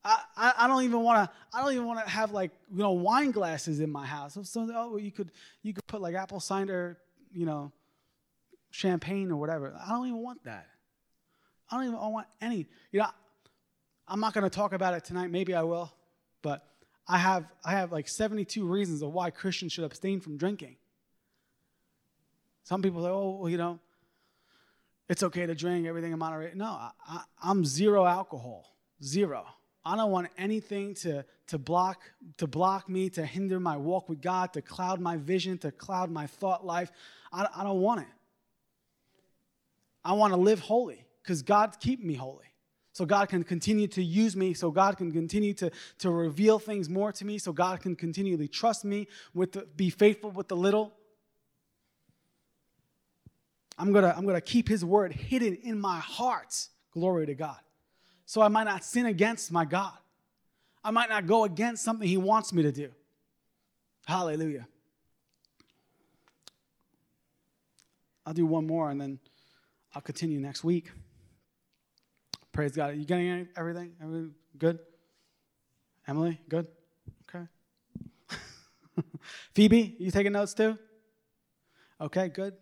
I, 0.04 0.22
I, 0.36 0.54
I 0.58 0.68
don't 0.68 0.84
even 0.84 1.00
want 1.00 1.28
to 1.28 1.36
I 1.52 1.60
don't 1.60 1.72
even 1.72 1.86
want 1.86 2.04
to 2.04 2.08
have 2.08 2.30
like 2.30 2.52
you 2.72 2.78
know 2.78 2.92
wine 2.92 3.30
glasses 3.30 3.80
in 3.80 3.90
my 3.90 4.06
house. 4.06 4.38
So, 4.44 4.70
oh 4.74 4.96
you 4.96 5.10
could 5.10 5.32
you 5.62 5.74
could 5.74 5.86
put 5.86 6.00
like 6.00 6.14
apple 6.14 6.40
cider, 6.40 6.98
you 7.32 7.44
know, 7.44 7.72
champagne 8.70 9.30
or 9.30 9.36
whatever. 9.36 9.76
I 9.84 9.90
don't 9.90 10.06
even 10.06 10.22
want 10.22 10.44
that. 10.44 10.66
I 11.70 11.76
don't 11.76 11.86
even 11.86 11.98
want 11.98 12.26
any. 12.40 12.66
You 12.92 13.00
know, 13.00 13.08
I'm 14.08 14.20
not 14.20 14.32
going 14.32 14.44
to 14.44 14.50
talk 14.50 14.72
about 14.72 14.94
it 14.94 15.04
tonight. 15.04 15.30
Maybe 15.30 15.54
I 15.54 15.62
will, 15.62 15.92
but 16.42 16.66
I 17.06 17.18
have, 17.18 17.44
I 17.64 17.72
have 17.72 17.92
like 17.92 18.08
72 18.08 18.66
reasons 18.66 19.02
of 19.02 19.12
why 19.12 19.30
Christians 19.30 19.72
should 19.72 19.84
abstain 19.84 20.20
from 20.20 20.36
drinking. 20.36 20.76
Some 22.64 22.82
people 22.82 23.02
say, 23.02 23.08
oh, 23.08 23.38
well, 23.40 23.50
you 23.50 23.58
know, 23.58 23.78
it's 25.08 25.22
okay 25.22 25.46
to 25.46 25.54
drink 25.54 25.86
everything 25.86 26.12
in 26.12 26.18
moderation. 26.18 26.58
No, 26.58 26.66
I, 26.66 26.90
I, 27.06 27.22
I'm 27.42 27.64
zero 27.64 28.04
alcohol, 28.04 28.74
zero. 29.02 29.46
I 29.84 29.96
don't 29.96 30.10
want 30.10 30.28
anything 30.36 30.94
to, 30.96 31.24
to, 31.46 31.58
block, 31.58 32.02
to 32.36 32.46
block 32.46 32.88
me, 32.88 33.08
to 33.10 33.24
hinder 33.24 33.58
my 33.58 33.76
walk 33.76 34.08
with 34.08 34.20
God, 34.20 34.52
to 34.52 34.62
cloud 34.62 35.00
my 35.00 35.16
vision, 35.16 35.56
to 35.58 35.70
cloud 35.70 36.10
my 36.10 36.26
thought 36.26 36.64
life. 36.64 36.90
I, 37.32 37.46
I 37.56 37.64
don't 37.64 37.80
want 37.80 38.02
it. 38.02 38.06
I 40.04 40.12
want 40.12 40.34
to 40.34 40.38
live 40.38 40.60
holy 40.60 41.06
because 41.22 41.42
God 41.42 41.76
keep 41.80 42.04
me 42.04 42.14
holy 42.14 42.44
so 42.98 43.06
God 43.06 43.28
can 43.28 43.44
continue 43.44 43.86
to 43.86 44.02
use 44.02 44.34
me, 44.34 44.54
so 44.54 44.72
God 44.72 44.96
can 44.96 45.12
continue 45.12 45.54
to, 45.54 45.70
to 45.98 46.10
reveal 46.10 46.58
things 46.58 46.88
more 46.88 47.12
to 47.12 47.24
me, 47.24 47.38
so 47.38 47.52
God 47.52 47.80
can 47.80 47.94
continually 47.94 48.48
trust 48.48 48.84
me, 48.84 49.06
with 49.32 49.52
the, 49.52 49.68
be 49.76 49.88
faithful 49.88 50.32
with 50.32 50.48
the 50.48 50.56
little. 50.56 50.92
I'm 53.78 53.92
gonna, 53.92 54.12
I'm 54.16 54.26
gonna 54.26 54.40
keep 54.40 54.68
his 54.68 54.84
word 54.84 55.12
hidden 55.12 55.54
in 55.62 55.78
my 55.78 56.00
heart. 56.00 56.52
Glory 56.90 57.26
to 57.26 57.36
God. 57.36 57.60
So 58.26 58.42
I 58.42 58.48
might 58.48 58.64
not 58.64 58.84
sin 58.84 59.06
against 59.06 59.52
my 59.52 59.64
God. 59.64 59.96
I 60.82 60.90
might 60.90 61.08
not 61.08 61.28
go 61.28 61.44
against 61.44 61.84
something 61.84 62.08
he 62.08 62.16
wants 62.16 62.52
me 62.52 62.64
to 62.64 62.72
do. 62.72 62.90
Hallelujah. 64.06 64.66
I'll 68.26 68.34
do 68.34 68.44
one 68.44 68.66
more 68.66 68.90
and 68.90 69.00
then 69.00 69.20
I'll 69.94 70.02
continue 70.02 70.40
next 70.40 70.64
week. 70.64 70.90
Praise 72.58 72.74
God. 72.74 72.96
You 72.96 73.04
getting 73.04 73.46
everything? 73.56 73.92
Everything 74.02 74.34
good? 74.58 74.80
Emily, 76.08 76.40
good? 76.48 76.66
Okay. 77.32 77.46
Phoebe, 79.54 79.94
you 80.00 80.10
taking 80.10 80.32
notes 80.32 80.54
too? 80.54 80.76
Okay, 82.00 82.26
good. 82.26 82.54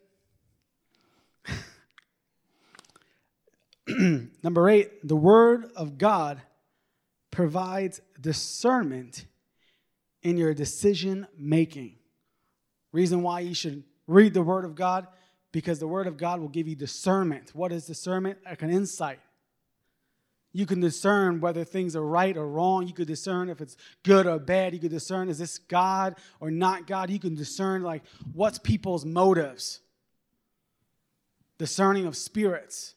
Number 4.42 4.68
eight, 4.68 5.08
the 5.08 5.16
Word 5.16 5.70
of 5.74 5.96
God 5.96 6.42
provides 7.30 8.02
discernment 8.20 9.24
in 10.22 10.36
your 10.36 10.52
decision 10.52 11.26
making. 11.38 11.94
Reason 12.92 13.22
why 13.22 13.40
you 13.40 13.54
should 13.54 13.82
read 14.06 14.34
the 14.34 14.42
Word 14.42 14.66
of 14.66 14.74
God 14.74 15.06
because 15.52 15.78
the 15.78 15.88
Word 15.88 16.06
of 16.06 16.18
God 16.18 16.38
will 16.40 16.50
give 16.50 16.68
you 16.68 16.76
discernment. 16.76 17.52
What 17.54 17.72
is 17.72 17.86
discernment? 17.86 18.40
Like 18.44 18.60
an 18.60 18.68
insight. 18.68 19.20
You 20.56 20.64
can 20.64 20.80
discern 20.80 21.42
whether 21.42 21.64
things 21.64 21.94
are 21.96 22.02
right 22.02 22.34
or 22.34 22.48
wrong. 22.48 22.88
You 22.88 22.94
could 22.94 23.06
discern 23.06 23.50
if 23.50 23.60
it's 23.60 23.76
good 24.02 24.26
or 24.26 24.38
bad. 24.38 24.72
You 24.72 24.80
could 24.80 24.90
discern 24.90 25.28
is 25.28 25.36
this 25.36 25.58
God 25.58 26.16
or 26.40 26.50
not 26.50 26.86
God. 26.86 27.10
You 27.10 27.18
can 27.18 27.34
discern 27.34 27.82
like 27.82 28.02
what's 28.32 28.58
people's 28.58 29.04
motives. 29.04 29.80
Discerning 31.58 32.06
of 32.06 32.16
spirits. 32.16 32.94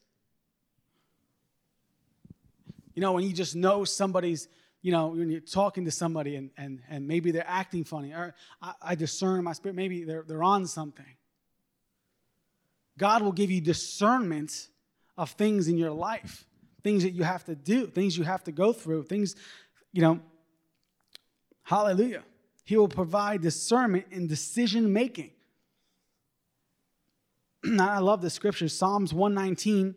You 2.96 3.02
know, 3.02 3.12
when 3.12 3.26
you 3.26 3.34
just 3.34 3.58
know 3.58 3.84
somebody's, 3.84 4.48
you 4.82 4.94
know, 4.94 5.08
when 5.08 5.30
you're 5.30 5.42
talking 5.42 5.84
to 5.84 5.92
somebody 5.92 6.38
and, 6.38 6.52
and, 6.56 6.82
and 6.90 7.10
maybe 7.10 7.32
they're 7.32 7.44
acting 7.46 7.84
funny, 7.84 8.14
or 8.14 8.36
I, 8.62 8.74
I 8.82 8.96
discern 8.96 9.44
my 9.44 9.52
spirit, 9.52 9.76
maybe 9.76 10.06
they're, 10.06 10.24
they're 10.26 10.44
on 10.46 10.66
something. 10.66 11.18
God 12.98 13.22
will 13.22 13.34
give 13.34 13.52
you 13.52 13.60
discernment 13.60 14.70
of 15.18 15.32
things 15.32 15.68
in 15.68 15.78
your 15.78 15.92
life 15.92 16.46
things 16.90 17.04
that 17.04 17.12
you 17.12 17.22
have 17.22 17.44
to 17.44 17.54
do, 17.54 17.86
things 17.86 18.18
you 18.18 18.24
have 18.24 18.44
to 18.44 18.52
go 18.52 18.74
through, 18.74 19.04
things, 19.04 19.36
you 19.92 20.02
know, 20.02 20.20
hallelujah. 21.62 22.24
He 22.64 22.78
will 22.78 22.88
provide 22.88 23.44
discernment 23.44 24.08
in 24.10 24.26
decision 24.26 24.92
making. 24.92 25.30
I 27.80 28.00
love 28.00 28.24
the 28.24 28.32
scripture, 28.32 28.68
Psalms 28.68 29.14
119. 29.14 29.94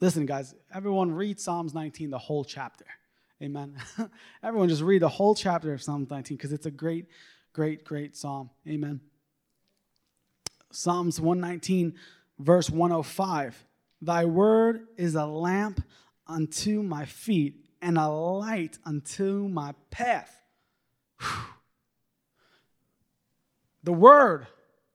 Listen, 0.00 0.26
guys, 0.26 0.56
everyone 0.74 1.12
read 1.12 1.38
Psalms 1.38 1.74
19, 1.74 2.10
the 2.10 2.18
whole 2.18 2.44
chapter. 2.44 2.86
Amen. 3.40 3.76
everyone 4.42 4.68
just 4.68 4.82
read 4.82 5.02
the 5.02 5.08
whole 5.08 5.36
chapter 5.36 5.72
of 5.72 5.80
Psalms 5.80 6.10
19 6.10 6.36
because 6.36 6.52
it's 6.52 6.66
a 6.66 6.72
great, 6.72 7.06
great, 7.52 7.84
great 7.84 8.16
psalm. 8.16 8.50
Amen. 8.66 9.00
Psalms 10.72 11.20
119, 11.20 11.94
verse 12.40 12.68
105. 12.68 13.64
Thy 14.00 14.24
word 14.24 14.86
is 14.96 15.14
a 15.14 15.26
lamp 15.26 15.82
unto 16.26 16.82
my 16.82 17.04
feet 17.04 17.64
and 17.80 17.98
a 17.98 18.08
light 18.08 18.78
unto 18.84 19.48
my 19.48 19.74
path. 19.90 20.40
Whew. 21.20 21.28
The 23.84 23.92
word, 23.92 24.46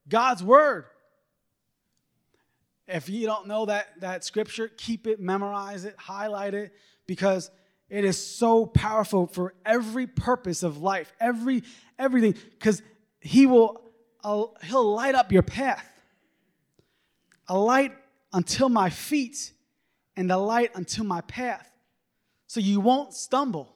God's 0.08 0.44
word. 0.44 0.86
If 2.88 3.08
you 3.08 3.28
don't 3.28 3.46
know 3.46 3.68
that, 3.68 4.00
that 4.00 4.24
scripture, 4.24 4.68
keep 4.68 5.06
it, 5.06 5.20
memorize 5.20 5.86
it, 5.86 5.94
highlight 5.96 6.56
it, 6.56 6.74
because 7.06 7.52
it 7.88 8.04
is 8.04 8.24
so 8.24 8.66
powerful 8.66 9.28
for 9.28 9.54
every 9.64 10.08
purpose 10.08 10.64
of 10.64 10.78
life, 10.80 11.14
every 11.20 11.64
everything, 12.00 12.34
because 12.52 12.82
he 13.20 13.46
will 13.46 13.82
uh, 14.24 14.46
he'll 14.64 14.92
light 14.94 15.16
up 15.16 15.32
your 15.32 15.44
path. 15.44 15.88
A 17.48 17.58
light 17.58 17.94
until 18.32 18.70
my 18.70 18.90
feet 18.90 19.52
and 20.16 20.30
the 20.30 20.38
light 20.38 20.72
unto 20.76 21.04
my 21.04 21.22
path. 21.22 21.70
So 22.48 22.60
you 22.60 22.80
won't 22.80 23.14
stumble. 23.14 23.76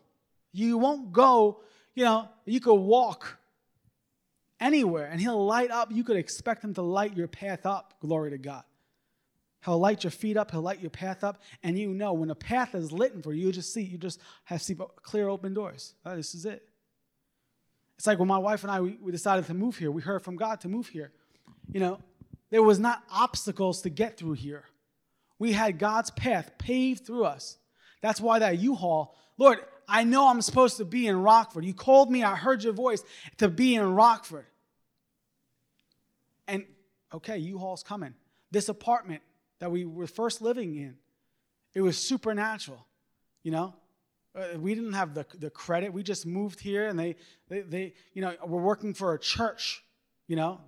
You 0.51 0.77
won't 0.77 1.11
go, 1.11 1.61
you 1.95 2.03
know, 2.03 2.27
you 2.45 2.59
could 2.59 2.73
walk 2.75 3.39
anywhere, 4.59 5.07
and 5.11 5.19
He'll 5.19 5.45
light 5.45 5.71
up. 5.71 5.91
You 5.91 6.03
could 6.03 6.17
expect 6.17 6.63
Him 6.63 6.73
to 6.75 6.81
light 6.81 7.17
your 7.17 7.27
path 7.27 7.65
up. 7.65 7.95
Glory 7.99 8.31
to 8.31 8.37
God. 8.37 8.63
He'll 9.63 9.79
light 9.79 10.03
your 10.03 10.11
feet 10.11 10.37
up. 10.37 10.51
He'll 10.51 10.61
light 10.61 10.81
your 10.81 10.89
path 10.89 11.23
up. 11.23 11.41
And 11.63 11.77
you 11.77 11.93
know 11.93 12.13
when 12.13 12.29
a 12.29 12.35
path 12.35 12.75
is 12.75 12.91
lit 12.91 13.23
for 13.23 13.33
you, 13.33 13.47
you 13.47 13.51
just 13.51 13.73
see, 13.73 13.81
you 13.81 13.97
just 13.97 14.19
have 14.43 14.61
see 14.61 14.75
clear 15.01 15.29
open 15.29 15.53
doors. 15.53 15.95
Oh, 16.05 16.15
this 16.15 16.35
is 16.35 16.45
it. 16.45 16.67
It's 17.97 18.07
like 18.07 18.19
when 18.19 18.27
my 18.27 18.37
wife 18.37 18.63
and 18.63 18.71
I, 18.71 18.81
we, 18.81 18.97
we 19.01 19.11
decided 19.11 19.45
to 19.45 19.53
move 19.53 19.77
here. 19.77 19.91
We 19.91 20.01
heard 20.01 20.23
from 20.23 20.35
God 20.35 20.59
to 20.61 20.67
move 20.67 20.89
here. 20.89 21.11
You 21.71 21.79
know, 21.79 21.99
there 22.53 22.61
was 22.61 22.77
not 22.77 23.01
obstacles 23.11 23.81
to 23.81 23.89
get 23.89 24.15
through 24.15 24.33
here. 24.33 24.65
We 25.39 25.53
had 25.53 25.79
God's 25.79 26.11
path 26.11 26.51
paved 26.59 27.03
through 27.03 27.25
us. 27.25 27.57
That's 28.01 28.21
why 28.21 28.37
that 28.37 28.59
U-Haul, 28.59 29.17
Lord, 29.39 29.57
I 29.87 30.03
know 30.03 30.27
I'm 30.27 30.39
supposed 30.43 30.77
to 30.77 30.85
be 30.85 31.07
in 31.07 31.19
Rockford. 31.19 31.65
You 31.65 31.73
called 31.73 32.11
me, 32.11 32.23
I 32.23 32.35
heard 32.35 32.63
your 32.63 32.73
voice 32.73 33.03
to 33.37 33.49
be 33.49 33.73
in 33.73 33.95
Rockford. 33.95 34.45
And 36.47 36.65
okay, 37.11 37.39
U-Haul's 37.39 37.81
coming. 37.81 38.13
This 38.51 38.69
apartment 38.69 39.23
that 39.57 39.71
we 39.71 39.83
were 39.83 40.05
first 40.05 40.39
living 40.39 40.75
in, 40.75 40.97
it 41.73 41.81
was 41.81 41.97
supernatural, 41.97 42.85
you 43.41 43.49
know? 43.49 43.73
Uh, 44.35 44.59
we 44.59 44.75
didn't 44.75 44.93
have 44.93 45.15
the, 45.15 45.25
the 45.39 45.49
credit. 45.49 45.91
We 45.91 46.03
just 46.03 46.27
moved 46.27 46.59
here 46.59 46.87
and 46.87 46.99
they, 46.99 47.15
they, 47.49 47.61
they, 47.61 47.93
you 48.13 48.21
know, 48.21 48.35
we're 48.45 48.61
working 48.61 48.93
for 48.93 49.15
a 49.15 49.19
church, 49.19 49.83
you 50.27 50.35
know? 50.35 50.61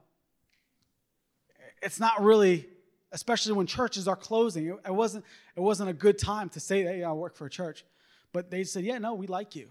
It's 1.81 1.99
not 1.99 2.21
really, 2.21 2.67
especially 3.11 3.53
when 3.53 3.67
churches 3.67 4.07
are 4.07 4.15
closing. 4.15 4.67
It, 4.67 4.75
it 4.85 4.93
wasn't, 4.93 5.25
it 5.55 5.59
wasn't 5.59 5.89
a 5.89 5.93
good 5.93 6.17
time 6.17 6.49
to 6.49 6.59
say, 6.59 6.83
hey, 6.83 7.03
I 7.03 7.11
work 7.11 7.35
for 7.35 7.45
a 7.45 7.49
church. 7.49 7.85
But 8.31 8.51
they 8.51 8.63
said, 8.63 8.83
yeah, 8.83 8.97
no, 8.97 9.13
we 9.13 9.27
like 9.27 9.55
you. 9.55 9.69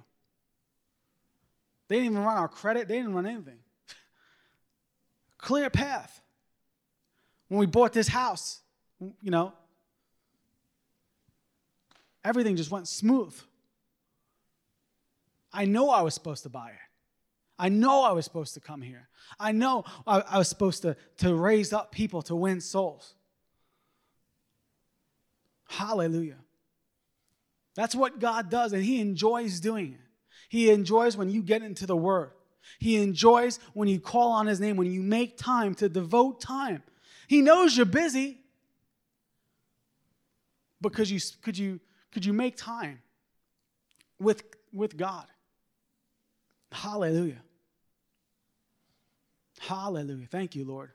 They 1.88 1.96
didn't 1.96 2.12
even 2.12 2.24
run 2.24 2.36
our 2.36 2.48
credit, 2.48 2.88
they 2.88 2.96
didn't 2.96 3.14
run 3.14 3.26
anything. 3.26 3.58
Clear 5.38 5.68
path. 5.70 6.20
When 7.48 7.58
we 7.58 7.66
bought 7.66 7.92
this 7.92 8.08
house, 8.08 8.60
you 9.20 9.30
know, 9.30 9.52
everything 12.24 12.56
just 12.56 12.70
went 12.70 12.88
smooth. 12.88 13.34
I 15.52 15.66
know 15.66 15.90
I 15.90 16.02
was 16.02 16.14
supposed 16.14 16.42
to 16.44 16.48
buy 16.48 16.70
it. 16.70 16.83
I 17.58 17.68
know 17.68 18.02
I 18.02 18.12
was 18.12 18.24
supposed 18.24 18.54
to 18.54 18.60
come 18.60 18.82
here. 18.82 19.08
I 19.38 19.52
know 19.52 19.84
I, 20.06 20.20
I 20.20 20.38
was 20.38 20.48
supposed 20.48 20.82
to, 20.82 20.96
to 21.18 21.34
raise 21.34 21.72
up 21.72 21.92
people 21.92 22.22
to 22.22 22.34
win 22.34 22.60
souls. 22.60 23.14
Hallelujah. 25.68 26.38
That's 27.74 27.94
what 27.94 28.20
God 28.20 28.50
does, 28.50 28.72
and 28.72 28.82
He 28.82 29.00
enjoys 29.00 29.60
doing 29.60 29.92
it. 29.92 30.00
He 30.48 30.70
enjoys 30.70 31.16
when 31.16 31.30
you 31.30 31.42
get 31.42 31.62
into 31.62 31.86
the 31.86 31.96
Word. 31.96 32.30
He 32.78 32.96
enjoys 32.96 33.58
when 33.72 33.88
you 33.88 34.00
call 34.00 34.32
on 34.32 34.46
His 34.46 34.60
name, 34.60 34.76
when 34.76 34.90
you 34.90 35.02
make 35.02 35.36
time 35.36 35.74
to 35.76 35.88
devote 35.88 36.40
time. 36.40 36.82
He 37.26 37.40
knows 37.40 37.76
you're 37.76 37.86
busy, 37.86 38.38
but 40.80 40.92
could 40.92 41.08
you, 41.08 41.20
could 41.42 41.56
you, 41.56 41.80
could 42.12 42.24
you 42.24 42.32
make 42.32 42.56
time 42.56 43.00
with, 44.18 44.44
with 44.72 44.96
God? 44.96 45.26
Hallelujah. 46.74 47.40
Hallelujah. 49.60 50.26
Thank 50.26 50.56
you, 50.56 50.64
Lord. 50.64 50.90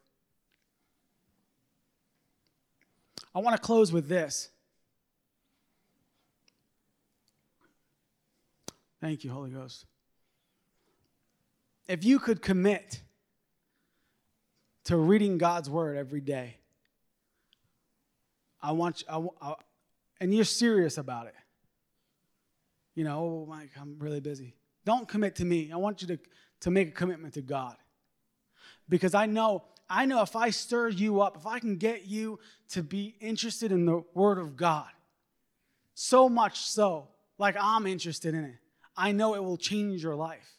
I 3.33 3.39
want 3.39 3.55
to 3.55 3.61
close 3.61 3.91
with 3.91 4.09
this. 4.09 4.49
Thank 8.99 9.23
you, 9.23 9.31
Holy 9.31 9.51
Ghost. 9.51 9.85
If 11.87 12.03
you 12.03 12.19
could 12.19 12.41
commit 12.41 13.01
to 14.83 14.97
reading 14.97 15.37
God's 15.37 15.69
word 15.69 15.95
every 15.95 16.19
day, 16.19 16.57
I 18.61 18.73
want 18.73 19.01
you, 19.01 19.33
I, 19.41 19.51
I, 19.51 19.53
and 20.19 20.35
you're 20.35 20.43
serious 20.43 20.97
about 20.97 21.27
it. 21.27 21.35
You 22.95 23.05
know, 23.05 23.19
oh, 23.19 23.45
Mike, 23.49 23.71
I'm 23.79 23.95
really 23.99 24.19
busy. 24.19 24.58
Don't 24.89 25.07
commit 25.07 25.35
to 25.35 25.45
me. 25.45 25.71
I 25.71 25.75
want 25.75 26.01
you 26.01 26.07
to, 26.07 26.19
to 26.61 26.71
make 26.71 26.87
a 26.87 26.91
commitment 26.91 27.35
to 27.35 27.43
God. 27.43 27.75
Because 28.89 29.13
I 29.13 29.27
know, 29.27 29.65
I 29.87 30.07
know 30.07 30.23
if 30.23 30.35
I 30.35 30.49
stir 30.49 30.89
you 30.89 31.21
up, 31.21 31.37
if 31.37 31.45
I 31.45 31.59
can 31.59 31.77
get 31.77 32.07
you 32.07 32.39
to 32.69 32.81
be 32.81 33.15
interested 33.19 33.71
in 33.71 33.85
the 33.85 34.03
Word 34.15 34.39
of 34.39 34.57
God, 34.57 34.89
so 35.93 36.27
much 36.27 36.61
so, 36.61 37.09
like 37.37 37.55
I'm 37.61 37.85
interested 37.85 38.33
in 38.33 38.43
it, 38.45 38.55
I 38.97 39.11
know 39.11 39.35
it 39.35 39.43
will 39.43 39.57
change 39.57 40.01
your 40.01 40.15
life. 40.15 40.57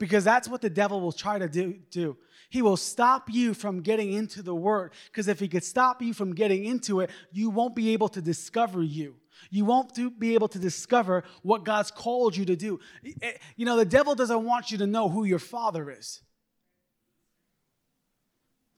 Because 0.00 0.24
that's 0.24 0.48
what 0.48 0.60
the 0.60 0.68
devil 0.68 1.00
will 1.00 1.12
try 1.12 1.38
to 1.38 1.48
do. 1.48 1.78
do. 1.92 2.16
He 2.50 2.60
will 2.60 2.76
stop 2.76 3.30
you 3.30 3.54
from 3.54 3.82
getting 3.82 4.14
into 4.14 4.42
the 4.42 4.54
word. 4.54 4.90
Because 5.12 5.28
if 5.28 5.38
he 5.38 5.46
could 5.46 5.62
stop 5.62 6.02
you 6.02 6.12
from 6.12 6.34
getting 6.34 6.64
into 6.64 6.98
it, 7.02 7.10
you 7.30 7.50
won't 7.50 7.76
be 7.76 7.90
able 7.90 8.08
to 8.08 8.20
discover 8.20 8.82
you. 8.82 9.14
You 9.50 9.64
won't 9.64 9.94
do, 9.94 10.10
be 10.10 10.34
able 10.34 10.48
to 10.48 10.58
discover 10.58 11.24
what 11.42 11.64
God's 11.64 11.90
called 11.90 12.36
you 12.36 12.44
to 12.46 12.56
do. 12.56 12.80
Eh, 13.22 13.32
you 13.56 13.64
know, 13.64 13.76
the 13.76 13.84
devil 13.84 14.14
doesn't 14.14 14.44
want 14.44 14.70
you 14.70 14.78
to 14.78 14.86
know 14.86 15.08
who 15.08 15.24
your 15.24 15.38
father 15.38 15.90
is. 15.90 16.20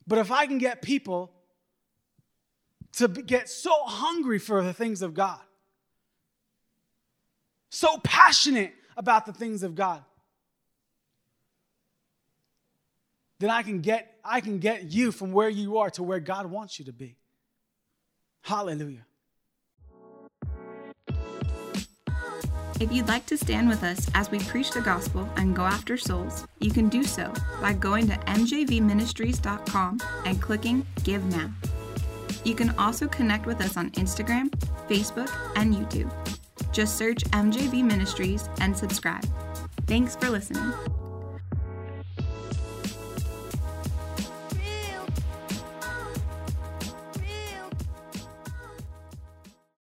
But 0.07 0.19
if 0.19 0.31
I 0.31 0.45
can 0.47 0.57
get 0.57 0.81
people 0.81 1.31
to 2.93 3.07
get 3.07 3.49
so 3.49 3.71
hungry 3.85 4.39
for 4.39 4.63
the 4.63 4.73
things 4.73 5.01
of 5.01 5.13
God, 5.13 5.39
so 7.69 7.97
passionate 8.03 8.73
about 8.97 9.25
the 9.25 9.33
things 9.33 9.63
of 9.63 9.75
God, 9.75 10.03
then 13.39 13.49
I 13.49 13.63
can 13.63 13.81
get 13.81 14.19
I 14.23 14.39
can 14.41 14.59
get 14.59 14.91
you 14.91 15.11
from 15.11 15.31
where 15.31 15.49
you 15.49 15.79
are 15.79 15.89
to 15.91 16.03
where 16.03 16.19
God 16.19 16.45
wants 16.45 16.77
you 16.77 16.85
to 16.85 16.93
be. 16.93 17.17
Hallelujah. 18.41 19.05
If 22.81 22.91
you'd 22.91 23.07
like 23.07 23.27
to 23.27 23.37
stand 23.37 23.69
with 23.69 23.83
us 23.83 24.09
as 24.15 24.31
we 24.31 24.39
preach 24.39 24.71
the 24.71 24.81
gospel 24.81 25.29
and 25.35 25.55
go 25.55 25.61
after 25.61 25.97
souls, 25.97 26.47
you 26.59 26.71
can 26.71 26.89
do 26.89 27.03
so 27.03 27.31
by 27.61 27.73
going 27.73 28.07
to 28.07 28.15
mjvministries.com 28.15 30.01
and 30.25 30.41
clicking 30.41 30.83
Give 31.03 31.23
Now. 31.25 31.51
You 32.43 32.55
can 32.55 32.71
also 32.79 33.07
connect 33.07 33.45
with 33.45 33.61
us 33.61 33.77
on 33.77 33.91
Instagram, 33.91 34.49
Facebook, 34.89 35.31
and 35.55 35.75
YouTube. 35.75 36.11
Just 36.71 36.97
search 36.97 37.19
MJV 37.25 37.83
Ministries 37.83 38.49
and 38.61 38.75
subscribe. 38.75 39.25
Thanks 39.85 40.15
for 40.15 40.31
listening. 40.31 40.73